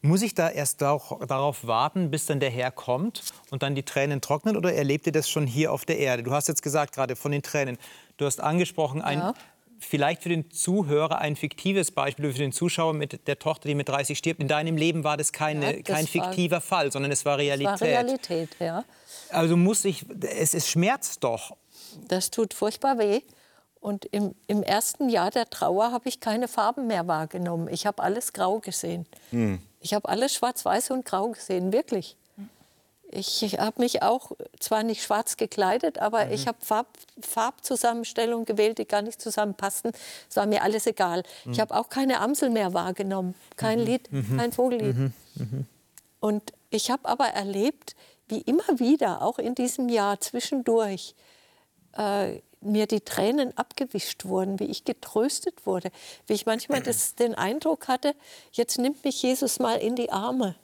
muss 0.00 0.22
ich 0.22 0.34
da 0.34 0.48
erst 0.48 0.82
auch 0.84 1.24
darauf 1.26 1.66
warten, 1.66 2.10
bis 2.10 2.26
dann 2.26 2.38
der 2.40 2.50
Herr 2.50 2.70
kommt 2.70 3.22
und 3.50 3.62
dann 3.62 3.74
die 3.74 3.82
Tränen 3.82 4.20
trocknen 4.20 4.56
oder 4.56 4.72
erlebt 4.72 5.06
ihr 5.06 5.12
das 5.12 5.28
schon 5.28 5.46
hier 5.46 5.72
auf 5.72 5.84
der 5.84 5.98
Erde? 5.98 6.22
Du 6.22 6.32
hast 6.32 6.46
jetzt 6.48 6.62
gesagt, 6.62 6.94
gerade 6.94 7.16
von 7.16 7.32
den 7.32 7.42
Tränen, 7.42 7.78
du 8.16 8.24
hast 8.26 8.40
angesprochen, 8.40 9.02
ein, 9.02 9.18
Ja. 9.18 9.34
vielleicht 9.80 10.22
für 10.22 10.28
den 10.28 10.50
Zuhörer 10.52 11.18
ein 11.18 11.34
fiktives 11.34 11.90
Beispiel, 11.90 12.30
für 12.32 12.38
den 12.38 12.52
Zuschauer 12.52 12.94
mit 12.94 13.26
der 13.26 13.38
Tochter, 13.40 13.68
die 13.68 13.74
mit 13.74 13.88
30 13.88 14.16
stirbt. 14.18 14.40
In 14.40 14.46
deinem 14.48 14.76
Leben 14.76 15.02
war 15.02 15.16
das, 15.16 15.32
keine, 15.32 15.66
Ja, 15.78 15.82
das 15.82 15.84
kein 15.96 16.04
war- 16.14 16.24
fiktiver 16.32 16.60
Fall, 16.60 16.92
sondern 16.92 17.10
es 17.10 17.24
war 17.24 17.38
Realität. 17.38 17.72
Das 17.72 17.80
war 17.80 17.88
Realität, 17.88 18.50
ja. 18.60 18.84
Also 19.30 19.56
muss 19.56 19.84
ich, 19.84 20.04
es, 20.20 20.54
es 20.54 20.68
schmerzt 20.68 21.24
doch. 21.24 21.56
Das 22.06 22.30
tut 22.30 22.54
furchtbar 22.54 22.98
weh. 22.98 23.20
Und 23.80 24.04
im, 24.06 24.34
im 24.48 24.62
ersten 24.64 25.08
Jahr 25.08 25.30
der 25.30 25.48
Trauer 25.50 25.92
habe 25.92 26.08
ich 26.08 26.18
keine 26.20 26.48
Farben 26.48 26.88
mehr 26.88 27.06
wahrgenommen. 27.06 27.68
Ich 27.68 27.86
habe 27.86 28.02
alles 28.02 28.32
grau 28.32 28.58
gesehen. 28.58 29.06
Ich 29.80 29.94
habe 29.94 30.08
alles 30.08 30.34
schwarz-weiß 30.34 30.90
und 30.90 31.04
grau 31.04 31.28
gesehen, 31.30 31.72
wirklich. 31.72 32.16
Ich 33.10 33.42
habe 33.58 33.80
mich 33.80 34.02
auch 34.02 34.32
zwar 34.60 34.82
nicht 34.82 35.02
schwarz 35.02 35.38
gekleidet, 35.38 35.98
aber 35.98 36.26
mhm. 36.26 36.32
ich 36.32 36.46
habe 36.46 36.58
Farb, 36.60 36.88
Farbzusammenstellungen 37.20 38.44
gewählt, 38.44 38.78
die 38.78 38.84
gar 38.84 39.00
nicht 39.00 39.22
zusammenpassten. 39.22 39.92
Es 40.28 40.36
war 40.36 40.44
mir 40.44 40.62
alles 40.62 40.86
egal. 40.86 41.22
Mhm. 41.44 41.52
Ich 41.52 41.60
habe 41.60 41.74
auch 41.74 41.88
keine 41.88 42.20
Amsel 42.20 42.50
mehr 42.50 42.74
wahrgenommen, 42.74 43.34
kein 43.56 43.80
mhm. 43.80 43.86
Lied, 43.86 44.12
mhm. 44.12 44.36
kein 44.36 44.52
Vogellied. 44.52 44.96
Mhm. 44.96 45.12
Mhm. 45.36 45.66
Und 46.20 46.52
ich 46.68 46.90
habe 46.90 47.08
aber 47.08 47.28
erlebt, 47.28 47.96
wie 48.28 48.42
immer 48.42 48.78
wieder, 48.78 49.22
auch 49.22 49.38
in 49.38 49.54
diesem 49.54 49.88
Jahr 49.88 50.20
zwischendurch, 50.20 51.14
äh, 51.96 52.40
mir 52.60 52.86
die 52.86 53.00
Tränen 53.00 53.56
abgewischt 53.56 54.24
wurden, 54.24 54.58
wie 54.58 54.64
ich 54.64 54.84
getröstet 54.84 55.66
wurde, 55.66 55.90
wie 56.26 56.34
ich 56.34 56.46
manchmal 56.46 56.82
das, 56.82 57.14
den 57.14 57.34
Eindruck 57.34 57.88
hatte, 57.88 58.14
jetzt 58.52 58.78
nimmt 58.78 59.04
mich 59.04 59.22
Jesus 59.22 59.58
mal 59.58 59.76
in 59.76 59.96
die 59.96 60.10
Arme 60.10 60.54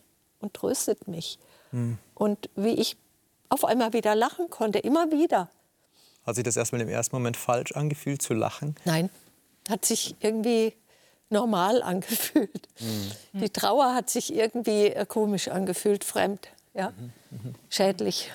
und 0.41 0.55
tröstet 0.55 1.09
mich. 1.09 1.39
Mhm. 1.73 1.99
Und 2.15 2.51
wie 2.57 2.75
ich 2.75 2.97
auf 3.49 3.65
einmal 3.65 3.93
wieder 3.93 4.15
lachen 4.15 4.51
konnte, 4.51 4.79
immer 4.79 5.11
wieder. 5.11 5.49
Hat 6.27 6.37
sich 6.37 6.45
das 6.45 6.57
erstmal 6.57 6.81
im 6.81 6.89
ersten 6.89 7.15
Moment 7.15 7.37
falsch 7.37 7.73
angefühlt, 7.73 8.23
zu 8.23 8.35
lachen? 8.35 8.75
Nein, 8.85 9.11
hat 9.69 9.85
sich 9.85 10.17
irgendwie 10.21 10.75
normal 11.31 11.83
angefühlt. 11.83 12.69
Mhm. 12.81 13.41
Die 13.41 13.51
Trauer 13.51 13.95
hat 13.95 14.11
sich 14.11 14.35
irgendwie 14.35 14.87
äh, 14.87 15.07
komisch 15.07 15.49
angefühlt, 15.49 16.05
fremd, 16.05 16.49
ja? 16.75 16.93
Mhm. 17.31 17.55
schädlich. 17.69 18.31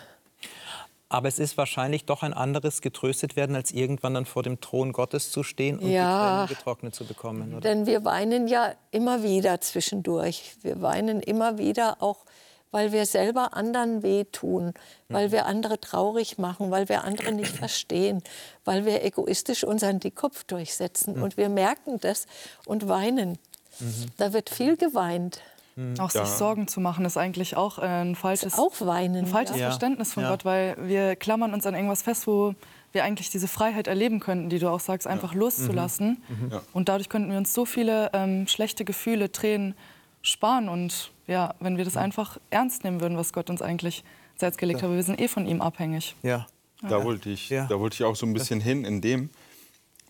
Aber 1.12 1.28
es 1.28 1.39
ist 1.39 1.58
wahrscheinlich 1.58 2.06
doch 2.06 2.22
ein 2.22 2.34
anderes 2.34 2.82
getröstet 2.82 3.36
werden, 3.36 3.56
als 3.56 3.72
irgendwann 3.72 4.13
dann 4.13 4.26
vor 4.26 4.43
dem 4.43 4.62
Thron 4.62 4.93
Gottes 4.93 5.32
zu 5.32 5.41
stehen 5.41 5.80
und 5.80 5.89
ja, 5.89 6.45
die 6.45 6.54
Tränen 6.54 6.60
getrocknet 6.60 6.95
zu 6.95 7.04
bekommen. 7.04 7.52
Oder? 7.54 7.62
Denn 7.62 7.88
wir 7.88 8.06
weinen 8.06 8.48
ja 8.48 8.74
immer 8.91 9.24
wieder 9.24 9.60
zwischendurch. 9.60 10.56
Wir 10.62 10.84
weinen 10.84 11.19
immer 11.19 11.58
wieder 11.58 11.98
auch, 12.04 12.26
weil 12.69 12.91
wir 12.91 13.08
selber 13.08 13.56
anderen 13.56 14.04
wehtun, 14.04 14.76
weil 15.08 15.32
wir 15.32 15.48
andere 15.48 15.82
traurig 15.82 16.38
machen, 16.38 16.69
weil 16.69 16.88
wir 16.89 17.04
andere 17.04 17.32
nicht 17.32 17.56
verstehen, 17.58 18.22
weil 18.63 18.86
wir 18.86 19.04
egoistisch 19.04 19.63
unseren 19.63 20.00
Dickkopf 20.00 20.43
durchsetzen. 20.43 21.15
Mhm. 21.15 21.24
Und 21.24 21.38
wir 21.38 21.50
merken 21.50 22.00
das 22.00 22.28
und 22.67 22.88
weinen. 22.88 23.39
Mhm. 23.80 24.06
Da 24.17 24.32
wird 24.34 24.52
viel 24.52 24.78
geweint. 24.78 25.41
Mhm. 25.79 25.97
Auch 25.99 26.09
sich 26.09 26.25
Sorgen 26.25 26.67
zu 26.67 26.81
machen 26.81 27.05
ist 27.05 27.15
eigentlich 27.15 27.55
auch 27.55 27.79
äh, 27.79 27.83
ein 27.83 28.15
falsches, 28.15 28.55
auch 28.57 28.81
weinen, 28.81 29.15
ein 29.15 29.25
falsches 29.27 29.57
ja. 29.57 29.67
Verständnis 29.67 30.13
von 30.13 30.23
ja. 30.23 30.29
Gott, 30.29 30.43
weil 30.43 30.75
wir 30.77 31.15
klammern 31.15 31.53
uns 31.53 31.65
an 31.65 31.73
irgendwas 31.73 32.01
fest, 32.01 32.27
wo 32.27 32.53
wir 32.91 33.05
eigentlich 33.05 33.29
diese 33.29 33.47
Freiheit 33.47 33.87
erleben 33.87 34.19
könnten, 34.19 34.49
die 34.49 34.59
du 34.59 34.69
auch 34.69 34.81
sagst, 34.81 35.07
einfach 35.07 35.33
ja. 35.33 35.39
loszulassen. 35.39 36.21
Mhm. 36.27 36.45
Mhm. 36.47 36.59
Und 36.73 36.89
dadurch 36.89 37.07
könnten 37.07 37.31
wir 37.31 37.37
uns 37.37 37.53
so 37.53 37.63
viele 37.63 38.09
ähm, 38.11 38.45
schlechte 38.47 38.83
Gefühle, 38.83 39.31
Tränen 39.31 39.73
sparen. 40.21 40.67
Und 40.67 41.11
ja, 41.27 41.55
wenn 41.61 41.77
wir 41.77 41.85
das 41.85 41.95
einfach 41.95 42.39
ernst 42.49 42.83
nehmen 42.83 42.99
würden, 42.99 43.17
was 43.17 43.31
Gott 43.31 43.49
uns 43.49 43.61
eigentlich 43.61 44.03
ins 44.33 44.41
Herz 44.41 44.57
gelegt 44.57 44.83
hat, 44.83 44.91
wir 44.91 45.03
sind 45.03 45.21
eh 45.21 45.29
von 45.29 45.47
ihm 45.47 45.61
abhängig. 45.61 46.15
Ja. 46.23 46.45
Da, 46.81 47.03
wollte 47.03 47.29
ich, 47.29 47.49
da 47.49 47.79
wollte 47.79 47.95
ich 47.95 48.03
auch 48.03 48.15
so 48.15 48.25
ein 48.25 48.33
bisschen 48.33 48.61
hin 48.61 48.85
in 48.85 49.01
dem, 49.01 49.29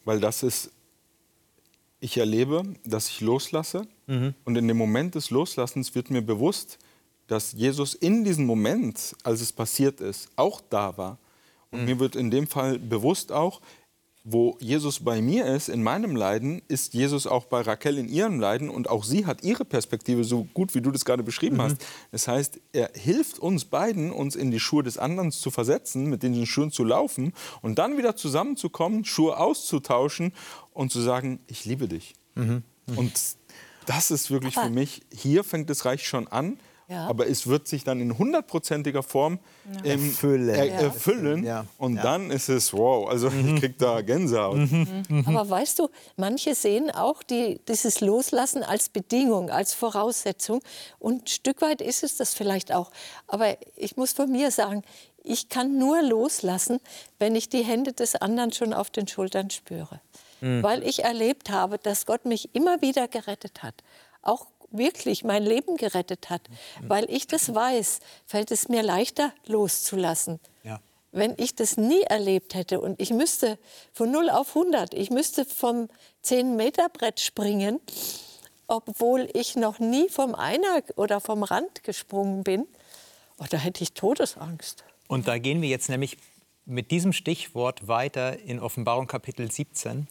weil 0.06 0.20
das 0.20 0.44
ist 0.44 0.72
ich 2.00 2.18
erlebe, 2.18 2.64
dass 2.84 3.10
ich 3.10 3.22
loslasse. 3.22 3.88
Mhm. 4.08 4.34
Und 4.46 4.58
in 4.58 4.68
dem 4.68 4.78
Moment 4.78 5.16
des 5.16 5.30
Loslassens 5.30 5.96
wird 5.96 6.10
mir 6.10 6.22
bewusst, 6.22 6.78
dass 7.28 7.54
Jesus 7.54 7.94
in 7.94 8.24
diesem 8.24 8.46
Moment, 8.46 9.16
als 9.24 9.42
es 9.42 9.54
passiert 9.54 10.02
ist, 10.02 10.30
auch 10.36 10.62
da 10.70 10.98
war. 10.98 11.18
Und 11.72 11.82
mhm. 11.82 11.86
mir 11.86 12.00
wird 12.00 12.16
in 12.16 12.32
dem 12.32 12.48
Fall 12.48 12.80
bewusst 12.80 13.32
auch, 13.32 13.62
wo 14.32 14.58
Jesus 14.60 15.00
bei 15.00 15.22
mir 15.22 15.46
ist, 15.46 15.70
in 15.70 15.82
meinem 15.82 16.16
Leiden, 16.16 16.62
ist 16.68 16.94
Jesus 16.94 17.26
auch 17.26 17.46
bei 17.46 17.62
Raquel 17.62 17.98
in 17.98 18.10
ihrem 18.10 18.40
Leiden 18.40 18.70
und 18.70 18.90
auch 18.90 19.04
sie 19.04 19.26
hat 19.26 19.44
ihre 19.44 19.64
Perspektive, 19.64 20.24
so 20.24 20.44
gut 20.54 20.76
wie 20.76 20.82
du 20.82 20.92
das 20.92 21.06
gerade 21.06 21.24
beschrieben 21.24 21.58
mhm. 21.58 21.62
hast. 21.62 21.78
Das 22.12 22.28
heißt, 22.28 22.60
er 22.74 22.92
hilft 22.94 23.40
uns 23.40 23.66
beiden, 23.66 24.12
uns 24.12 24.36
in 24.36 24.52
die 24.52 24.60
Schuhe 24.60 24.84
des 24.84 24.98
anderen 24.98 25.32
zu 25.32 25.52
versetzen, 25.52 26.10
mit 26.10 26.22
den 26.22 26.46
Schuhen 26.46 26.72
zu 26.72 26.84
laufen 26.84 27.34
und 27.62 27.80
dann 27.80 27.98
wieder 27.98 28.16
zusammenzukommen, 28.16 29.06
Schuhe 29.06 29.38
auszutauschen 29.38 30.34
und 30.80 30.94
zu 30.94 31.02
sagen, 31.02 31.40
ich 31.48 31.66
liebe 31.66 31.90
dich. 31.90 32.14
Mhm. 32.36 32.64
Mhm. 32.88 32.98
Und 32.98 33.12
das 33.86 34.12
ist 34.12 34.32
wirklich 34.32 34.56
für 34.56 34.70
mich, 34.70 35.02
hier 35.12 35.44
fängt 35.44 35.70
das 35.70 35.84
Reich 35.84 36.08
schon 36.08 36.28
an, 36.28 36.58
ja. 36.88 37.06
Aber 37.08 37.28
es 37.30 37.46
wird 37.46 37.68
sich 37.68 37.84
dann 37.84 38.02
in 38.02 38.18
hundertprozentiger 38.18 39.04
Form 39.04 39.38
ja. 39.72 39.92
ähm, 39.92 40.06
erfüllen. 40.06 40.50
Er, 40.50 40.72
erfüllen. 40.72 41.44
Ja. 41.44 41.68
Und 41.78 41.98
dann 41.98 42.32
ist 42.32 42.50
es 42.50 42.74
wow. 42.74 43.08
Also 43.08 43.30
mhm. 43.30 43.54
ich 43.54 43.62
krieg 43.62 43.78
da 43.78 44.02
Gänsehaut. 44.02 44.58
Mhm. 44.58 45.04
Mhm. 45.08 45.24
Aber 45.28 45.48
weißt 45.48 45.78
du, 45.78 45.90
manche 46.18 46.56
sehen 46.56 46.90
auch 46.90 47.22
die, 47.22 47.62
dieses 47.68 48.02
Loslassen 48.02 48.64
als 48.64 48.90
Bedingung, 48.90 49.52
als 49.52 49.76
Voraussetzung. 49.76 50.64
Und 50.98 51.26
ein 51.26 51.28
Stück 51.28 51.62
weit 51.62 51.82
ist 51.82 52.04
es 52.04 52.18
das 52.18 52.34
vielleicht 52.34 52.74
auch. 52.74 52.90
Aber 53.28 53.56
ich 53.76 53.96
muss 53.96 54.14
von 54.14 54.32
mir 54.32 54.50
sagen, 54.50 54.82
ich 55.24 55.48
kann 55.48 55.78
nur 55.78 56.02
loslassen, 56.02 56.80
wenn 57.20 57.36
ich 57.36 57.50
die 57.50 57.64
Hände 57.64 57.94
des 57.94 58.16
anderen 58.16 58.52
schon 58.52 58.74
auf 58.74 58.90
den 58.90 59.08
Schultern 59.08 59.52
spüre. 59.52 60.02
Mhm. 60.42 60.64
Weil 60.64 60.84
ich 60.84 61.04
erlebt 61.04 61.50
habe, 61.50 61.78
dass 61.78 62.06
Gott 62.06 62.26
mich 62.26 62.50
immer 62.54 62.82
wieder 62.82 63.08
gerettet 63.08 63.64
hat. 63.64 63.84
Auch 64.22 64.48
wirklich 64.72 65.24
mein 65.24 65.44
Leben 65.44 65.78
gerettet 65.78 66.30
hat. 66.30 66.42
Weil 66.82 67.10
ich 67.10 67.28
das 67.28 67.54
weiß, 67.54 68.00
fällt 68.26 68.52
es 68.52 68.70
mir 68.70 68.84
leichter 68.84 69.34
loszulassen. 69.46 70.40
Ja. 70.64 70.80
Wenn 71.12 71.34
ich 71.38 71.56
das 71.56 71.78
nie 71.78 72.02
erlebt 72.02 72.54
hätte 72.54 72.80
und 72.80 73.02
ich 73.02 73.10
müsste 73.10 73.58
von 73.94 74.12
0 74.12 74.30
auf 74.30 74.56
100, 74.56 74.94
ich 74.94 75.10
müsste 75.10 75.44
vom 75.44 75.90
10-Meter-Brett 76.24 77.20
springen, 77.20 77.80
obwohl 78.68 79.28
ich 79.34 79.56
noch 79.56 79.80
nie 79.80 80.08
vom 80.10 80.36
Einer 80.36 80.84
oder 80.96 81.20
vom 81.20 81.42
Rand 81.42 81.84
gesprungen 81.84 82.44
bin, 82.44 82.68
oh, 83.40 83.46
da 83.50 83.58
hätte 83.58 83.84
ich 83.84 83.94
Todesangst. 83.94 84.84
Und 85.08 85.28
da 85.28 85.40
gehen 85.40 85.64
wir 85.64 85.70
jetzt 85.70 85.90
nämlich 85.90 86.18
mit 86.66 86.92
diesem 86.92 87.14
Stichwort 87.14 87.88
weiter 87.88 88.38
in 88.40 88.60
Offenbarung 88.60 89.08
Kapitel 89.08 89.50
17. 89.52 90.08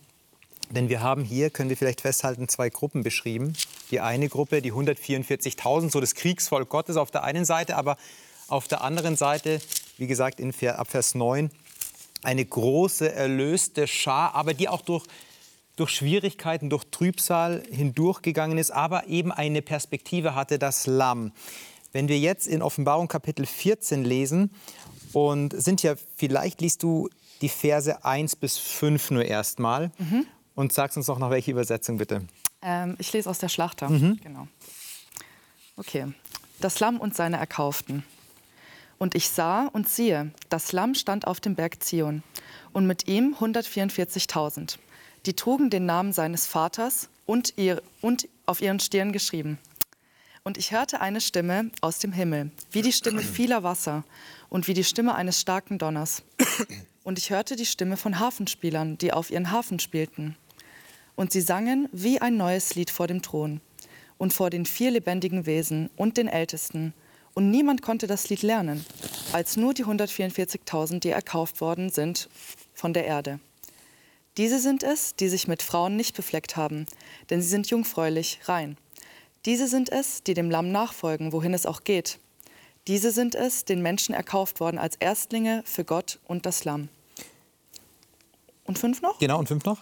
Denn 0.70 0.88
wir 0.88 1.00
haben 1.00 1.24
hier, 1.24 1.50
können 1.50 1.70
wir 1.70 1.76
vielleicht 1.76 2.02
festhalten, 2.02 2.48
zwei 2.48 2.68
Gruppen 2.68 3.02
beschrieben. 3.02 3.54
Die 3.90 4.00
eine 4.00 4.28
Gruppe, 4.28 4.60
die 4.60 4.72
144.000, 4.72 5.90
so 5.90 6.00
das 6.00 6.14
Kriegsvolk 6.14 6.68
Gottes 6.68 6.96
auf 6.96 7.10
der 7.10 7.24
einen 7.24 7.44
Seite, 7.44 7.76
aber 7.76 7.96
auf 8.48 8.68
der 8.68 8.82
anderen 8.82 9.16
Seite, 9.16 9.60
wie 9.96 10.06
gesagt, 10.06 10.40
in 10.40 10.52
ab 10.68 10.88
Vers 10.90 11.14
9, 11.14 11.50
eine 12.22 12.44
große 12.44 13.12
erlöste 13.12 13.86
Schar, 13.86 14.34
aber 14.34 14.54
die 14.54 14.68
auch 14.68 14.82
durch, 14.82 15.06
durch 15.76 15.90
Schwierigkeiten, 15.90 16.68
durch 16.68 16.84
Trübsal 16.90 17.62
hindurchgegangen 17.70 18.58
ist, 18.58 18.70
aber 18.70 19.06
eben 19.06 19.32
eine 19.32 19.62
Perspektive 19.62 20.34
hatte, 20.34 20.58
das 20.58 20.86
Lamm. 20.86 21.32
Wenn 21.92 22.08
wir 22.08 22.18
jetzt 22.18 22.46
in 22.46 22.60
Offenbarung 22.60 23.08
Kapitel 23.08 23.46
14 23.46 24.04
lesen 24.04 24.50
und 25.12 25.54
sind 25.60 25.82
ja, 25.82 25.94
vielleicht 26.16 26.60
liest 26.60 26.82
du 26.82 27.08
die 27.40 27.48
Verse 27.48 28.04
1 28.04 28.36
bis 28.36 28.58
5 28.58 29.12
nur 29.12 29.24
erstmal. 29.24 29.90
Mhm. 29.98 30.26
Und 30.58 30.72
sagst 30.72 30.96
uns 30.96 31.06
noch 31.06 31.20
nach 31.20 31.30
welche 31.30 31.52
Übersetzung 31.52 31.98
bitte. 31.98 32.22
Ähm, 32.62 32.96
ich 32.98 33.12
lese 33.12 33.30
aus 33.30 33.38
der 33.38 33.48
Schlachter. 33.48 33.88
Mhm. 33.88 34.18
Genau. 34.20 34.48
Okay. 35.76 36.12
Das 36.58 36.80
Lamm 36.80 36.98
und 36.98 37.14
seine 37.14 37.36
Erkauften. 37.36 38.02
Und 38.98 39.14
ich 39.14 39.28
sah 39.28 39.66
und 39.68 39.88
siehe, 39.88 40.32
das 40.48 40.72
Lamm 40.72 40.96
stand 40.96 41.28
auf 41.28 41.38
dem 41.38 41.54
Berg 41.54 41.80
Zion 41.84 42.24
und 42.72 42.88
mit 42.88 43.06
ihm 43.06 43.36
144.000. 43.38 44.78
Die 45.26 45.34
trugen 45.34 45.70
den 45.70 45.86
Namen 45.86 46.12
seines 46.12 46.48
Vaters 46.48 47.08
und, 47.24 47.52
ihr, 47.56 47.80
und 48.00 48.28
auf 48.44 48.60
ihren 48.60 48.80
Stirn 48.80 49.12
geschrieben. 49.12 49.58
Und 50.42 50.58
ich 50.58 50.72
hörte 50.72 51.00
eine 51.00 51.20
Stimme 51.20 51.70
aus 51.82 52.00
dem 52.00 52.10
Himmel, 52.10 52.50
wie 52.72 52.82
die 52.82 52.92
Stimme 52.92 53.22
vieler 53.22 53.62
Wasser 53.62 54.02
und 54.48 54.66
wie 54.66 54.74
die 54.74 54.82
Stimme 54.82 55.14
eines 55.14 55.40
starken 55.40 55.78
Donners. 55.78 56.24
Und 57.04 57.16
ich 57.16 57.30
hörte 57.30 57.54
die 57.54 57.64
Stimme 57.64 57.96
von 57.96 58.18
Hafenspielern, 58.18 58.98
die 58.98 59.12
auf 59.12 59.30
ihren 59.30 59.52
Hafen 59.52 59.78
spielten. 59.78 60.36
Und 61.18 61.32
sie 61.32 61.40
sangen 61.40 61.88
wie 61.90 62.20
ein 62.20 62.36
neues 62.36 62.76
Lied 62.76 62.90
vor 62.90 63.08
dem 63.08 63.22
Thron 63.22 63.60
und 64.18 64.32
vor 64.32 64.50
den 64.50 64.64
vier 64.64 64.92
lebendigen 64.92 65.46
Wesen 65.46 65.90
und 65.96 66.16
den 66.16 66.28
Ältesten. 66.28 66.94
Und 67.34 67.50
niemand 67.50 67.82
konnte 67.82 68.06
das 68.06 68.28
Lied 68.28 68.42
lernen, 68.42 68.86
als 69.32 69.56
nur 69.56 69.74
die 69.74 69.84
144.000, 69.84 71.00
die 71.00 71.10
erkauft 71.10 71.60
worden 71.60 71.90
sind 71.90 72.28
von 72.72 72.92
der 72.92 73.04
Erde. 73.04 73.40
Diese 74.36 74.60
sind 74.60 74.84
es, 74.84 75.16
die 75.16 75.28
sich 75.28 75.48
mit 75.48 75.60
Frauen 75.60 75.96
nicht 75.96 76.14
befleckt 76.14 76.56
haben, 76.56 76.86
denn 77.30 77.42
sie 77.42 77.48
sind 77.48 77.68
jungfräulich, 77.68 78.38
rein. 78.44 78.76
Diese 79.44 79.66
sind 79.66 79.90
es, 79.90 80.22
die 80.22 80.34
dem 80.34 80.52
Lamm 80.52 80.70
nachfolgen, 80.70 81.32
wohin 81.32 81.52
es 81.52 81.66
auch 81.66 81.82
geht. 81.82 82.20
Diese 82.86 83.10
sind 83.10 83.34
es, 83.34 83.64
den 83.64 83.82
Menschen 83.82 84.14
erkauft 84.14 84.60
worden 84.60 84.78
als 84.78 84.94
Erstlinge 84.94 85.64
für 85.64 85.84
Gott 85.84 86.20
und 86.28 86.46
das 86.46 86.64
Lamm. 86.64 86.90
Und 88.62 88.78
fünf 88.78 89.02
noch? 89.02 89.18
Genau, 89.18 89.40
und 89.40 89.48
fünf 89.48 89.64
noch? 89.64 89.80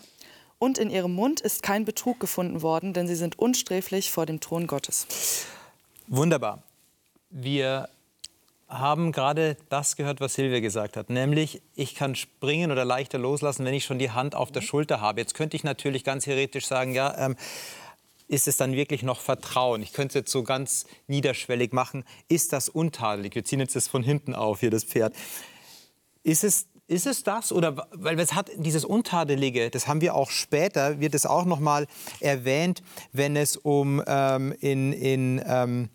Und 0.59 0.79
in 0.79 0.91
ihrem 0.91 1.13
Mund 1.13 1.41
ist 1.41 1.63
kein 1.63 1.85
Betrug 1.85 2.19
gefunden 2.19 2.63
worden, 2.63 2.93
denn 2.93 3.07
sie 3.07 3.15
sind 3.15 3.39
unsträflich 3.39 4.11
vor 4.11 4.27
dem 4.27 4.41
Thron 4.41 4.67
Gottes. 4.67 5.07
Wunderbar. 6.07 6.63
Wir 7.31 7.89
haben 8.69 9.13
gerade 9.13 9.57
das 9.69 9.97
gehört, 9.97 10.21
was 10.21 10.35
Silvia 10.35 10.61
gesagt 10.61 10.97
hat, 10.97 11.11
nämlich 11.11 11.63
ich 11.75 11.95
kann 11.95 12.17
springen 12.17 12.73
oder 12.73 12.85
leichter 12.85 13.19
loslassen, 13.19 13.65
wenn 13.65 13.75
ich 13.75 13.85
schon 13.85 13.99
die 13.99 14.11
Hand 14.11 14.35
auf 14.35 14.51
der 14.51 14.61
Schulter 14.61 15.01
habe. 15.01 15.21
Jetzt 15.21 15.35
könnte 15.35 15.57
ich 15.57 15.63
natürlich 15.63 16.03
ganz 16.03 16.25
theoretisch 16.25 16.67
sagen, 16.67 16.93
ja, 16.93 17.17
ähm, 17.17 17.37
ist 18.29 18.49
es 18.49 18.57
dann 18.57 18.73
wirklich 18.73 19.05
noch 19.05 19.21
Vertrauen? 19.21 19.83
Ich 19.83 19.93
könnte 19.93 20.19
es 20.19 20.23
jetzt 20.23 20.33
so 20.33 20.43
ganz 20.43 20.87
niederschwellig 21.07 21.73
machen. 21.73 22.05
Ist 22.29 22.53
das 22.53 22.69
untadelig? 22.69 23.37
Wir 23.37 23.45
ziehen 23.45 23.61
jetzt 23.61 23.77
das 23.77 23.87
von 23.87 24.03
hinten 24.03 24.35
auf, 24.35 24.61
hier 24.61 24.71
das 24.71 24.83
Pferd. 24.83 25.15
Ist 26.25 26.43
es, 26.43 26.67
ist 26.89 27.07
es 27.07 27.23
das? 27.23 27.53
Oder, 27.53 27.89
weil 27.93 28.19
es 28.21 28.35
hat 28.35 28.51
dieses 28.57 28.85
Untadelige, 28.85 29.71
das 29.71 29.89
haben 29.89 30.01
wir 30.01 30.15
auch 30.15 30.31
später, 30.31 31.01
wird 31.01 31.15
es 31.15 31.27
auch 31.27 31.45
noch 31.45 31.61
mal 31.61 31.87
erwähnt, 32.21 32.83
wenn 33.13 33.37
es 33.37 33.57
um 33.57 34.03
ähm, 34.07 34.55
in, 34.61 34.93
in, 34.93 35.43
ähm, 35.45 35.89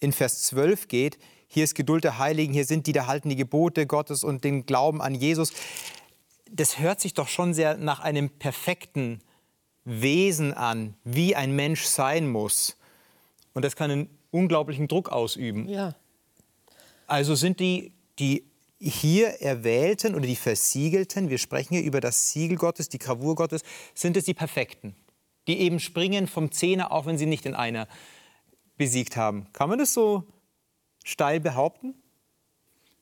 in 0.00 0.12
Vers 0.12 0.44
12 0.44 0.88
geht. 0.88 1.18
Hier 1.48 1.64
ist 1.64 1.74
Geduld 1.74 2.04
der 2.04 2.18
Heiligen, 2.18 2.52
hier 2.52 2.64
sind 2.64 2.86
die, 2.86 2.92
da 2.92 3.06
halten 3.06 3.28
die 3.28 3.36
Gebote 3.36 3.86
Gottes 3.86 4.22
und 4.24 4.44
den 4.44 4.66
Glauben 4.66 5.02
an 5.02 5.14
Jesus. 5.14 5.52
Das 6.50 6.78
hört 6.78 7.00
sich 7.00 7.14
doch 7.14 7.28
schon 7.28 7.54
sehr 7.54 7.76
nach 7.76 8.00
einem 8.00 8.30
perfekten 8.30 9.20
Wesen 9.84 10.54
an, 10.54 10.94
wie 11.04 11.34
ein 11.34 11.54
Mensch 11.54 11.84
sein 11.84 12.28
muss. 12.28 12.76
Und 13.54 13.64
das 13.64 13.74
kann 13.74 13.90
einen 13.90 14.10
unglaublichen 14.30 14.86
Druck 14.86 15.08
ausüben. 15.08 15.68
Ja. 15.68 15.94
Also 17.06 17.34
sind 17.34 17.60
die, 17.60 17.92
die 18.18 18.44
hier 18.78 19.40
erwählten 19.40 20.14
oder 20.14 20.26
die 20.26 20.36
versiegelten, 20.36 21.30
wir 21.30 21.38
sprechen 21.38 21.74
hier 21.74 21.84
über 21.84 22.00
das 22.00 22.30
Siegel 22.30 22.56
Gottes, 22.56 22.88
die 22.88 22.98
Gravur 22.98 23.34
Gottes, 23.34 23.62
sind 23.94 24.16
es 24.16 24.24
die 24.24 24.34
Perfekten, 24.34 24.94
die 25.46 25.60
eben 25.60 25.80
springen 25.80 26.26
vom 26.26 26.52
Zehner, 26.52 26.92
auch 26.92 27.06
wenn 27.06 27.18
sie 27.18 27.26
nicht 27.26 27.46
in 27.46 27.54
einer 27.54 27.88
besiegt 28.76 29.16
haben. 29.16 29.46
Kann 29.52 29.70
man 29.70 29.78
das 29.78 29.94
so 29.94 30.24
steil 31.04 31.40
behaupten? 31.40 31.94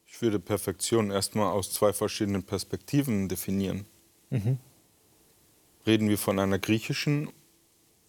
Ich 0.06 0.22
würde 0.22 0.38
Perfektion 0.38 1.10
erstmal 1.10 1.50
aus 1.52 1.72
zwei 1.72 1.92
verschiedenen 1.92 2.44
Perspektiven 2.44 3.28
definieren. 3.28 3.84
Mhm. 4.30 4.58
Reden 5.86 6.08
wir 6.08 6.18
von 6.18 6.38
einer 6.38 6.58
griechischen 6.58 7.30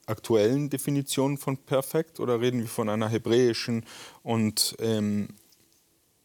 aktuellen 0.06 0.70
Definition 0.70 1.38
von 1.38 1.58
perfekt 1.58 2.20
oder 2.20 2.40
reden 2.40 2.60
wir 2.60 2.68
von 2.68 2.90
einer 2.90 3.10
hebräischen 3.10 3.86
und 4.22 4.76
ähm, 4.80 5.30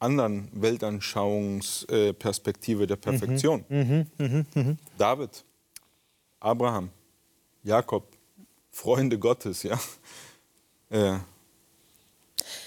anderen 0.01 0.51
Weltanschauungsperspektive 0.53 2.87
der 2.87 2.97
Perfektion? 2.97 3.65
Mhm. 3.69 4.07
Mhm. 4.19 4.47
mhm. 4.55 4.79
David, 4.99 5.45
Abraham, 6.41 6.91
Jakob, 7.63 8.05
Freunde 8.71 9.19
Gottes, 9.19 9.63
ja. 9.63 9.81
Äh, 10.93 11.21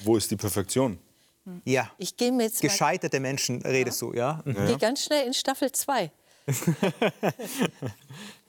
wo 0.06 0.16
ist 0.16 0.32
die 0.32 0.38
Perfektion? 0.38 0.98
Ja. 1.66 1.92
Ich 1.98 2.16
gehe 2.16 2.32
jetzt 2.40 2.62
Gescheiterte 2.62 3.20
Menschen 3.20 3.62
redest 3.62 4.02
ja. 4.02 4.08
du, 4.08 4.14
ja? 4.14 4.42
Mhm. 4.46 4.52
Ich 4.52 4.68
gehe 4.68 4.78
ganz 4.78 5.04
schnell 5.04 5.28
in 5.28 5.34
Staffel 5.34 5.74
2. 5.74 6.10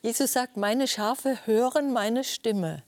Jesus 0.02 0.32
sagt, 0.32 0.56
meine 0.56 0.86
Schafe 0.86 1.40
hören 1.44 1.92
meine 1.92 2.22
Stimme. 2.22 2.84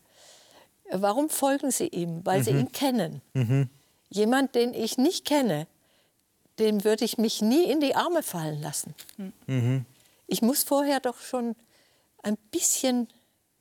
Warum 0.91 1.29
folgen 1.29 1.71
sie 1.71 1.89
ihm? 1.89 2.25
Weil 2.25 2.41
mhm. 2.41 2.45
sie 2.45 2.51
ihn 2.51 2.73
kennen. 2.73 3.23
Mhm. 3.35 3.69
Jemand, 4.11 4.55
den 4.55 4.75
ich 4.75 4.99
nicht 4.99 5.25
kenne, 5.25 5.67
dem 6.59 6.85
würde 6.85 7.05
ich 7.05 7.19
mich 7.19 7.43
nie 7.43 7.65
in 7.65 7.81
die 7.81 7.95
Arme 7.95 8.23
fallen 8.23 8.61
lassen. 8.61 8.95
Mhm. 9.47 9.85
Ich 10.27 10.43
muss 10.43 10.63
vorher 10.63 11.01
doch 11.01 11.21
schon 11.21 11.55
ein 12.23 12.37
bisschen 12.51 13.09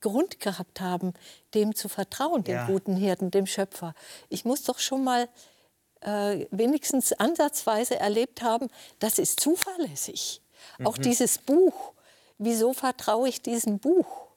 Grund 0.01 0.39
gehabt 0.39 0.81
haben, 0.81 1.13
dem 1.53 1.75
zu 1.75 1.89
vertrauen, 1.89 2.43
dem 2.43 2.55
ja. 2.55 2.67
guten 2.67 2.95
Hirten, 2.95 3.31
dem 3.31 3.47
Schöpfer. 3.47 3.93
Ich 4.29 4.45
muss 4.45 4.63
doch 4.63 4.79
schon 4.79 5.03
mal 5.03 5.27
äh, 6.01 6.45
wenigstens 6.51 7.13
ansatzweise 7.13 7.99
erlebt 7.99 8.41
haben, 8.41 8.67
das 8.99 9.19
ist 9.19 9.39
zuverlässig. 9.39 10.41
Mhm. 10.77 10.87
Auch 10.87 10.97
dieses 10.97 11.37
Buch, 11.39 11.93
wieso 12.37 12.73
vertraue 12.73 13.27
ich 13.29 13.41
diesem 13.41 13.79
Buch? 13.79 14.27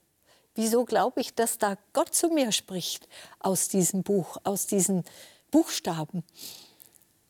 Wieso 0.55 0.85
glaube 0.85 1.21
ich, 1.21 1.35
dass 1.35 1.59
da 1.59 1.77
Gott 1.93 2.15
zu 2.15 2.29
mir 2.29 2.51
spricht 2.51 3.07
aus 3.39 3.69
diesem 3.69 4.03
Buch, 4.03 4.39
aus 4.45 4.67
diesen 4.67 5.05
Buchstaben? 5.51 6.25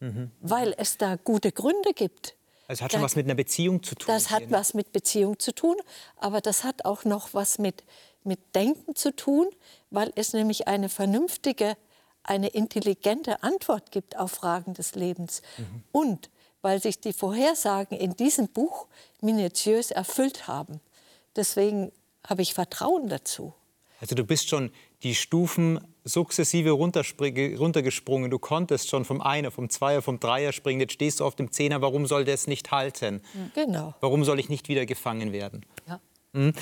Mhm. 0.01 0.31
Weil 0.41 0.75
es 0.77 0.99
da 0.99 1.17
gute 1.17 1.53
Gründe 1.53 1.93
gibt. 1.95 2.35
Es 2.69 2.83
hat 2.83 2.93
schon 2.93 3.01
da, 3.01 3.05
was 3.05 3.17
mit 3.17 3.27
einer 3.27 3.35
Beziehung 3.35 3.83
zu 3.83 3.95
tun. 3.95 4.15
Das 4.15 4.31
hat 4.31 4.51
was 4.51 4.75
mit 4.75 4.93
Beziehung 4.93 5.39
zu 5.39 5.55
tun, 5.55 5.77
aber 6.17 6.41
das 6.41 6.65
hat 6.65 6.85
auch 6.85 7.05
noch 7.05 7.33
was 7.33 7.59
mit, 7.59 7.83
mit 8.25 8.55
Denken 8.55 8.95
zu 8.95 9.15
tun, 9.15 9.49
weil 9.91 10.13
es 10.17 10.35
nämlich 10.35 10.69
eine 10.69 10.89
vernünftige, 10.89 11.77
eine 12.23 12.49
intelligente 12.49 13.43
Antwort 13.43 13.91
gibt 13.91 14.19
auf 14.19 14.33
Fragen 14.33 14.75
des 14.75 14.95
Lebens. 14.95 15.41
Mhm. 15.57 15.83
Und 15.93 16.31
weil 16.61 16.83
sich 16.83 17.01
die 17.01 17.13
Vorhersagen 17.13 17.97
in 17.97 18.17
diesem 18.17 18.49
Buch 18.49 18.87
minutiös 19.21 19.91
erfüllt 19.91 20.49
haben. 20.49 20.81
Deswegen 21.37 21.93
habe 22.27 22.43
ich 22.43 22.53
Vertrauen 22.53 23.09
dazu. 23.09 23.55
Also 24.01 24.15
du 24.15 24.25
bist 24.25 24.49
schon 24.49 24.71
die 25.03 25.15
Stufen 25.15 25.81
sukzessive 26.05 26.71
runtergesprungen. 26.71 28.31
Du 28.31 28.39
konntest 28.39 28.89
schon 28.89 29.05
vom 29.05 29.21
Einer, 29.21 29.51
vom 29.51 29.71
Zweier, 29.71 30.03
vom 30.03 30.19
Dreier 30.19 30.53
springen. 30.53 30.81
Jetzt 30.81 30.95
stehst 30.95 31.21
du 31.21 31.25
auf 31.25 31.37
dem 31.37 31.53
Zehner. 31.53 31.83
Warum 31.83 32.07
soll 32.07 32.25
das 32.25 32.47
nicht 32.47 32.71
halten? 32.71 33.21
Genau. 33.55 33.95
Warum 34.01 34.25
soll 34.25 34.41
ich 34.41 34.49
nicht 34.49 34.69
wieder 34.69 34.87
gefangen 34.87 35.33
werden? 35.33 35.65
Ja. 35.87 36.01
Hm? 36.33 36.53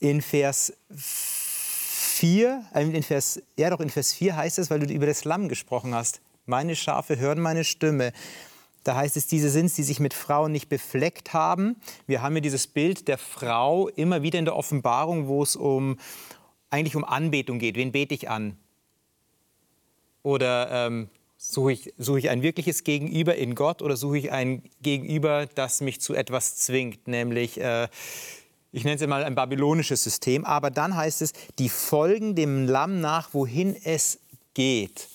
In 0.00 0.20
Vers 0.20 0.72
4, 2.22 2.64
äh, 2.74 2.82
in 2.82 3.02
Vers, 3.02 3.40
ja 3.56 3.70
doch 3.70 3.80
in 3.80 3.90
Vers 3.90 4.12
4 4.12 4.36
heißt 4.36 4.58
es, 4.58 4.70
weil 4.70 4.80
du 4.80 4.92
über 4.92 5.06
das 5.06 5.24
Lamm 5.24 5.48
gesprochen 5.48 5.94
hast. 5.94 6.20
Meine 6.44 6.74
Schafe 6.76 7.18
hören 7.18 7.40
meine 7.40 7.64
Stimme. 7.64 8.12
Da 8.84 8.96
heißt 8.96 9.16
es, 9.16 9.28
diese 9.28 9.48
sind 9.48 9.66
es, 9.66 9.74
die 9.74 9.84
sich 9.84 10.00
mit 10.00 10.12
Frauen 10.12 10.50
nicht 10.50 10.68
befleckt 10.68 11.32
haben. 11.32 11.76
Wir 12.08 12.20
haben 12.20 12.34
hier 12.34 12.42
dieses 12.42 12.66
Bild 12.66 13.06
der 13.06 13.16
Frau 13.16 13.88
immer 13.88 14.22
wieder 14.22 14.40
in 14.40 14.44
der 14.44 14.56
Offenbarung, 14.56 15.28
wo 15.28 15.42
es 15.42 15.54
um, 15.54 15.98
eigentlich 16.72 16.96
um 16.96 17.04
Anbetung 17.04 17.58
geht. 17.58 17.76
Wen 17.76 17.92
bete 17.92 18.14
ich 18.14 18.28
an? 18.28 18.56
Oder 20.22 20.86
ähm, 20.86 21.08
suche 21.36 21.72
ich, 21.72 21.94
suche 21.98 22.20
ich 22.20 22.30
ein 22.30 22.42
wirkliches 22.42 22.84
Gegenüber 22.84 23.34
in 23.34 23.54
Gott 23.54 23.82
oder 23.82 23.96
suche 23.96 24.18
ich 24.18 24.32
ein 24.32 24.62
Gegenüber, 24.80 25.46
das 25.46 25.80
mich 25.80 26.00
zu 26.00 26.14
etwas 26.14 26.56
zwingt, 26.56 27.08
nämlich, 27.08 27.60
äh, 27.60 27.88
ich 28.70 28.84
nenne 28.84 28.96
es 28.96 29.06
mal 29.06 29.24
ein 29.24 29.34
babylonisches 29.34 30.02
System. 30.02 30.44
Aber 30.44 30.70
dann 30.70 30.96
heißt 30.96 31.22
es, 31.22 31.32
die 31.58 31.68
folgen 31.68 32.34
dem 32.34 32.66
Lamm 32.66 33.00
nach, 33.00 33.34
wohin 33.34 33.76
es 33.84 34.20
geht 34.54 35.08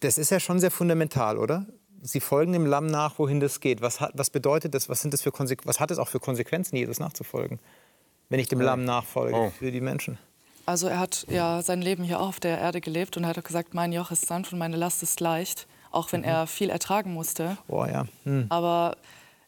das 0.00 0.18
ist 0.18 0.30
ja 0.30 0.40
schon 0.40 0.60
sehr 0.60 0.70
fundamental, 0.70 1.38
oder? 1.38 1.66
Sie 2.02 2.20
folgen 2.20 2.52
dem 2.52 2.66
Lamm 2.66 2.86
nach, 2.86 3.18
wohin 3.18 3.40
das 3.40 3.60
geht. 3.60 3.80
Was, 3.80 4.00
hat, 4.00 4.12
was 4.14 4.30
bedeutet 4.30 4.74
das? 4.74 4.88
Was, 4.88 5.02
sind 5.02 5.12
das 5.12 5.22
für 5.22 5.32
was 5.64 5.80
hat 5.80 5.90
es 5.90 5.98
auch 5.98 6.08
für 6.08 6.20
Konsequenzen, 6.20 6.76
Jesus 6.76 7.00
nachzufolgen, 7.00 7.58
wenn 8.28 8.40
ich 8.40 8.48
dem 8.48 8.60
Lamm 8.60 8.84
nachfolge 8.84 9.36
oh. 9.36 9.50
für 9.50 9.72
die 9.72 9.80
Menschen? 9.80 10.18
Also 10.66 10.86
er 10.86 10.98
hat 10.98 11.26
ja 11.30 11.62
sein 11.62 11.80
Leben 11.80 12.04
hier 12.04 12.20
auch 12.20 12.28
auf 12.28 12.40
der 12.40 12.58
Erde 12.58 12.80
gelebt 12.80 13.16
und 13.16 13.24
er 13.24 13.30
hat 13.30 13.38
auch 13.38 13.44
gesagt, 13.44 13.72
mein 13.72 13.92
Joch 13.92 14.10
ist 14.10 14.26
sanft 14.26 14.52
und 14.52 14.58
meine 14.58 14.76
Last 14.76 15.02
ist 15.02 15.18
leicht, 15.20 15.66
auch 15.90 16.12
wenn 16.12 16.20
mhm. 16.20 16.26
er 16.28 16.46
viel 16.46 16.68
ertragen 16.68 17.14
musste. 17.14 17.56
Oh, 17.68 17.86
ja. 17.86 18.04
Hm. 18.24 18.46
Aber 18.50 18.96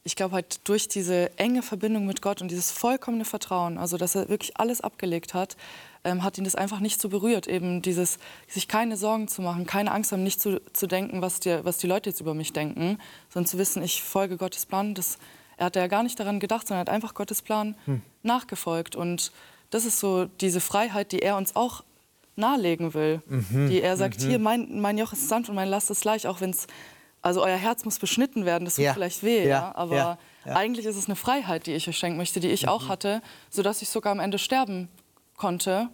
ich 0.02 0.16
glaube 0.16 0.34
halt 0.36 0.66
durch 0.66 0.88
diese 0.88 1.36
enge 1.38 1.62
Verbindung 1.62 2.06
mit 2.06 2.22
Gott 2.22 2.40
und 2.40 2.50
dieses 2.50 2.70
vollkommene 2.70 3.26
Vertrauen, 3.26 3.76
also 3.76 3.98
dass 3.98 4.14
er 4.14 4.30
wirklich 4.30 4.56
alles 4.56 4.80
abgelegt 4.80 5.34
hat, 5.34 5.58
ähm, 6.04 6.24
hat 6.24 6.38
ihn 6.38 6.44
das 6.44 6.54
einfach 6.54 6.80
nicht 6.80 7.00
so 7.00 7.10
berührt. 7.10 7.46
Eben 7.46 7.82
dieses, 7.82 8.18
sich 8.48 8.66
keine 8.66 8.96
Sorgen 8.96 9.28
zu 9.28 9.42
machen, 9.42 9.66
keine 9.66 9.92
Angst 9.92 10.12
haben, 10.12 10.22
nicht 10.22 10.40
zu, 10.40 10.60
zu 10.72 10.86
denken, 10.86 11.20
was, 11.20 11.40
die, 11.40 11.58
was 11.64 11.76
die 11.76 11.86
Leute 11.86 12.08
jetzt 12.08 12.20
über 12.20 12.32
mich 12.32 12.54
denken, 12.54 12.98
sondern 13.28 13.46
zu 13.46 13.58
wissen, 13.58 13.82
ich 13.82 14.02
folge 14.02 14.38
Gottes 14.38 14.64
Plan. 14.64 14.94
Das, 14.94 15.18
er 15.60 15.66
hat 15.66 15.76
ja 15.76 15.86
gar 15.88 16.02
nicht 16.02 16.18
daran 16.18 16.40
gedacht, 16.40 16.66
sondern 16.66 16.80
hat 16.80 16.88
einfach 16.88 17.12
Gottes 17.12 17.42
Plan 17.42 17.76
hm. 17.84 18.00
nachgefolgt. 18.22 18.96
Und 18.96 19.30
das 19.68 19.84
ist 19.84 20.00
so 20.00 20.24
diese 20.24 20.60
Freiheit, 20.60 21.12
die 21.12 21.20
er 21.20 21.36
uns 21.36 21.54
auch 21.54 21.84
nahelegen 22.34 22.94
will. 22.94 23.20
Mhm. 23.26 23.68
Die 23.68 23.82
er 23.82 23.98
sagt, 23.98 24.22
mhm. 24.22 24.28
hier, 24.28 24.38
mein, 24.38 24.80
mein 24.80 24.96
Joch 24.96 25.12
ist 25.12 25.28
sanft 25.28 25.50
und 25.50 25.54
mein 25.54 25.68
Last 25.68 25.90
ist 25.90 26.04
leicht, 26.04 26.26
auch 26.26 26.40
wenn 26.40 26.50
es 26.50 26.66
also 27.20 27.42
euer 27.42 27.58
Herz 27.58 27.84
muss 27.84 27.98
beschnitten 27.98 28.46
werden, 28.46 28.64
das 28.64 28.76
tut 28.76 28.84
ja. 28.86 28.94
vielleicht 28.94 29.22
weh, 29.22 29.42
ja. 29.42 29.48
ja? 29.48 29.72
aber 29.74 29.94
ja. 29.94 30.18
eigentlich 30.46 30.86
ist 30.86 30.96
es 30.96 31.04
eine 31.04 31.16
Freiheit, 31.16 31.66
die 31.66 31.74
ich 31.74 31.86
euch 31.86 31.98
schenken 31.98 32.16
möchte, 32.16 32.40
die 32.40 32.48
ich 32.48 32.62
mhm. 32.62 32.70
auch 32.70 32.88
hatte, 32.88 33.20
sodass 33.50 33.82
ich 33.82 33.90
sogar 33.90 34.12
am 34.12 34.20
Ende 34.20 34.38
sterben 34.38 34.88
konnte, 35.36 35.88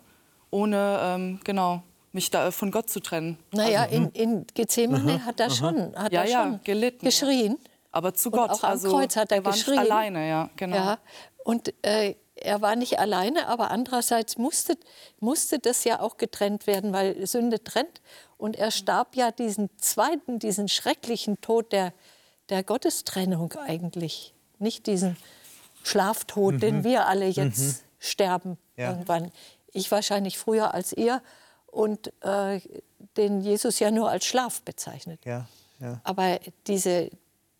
ohne 0.50 1.00
ähm, 1.02 1.40
genau 1.42 1.82
mich 2.12 2.30
da 2.30 2.52
von 2.52 2.70
Gott 2.70 2.88
zu 2.88 3.00
trennen. 3.00 3.38
Naja, 3.50 3.82
also, 3.82 3.96
in, 3.96 4.02
mhm. 4.04 4.10
in 4.14 4.46
Gethsemane 4.54 5.14
mhm. 5.14 5.24
hat 5.24 5.40
er 5.40 5.50
schon, 5.50 5.96
hat 5.96 6.12
ja, 6.12 6.22
er 6.22 6.30
ja, 6.30 6.42
schon 6.44 6.60
gelitten, 6.62 7.04
geschrien. 7.04 7.58
Aber 7.96 8.14
zu 8.14 8.30
Gott. 8.30 8.50
Und 8.50 8.56
auch 8.56 8.62
am 8.64 8.70
also, 8.70 8.90
Kreuz 8.90 9.16
hat 9.16 9.30
er, 9.30 9.38
er 9.38 9.44
war 9.44 9.52
geschrien. 9.52 9.80
Nicht 9.80 9.90
alleine, 9.90 10.28
ja, 10.28 10.50
genau. 10.56 10.76
Ja, 10.76 10.98
und 11.44 11.72
äh, 11.82 12.14
er 12.34 12.60
war 12.60 12.76
nicht 12.76 12.98
alleine, 12.98 13.46
aber 13.48 13.70
andererseits 13.70 14.36
musste, 14.36 14.76
musste 15.20 15.58
das 15.58 15.84
ja 15.84 16.00
auch 16.00 16.18
getrennt 16.18 16.66
werden, 16.66 16.92
weil 16.92 17.26
Sünde 17.26 17.62
trennt. 17.64 18.02
Und 18.36 18.56
er 18.56 18.70
starb 18.70 19.16
ja 19.16 19.30
diesen 19.30 19.70
zweiten, 19.78 20.38
diesen 20.38 20.68
schrecklichen 20.68 21.40
Tod 21.40 21.72
der, 21.72 21.94
der 22.50 22.62
Gottestrennung 22.62 23.52
eigentlich. 23.54 24.34
Nicht 24.58 24.86
diesen 24.86 25.16
Schlaftod, 25.82 26.54
mhm. 26.54 26.60
den 26.60 26.84
wir 26.84 27.06
alle 27.06 27.26
jetzt 27.26 27.58
mhm. 27.58 27.76
sterben 27.98 28.58
ja. 28.76 28.90
irgendwann 28.90 29.32
ich 29.76 29.90
wahrscheinlich 29.90 30.38
früher 30.38 30.74
als 30.74 30.92
ihr 30.92 31.22
und 31.66 32.12
äh, 32.22 32.60
den 33.16 33.40
Jesus 33.40 33.78
ja 33.78 33.90
nur 33.90 34.10
als 34.10 34.24
Schlaf 34.24 34.62
bezeichnet. 34.62 35.20
Ja, 35.24 35.46
ja. 35.78 36.00
Aber 36.02 36.40
diese, 36.66 37.10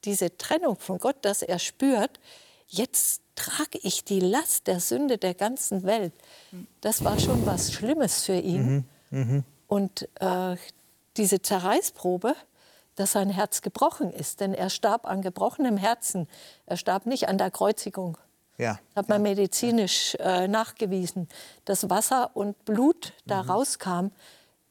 diese 0.06 0.36
Trennung 0.38 0.76
von 0.78 0.98
Gott, 0.98 1.16
dass 1.22 1.42
er 1.42 1.58
spürt, 1.58 2.18
jetzt 2.68 3.20
trage 3.34 3.78
ich 3.82 4.04
die 4.04 4.20
Last 4.20 4.66
der 4.66 4.80
Sünde 4.80 5.18
der 5.18 5.34
ganzen 5.34 5.82
Welt. 5.84 6.14
Das 6.80 7.04
war 7.04 7.18
schon 7.18 7.44
was 7.44 7.72
Schlimmes 7.72 8.24
für 8.24 8.38
ihn. 8.38 8.84
Und 9.68 10.08
äh, 10.20 10.56
diese 11.16 11.42
Zerreißprobe, 11.42 12.34
dass 12.94 13.12
sein 13.12 13.28
Herz 13.28 13.60
gebrochen 13.60 14.10
ist, 14.10 14.40
denn 14.40 14.54
er 14.54 14.70
starb 14.70 15.06
an 15.06 15.20
gebrochenem 15.20 15.76
Herzen. 15.76 16.28
Er 16.64 16.76
starb 16.78 17.04
nicht 17.04 17.28
an 17.28 17.36
der 17.36 17.50
Kreuzigung. 17.50 18.16
Ja. 18.58 18.78
Hat 18.94 19.10
man 19.10 19.20
medizinisch 19.20 20.14
äh, 20.18 20.48
nachgewiesen, 20.48 21.28
dass 21.66 21.90
Wasser 21.90 22.30
und 22.34 22.64
Blut 22.64 23.12
da 23.26 23.42
Mhm. 23.42 23.50
rauskam. 23.50 24.06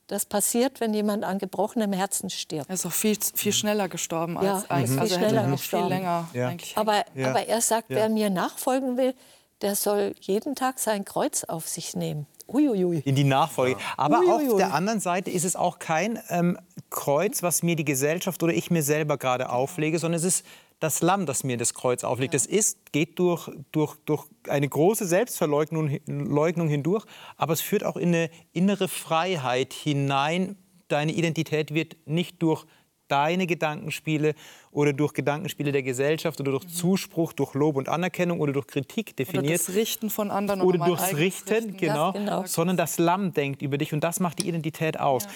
Das 0.08 0.26
passiert, 0.26 0.80
wenn 0.82 0.94
jemand 0.94 1.24
an 1.24 1.40
gebrochenem 1.40 1.92
Herzen 1.92 2.30
stirbt. 2.30 2.70
Er 2.70 2.76
ist 2.76 2.86
auch 2.86 2.92
viel, 2.92 3.18
viel 3.34 3.54
schneller 3.54 3.90
gestorben 3.90 4.38
Ja, 4.42 4.56
als 4.56 4.70
eigentlich. 4.70 4.92
viel 4.92 5.00
Also 5.00 5.18
hätte 5.18 5.36
noch 5.48 5.58
gestorben. 5.58 5.86
viel 5.88 5.96
länger 5.98 6.30
Ja. 6.34 6.48
eigentlich. 6.50 6.78
Aber, 6.78 7.04
Ja. 7.16 7.30
aber 7.32 7.48
er 7.48 7.62
sagt, 7.62 7.90
Ja. 7.90 7.98
wer 7.98 8.10
mir 8.10 8.30
nachfolgen 8.30 8.98
will, 8.98 9.16
der 9.62 9.76
soll 9.76 10.14
jeden 10.20 10.54
Tag 10.54 10.78
sein 10.80 11.06
Kreuz 11.06 11.44
auf 11.46 11.68
sich 11.68 11.96
nehmen. 11.96 12.28
Uiuiui. 12.48 13.00
in 13.06 13.16
die 13.16 13.24
Nachfolge. 13.24 13.76
Aber 13.98 14.20
Uiuiui. 14.20 14.52
auf 14.52 14.58
der 14.58 14.76
anderen 14.76 15.00
Seite 15.00 15.32
ist 15.32 15.46
es 15.46 15.56
auch 15.56 15.80
kein 15.80 16.20
ähm, 16.30 16.60
Kreuz, 16.92 17.42
was 17.42 17.64
mir 17.64 17.76
die 17.76 17.86
Gesellschaft 17.86 18.44
oder 18.44 18.54
ich 18.54 18.70
mir 18.70 18.84
selber 18.84 19.18
gerade 19.18 19.50
auflege, 19.50 19.98
sondern 19.98 20.20
es 20.20 20.24
ist 20.26 20.46
das 20.80 21.02
Lamm, 21.02 21.26
das 21.26 21.44
mir 21.44 21.58
das 21.58 21.74
Kreuz 21.74 22.04
auflegt. 22.04 22.34
Es 22.34 22.46
ist, 22.46 22.92
geht 22.92 23.18
durch, 23.20 23.50
durch, 23.72 23.96
durch 24.06 24.26
eine 24.48 24.68
große 24.68 25.06
Selbstverleugnung 25.06 26.00
Leugnung 26.06 26.68
hindurch, 26.68 27.06
aber 27.38 27.54
es 27.54 27.62
führt 27.62 27.84
auch 27.84 27.98
in 27.98 28.10
eine 28.10 28.30
innere 28.52 28.88
Freiheit 28.88 29.74
hinein. 29.74 30.58
Deine 30.88 31.14
Identität 31.14 31.74
wird 31.74 31.96
nicht 32.06 32.42
durch 32.42 32.66
deine 33.08 33.48
Gedankenspiele 33.48 34.36
oder 34.72 34.94
durch 34.94 35.14
Gedankenspiele 35.14 35.72
der 35.72 35.84
Gesellschaft 35.84 36.40
oder 36.40 36.52
durch 36.52 36.68
Zuspruch, 36.68 37.34
durch 37.34 37.54
Lob 37.54 37.78
und 37.78 37.88
Anerkennung 37.88 38.40
oder 38.40 38.52
durch 38.52 38.68
Kritik 38.68 39.10
Oder 39.10 39.26
definiert 39.26 39.60
das 39.60 39.76
Richten 39.76 40.10
von 40.10 40.32
anderen 40.32 40.62
oder 40.62 40.80
mein 40.80 40.90
durchs 40.90 41.04
eigenes 41.04 41.22
Richten, 41.22 41.78
genau, 41.78 42.12
genau. 42.12 42.46
sondern 42.46 42.76
das 42.76 42.98
Lamm 42.98 43.34
denkt 43.34 43.62
über 43.62 43.78
dich 43.78 43.94
und 43.94 44.04
das 44.04 44.20
macht 44.20 44.40
die 44.40 44.50
Identität 44.50 45.00
aus. 45.00 45.28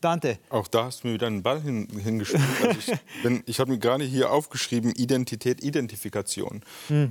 Dante, 0.00 0.38
Auch 0.50 0.66
da 0.66 0.84
hast 0.84 1.04
du 1.04 1.08
mir 1.08 1.14
wieder 1.14 1.28
einen 1.28 1.42
Ball 1.42 1.62
hin, 1.62 1.88
hingespielt. 2.02 2.42
Also 2.62 2.78
ich 2.78 3.42
ich 3.46 3.60
habe 3.60 3.70
mir 3.70 3.78
gerade 3.78 4.04
hier 4.04 4.30
aufgeschrieben, 4.30 4.90
Identität, 4.92 5.62
Identifikation. 5.62 6.62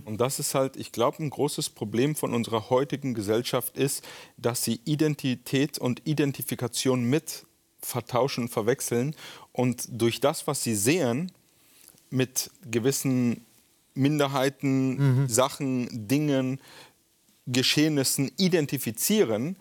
Und 0.05 0.19
das 0.19 0.39
ist 0.39 0.53
halt, 0.53 0.75
ich 0.75 0.91
glaube, 0.91 1.23
ein 1.23 1.29
großes 1.29 1.69
Problem 1.69 2.15
von 2.15 2.33
unserer 2.33 2.69
heutigen 2.69 3.13
Gesellschaft 3.13 3.77
ist, 3.77 4.07
dass 4.37 4.63
sie 4.63 4.81
Identität 4.85 5.77
und 5.77 6.05
Identifikation 6.05 7.03
mit 7.03 7.45
vertauschen, 7.81 8.47
verwechseln 8.47 9.15
und 9.53 9.87
durch 9.89 10.19
das, 10.19 10.47
was 10.47 10.63
sie 10.63 10.75
sehen, 10.75 11.31
mit 12.09 12.51
gewissen 12.69 13.45
Minderheiten, 13.93 15.27
Sachen, 15.27 16.07
Dingen, 16.07 16.59
Geschehnissen 17.47 18.31
identifizieren, 18.37 19.55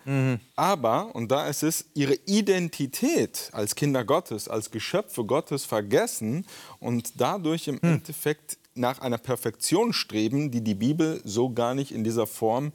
aber, 0.55 1.14
und 1.14 1.30
da 1.30 1.49
ist 1.49 1.62
es, 1.62 1.86
ihre 1.95 2.14
Identität 2.26 3.49
als 3.53 3.74
Kinder 3.74 4.05
Gottes, 4.05 4.49
als 4.49 4.70
Geschöpfe 4.70 5.24
Gottes 5.24 5.64
vergessen 5.64 6.47
und 6.78 7.20
dadurch 7.20 7.68
im 7.68 7.80
Endeffekt 7.82 8.59
nach 8.74 9.01
einer 9.01 9.18
Perfektion 9.18 9.93
streben, 9.93 10.51
die 10.51 10.61
die 10.61 10.74
Bibel 10.74 11.20
so 11.24 11.51
gar 11.51 11.74
nicht 11.74 11.93
in 11.93 12.05
dieser 12.05 12.26
Form 12.26 12.72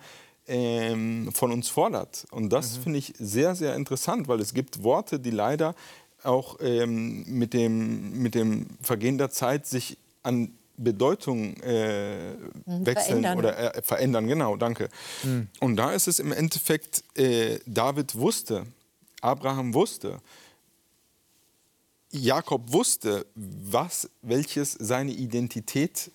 ähm, 0.47 1.29
von 1.33 1.51
uns 1.51 1.69
fordert. 1.69 2.25
Und 2.31 2.49
das 2.49 2.77
finde 2.77 2.99
ich 2.99 3.13
sehr, 3.17 3.55
sehr 3.55 3.75
interessant, 3.75 4.27
weil 4.27 4.39
es 4.39 4.53
gibt 4.53 4.83
Worte, 4.83 5.19
die 5.19 5.31
leider 5.31 5.75
auch 6.25 6.57
ähm, 6.61 7.23
mit, 7.27 7.53
dem, 7.53 8.21
mit 8.21 8.35
dem 8.35 8.67
Vergehen 8.81 9.17
der 9.17 9.29
Zeit 9.29 9.65
sich 9.65 9.97
an 10.23 10.51
Bedeutung 10.77 11.55
äh, 11.61 12.35
wechseln 12.65 13.21
verändern. 13.21 13.37
oder 13.37 13.75
äh, 13.75 13.81
verändern, 13.81 14.27
genau, 14.27 14.57
danke. 14.57 14.89
Und 15.59 15.77
da 15.77 15.91
ist 15.91 16.07
es 16.07 16.19
im 16.19 16.31
Endeffekt, 16.31 17.03
äh, 17.17 17.59
David 17.65 18.15
wusste, 18.15 18.65
Abraham 19.21 19.73
wusste, 19.73 20.19
Jakob 22.11 22.71
wusste, 22.71 23.25
was, 23.35 24.09
welches 24.21 24.73
seine 24.73 25.11
Identität 25.11 26.11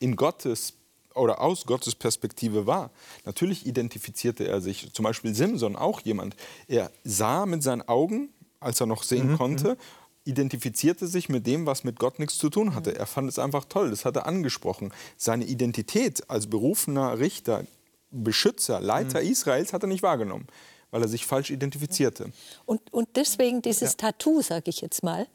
in 0.00 0.16
Gottes 0.16 0.74
oder 1.14 1.40
aus 1.40 1.64
Gottes 1.64 1.94
Perspektive 1.94 2.66
war. 2.66 2.90
Natürlich 3.24 3.66
identifizierte 3.66 4.46
er 4.46 4.60
sich, 4.60 4.92
zum 4.92 5.04
Beispiel 5.04 5.34
Simson, 5.34 5.76
auch 5.76 6.00
jemand. 6.00 6.34
Er 6.66 6.90
sah 7.04 7.46
mit 7.46 7.62
seinen 7.62 7.82
Augen, 7.82 8.30
als 8.64 8.80
er 8.80 8.86
noch 8.86 9.02
sehen 9.02 9.36
konnte, 9.36 9.76
identifizierte 10.24 11.06
sich 11.06 11.28
mit 11.28 11.46
dem, 11.46 11.66
was 11.66 11.84
mit 11.84 11.98
Gott 11.98 12.18
nichts 12.18 12.38
zu 12.38 12.48
tun 12.48 12.74
hatte. 12.74 12.96
Er 12.96 13.06
fand 13.06 13.28
es 13.28 13.38
einfach 13.38 13.66
toll, 13.66 13.90
das 13.90 14.04
hat 14.04 14.16
er 14.16 14.26
angesprochen. 14.26 14.92
Seine 15.16 15.44
Identität 15.44 16.28
als 16.30 16.48
berufener 16.48 17.18
Richter, 17.18 17.66
Beschützer, 18.10 18.80
Leiter 18.80 19.20
Israels 19.20 19.72
hat 19.72 19.82
er 19.82 19.88
nicht 19.88 20.02
wahrgenommen, 20.02 20.46
weil 20.90 21.02
er 21.02 21.08
sich 21.08 21.26
falsch 21.26 21.50
identifizierte. 21.50 22.32
Und, 22.64 22.92
und 22.92 23.08
deswegen 23.16 23.60
dieses 23.60 23.96
Tattoo, 23.96 24.40
sage 24.40 24.70
ich 24.70 24.80
jetzt 24.80 25.02
mal, 25.02 25.26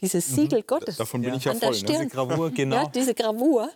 dieses 0.00 0.26
Siegel 0.34 0.62
Gottes 0.62 0.94
Mhm. 0.94 0.98
Davon 0.98 1.22
bin 1.22 1.34
ich 1.34 1.44
ja 1.44 1.52
an 1.52 1.60
der 1.60 1.72
voll, 1.72 1.80
ne? 1.82 1.86
Diese 1.86 2.06
Gravur, 2.06 2.50
genau. 2.54 2.76
Ja, 2.76 2.88
diese 2.88 3.14
Gravur, 3.14 3.70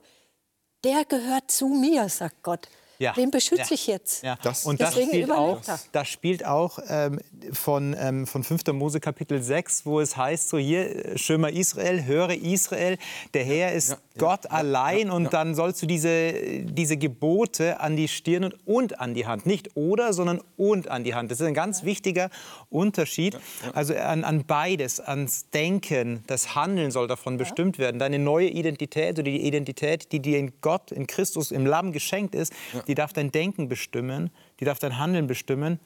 der 0.83 1.05
gehört 1.05 1.51
zu 1.51 1.69
mir, 1.69 2.09
sagt 2.09 2.43
Gott. 2.43 2.69
Ja. 2.99 3.13
Den 3.13 3.31
beschütze 3.31 3.63
Ja. 3.71 3.75
ich 3.75 3.87
jetzt. 3.87 4.23
Ja. 4.23 4.37
Das- 4.43 4.65
und 4.67 4.81
das 4.81 4.95
spielt 4.95 5.31
auch, 5.31 5.61
das 5.93 6.09
spielt 6.09 6.45
auch 6.47 6.79
ähm, 6.89 7.19
von, 7.53 7.97
ähm, 7.99 8.27
von 8.27 8.45
5. 8.45 8.73
Mose 8.73 9.01
Kapitel 9.01 9.43
6, 9.43 9.85
wo 9.87 10.01
es 10.01 10.17
heißt, 10.17 10.49
so 10.49 10.59
hier, 10.59 11.13
äh, 11.15 11.19
Schömer 11.19 11.51
Israel, 11.51 12.05
höre 12.05 12.31
Israel, 12.31 12.99
der 13.35 13.45
Herr 13.45 13.73
ist 13.73 13.97
Gott 14.17 14.51
allein 14.51 15.11
und 15.11 15.33
dann 15.33 15.55
sollst 15.57 15.83
du 15.83 15.87
diese, 15.87 16.33
diese 16.63 16.97
Gebote 16.97 17.81
an 17.81 17.97
die 17.97 18.07
Stirn 18.07 18.45
und, 18.45 18.55
und 18.67 19.01
an 19.01 19.15
die 19.15 19.27
Hand, 19.27 19.45
nicht 19.45 19.77
oder, 19.77 20.13
sondern 20.13 20.41
und 20.57 20.89
an 20.89 21.03
die 21.03 21.15
Hand. 21.15 21.31
Das 21.31 21.41
ist 21.41 21.47
ein 21.47 21.55
ganz 21.55 21.83
wichtiger 21.83 22.31
Unterschied. 22.71 23.37
Also 23.73 23.95
an, 23.95 24.23
an 24.23 24.45
beides, 24.47 25.01
ans 25.01 25.51
Denken, 25.51 26.23
das 26.29 26.55
Handeln 26.55 26.93
soll 26.93 27.09
davon 27.09 27.39
bestimmt 27.39 27.79
werden. 27.79 27.99
Deine 27.99 28.21
neue 28.21 28.49
Identität 28.49 29.19
oder 29.19 29.25
die 29.25 29.47
Identität, 29.47 30.13
die 30.13 30.21
dir 30.21 30.39
in 30.39 30.53
Gott, 30.61 30.93
in 30.93 31.07
Christus, 31.09 31.51
im 31.51 31.67
Lamm 31.67 31.93
geschenkt 31.93 32.37
ist, 32.37 32.53
die 32.87 32.95
darf 32.95 33.13
dein 33.13 33.33
Denken 33.33 33.69
bestimmen, 33.69 34.31
die 34.61 34.65
darf 34.65 34.79
dein 34.79 34.99
Handeln 34.99 35.27
bestimmen. 35.27 35.81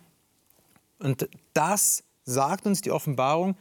Und 0.98 1.28
das 1.54 2.04
sagt 2.24 2.66
uns 2.66 2.82
die 2.82 2.90
Offenbarung, 2.90 3.56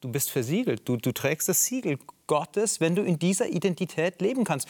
du 0.00 0.12
bist 0.12 0.30
versiegelt, 0.30 0.86
du, 0.86 0.98
du 0.98 1.12
trägst 1.12 1.48
das 1.48 1.64
Siegel 1.64 1.98
Gottes, 2.26 2.80
wenn 2.80 2.94
du 2.94 3.02
in 3.02 3.18
dieser 3.18 3.48
Identität 3.48 4.20
leben 4.20 4.44
kannst. 4.44 4.68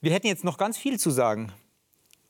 Wir 0.00 0.12
hätten 0.12 0.26
jetzt 0.26 0.44
noch 0.44 0.58
ganz 0.58 0.78
viel 0.78 0.98
zu 0.98 1.10
sagen, 1.10 1.52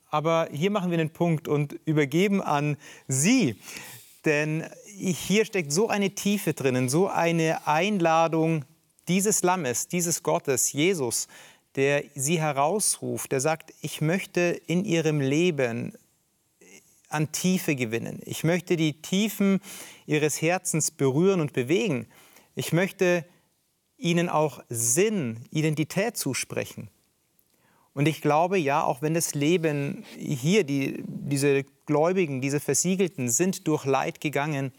aber 0.09 0.49
hier 0.51 0.71
machen 0.71 0.91
wir 0.91 0.97
den 0.97 1.11
Punkt 1.11 1.47
und 1.47 1.73
übergeben 1.85 2.41
an 2.41 2.77
Sie. 3.07 3.55
Denn 4.25 4.65
hier 4.85 5.45
steckt 5.45 5.71
so 5.71 5.87
eine 5.87 6.11
Tiefe 6.11 6.53
drinnen, 6.53 6.89
so 6.89 7.07
eine 7.07 7.67
Einladung 7.67 8.65
dieses 9.07 9.43
Lammes, 9.43 9.87
dieses 9.87 10.23
Gottes, 10.23 10.73
Jesus, 10.73 11.27
der 11.75 12.03
Sie 12.15 12.39
herausruft, 12.39 13.31
der 13.31 13.39
sagt, 13.39 13.73
ich 13.81 14.01
möchte 14.01 14.61
in 14.67 14.83
Ihrem 14.85 15.21
Leben 15.21 15.93
an 17.07 17.31
Tiefe 17.31 17.75
gewinnen. 17.75 18.21
Ich 18.25 18.43
möchte 18.43 18.77
die 18.77 19.01
Tiefen 19.01 19.61
Ihres 20.05 20.41
Herzens 20.41 20.91
berühren 20.91 21.41
und 21.41 21.53
bewegen. 21.53 22.07
Ich 22.55 22.73
möchte 22.73 23.25
Ihnen 23.99 24.29
auch 24.29 24.63
Sinn, 24.69 25.45
Identität 25.51 26.17
zusprechen. 26.17 26.89
Und 27.93 28.07
ich 28.07 28.21
glaube, 28.21 28.57
ja, 28.57 28.83
auch 28.83 29.01
wenn 29.01 29.13
das 29.13 29.35
Leben 29.35 30.05
hier, 30.17 30.63
die, 30.63 31.03
diese 31.05 31.65
Gläubigen, 31.85 32.39
diese 32.39 32.59
Versiegelten 32.59 33.29
sind 33.29 33.67
durch 33.67 33.85
Leid 33.85 34.21
gegangen, 34.21 34.71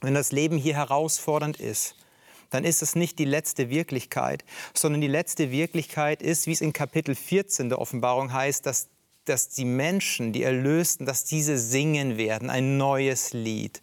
wenn 0.00 0.14
das 0.14 0.32
Leben 0.32 0.56
hier 0.56 0.74
herausfordernd 0.74 1.60
ist, 1.60 1.96
dann 2.50 2.64
ist 2.64 2.82
es 2.82 2.94
nicht 2.94 3.18
die 3.18 3.24
letzte 3.24 3.68
Wirklichkeit, 3.68 4.44
sondern 4.72 5.00
die 5.00 5.08
letzte 5.08 5.50
Wirklichkeit 5.50 6.22
ist, 6.22 6.46
wie 6.46 6.52
es 6.52 6.60
in 6.60 6.72
Kapitel 6.72 7.14
14 7.14 7.68
der 7.68 7.80
Offenbarung 7.80 8.32
heißt, 8.32 8.64
dass, 8.64 8.88
dass 9.24 9.48
die 9.48 9.64
Menschen, 9.64 10.32
die 10.32 10.42
Erlösten, 10.42 11.04
dass 11.04 11.24
diese 11.24 11.58
singen 11.58 12.16
werden, 12.16 12.50
ein 12.50 12.76
neues 12.76 13.32
Lied. 13.32 13.82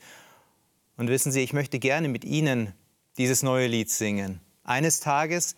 Und 0.98 1.10
wissen 1.10 1.32
Sie, 1.32 1.42
ich 1.42 1.54
möchte 1.54 1.80
gerne 1.80 2.08
mit 2.08 2.24
Ihnen 2.24 2.74
dieses 3.18 3.44
neue 3.44 3.68
Lied 3.68 3.90
singen 3.90 4.40
eines 4.72 5.00
Tages, 5.00 5.56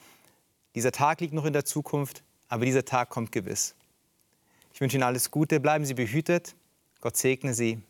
dieser 0.76 0.91
Tag 0.91 1.22
liegt 1.22 1.34
noch 1.34 1.45
in 1.45 1.53
der 1.53 1.66
Zukunft, 1.66 2.24
aber 2.47 2.66
dieser 2.66 2.84
Tag 2.84 3.09
kommt 3.09 3.32
gewiss. 3.32 3.76
Ich 4.74 4.82
wünsche 4.82 4.97
Ihnen 4.97 5.03
alles 5.03 5.32
Gute, 5.32 5.59
bleiben 5.59 5.86
Sie 5.86 5.93
behütet, 5.93 6.55
Gott 6.99 7.16
segne 7.16 7.53
Sie. 7.53 7.82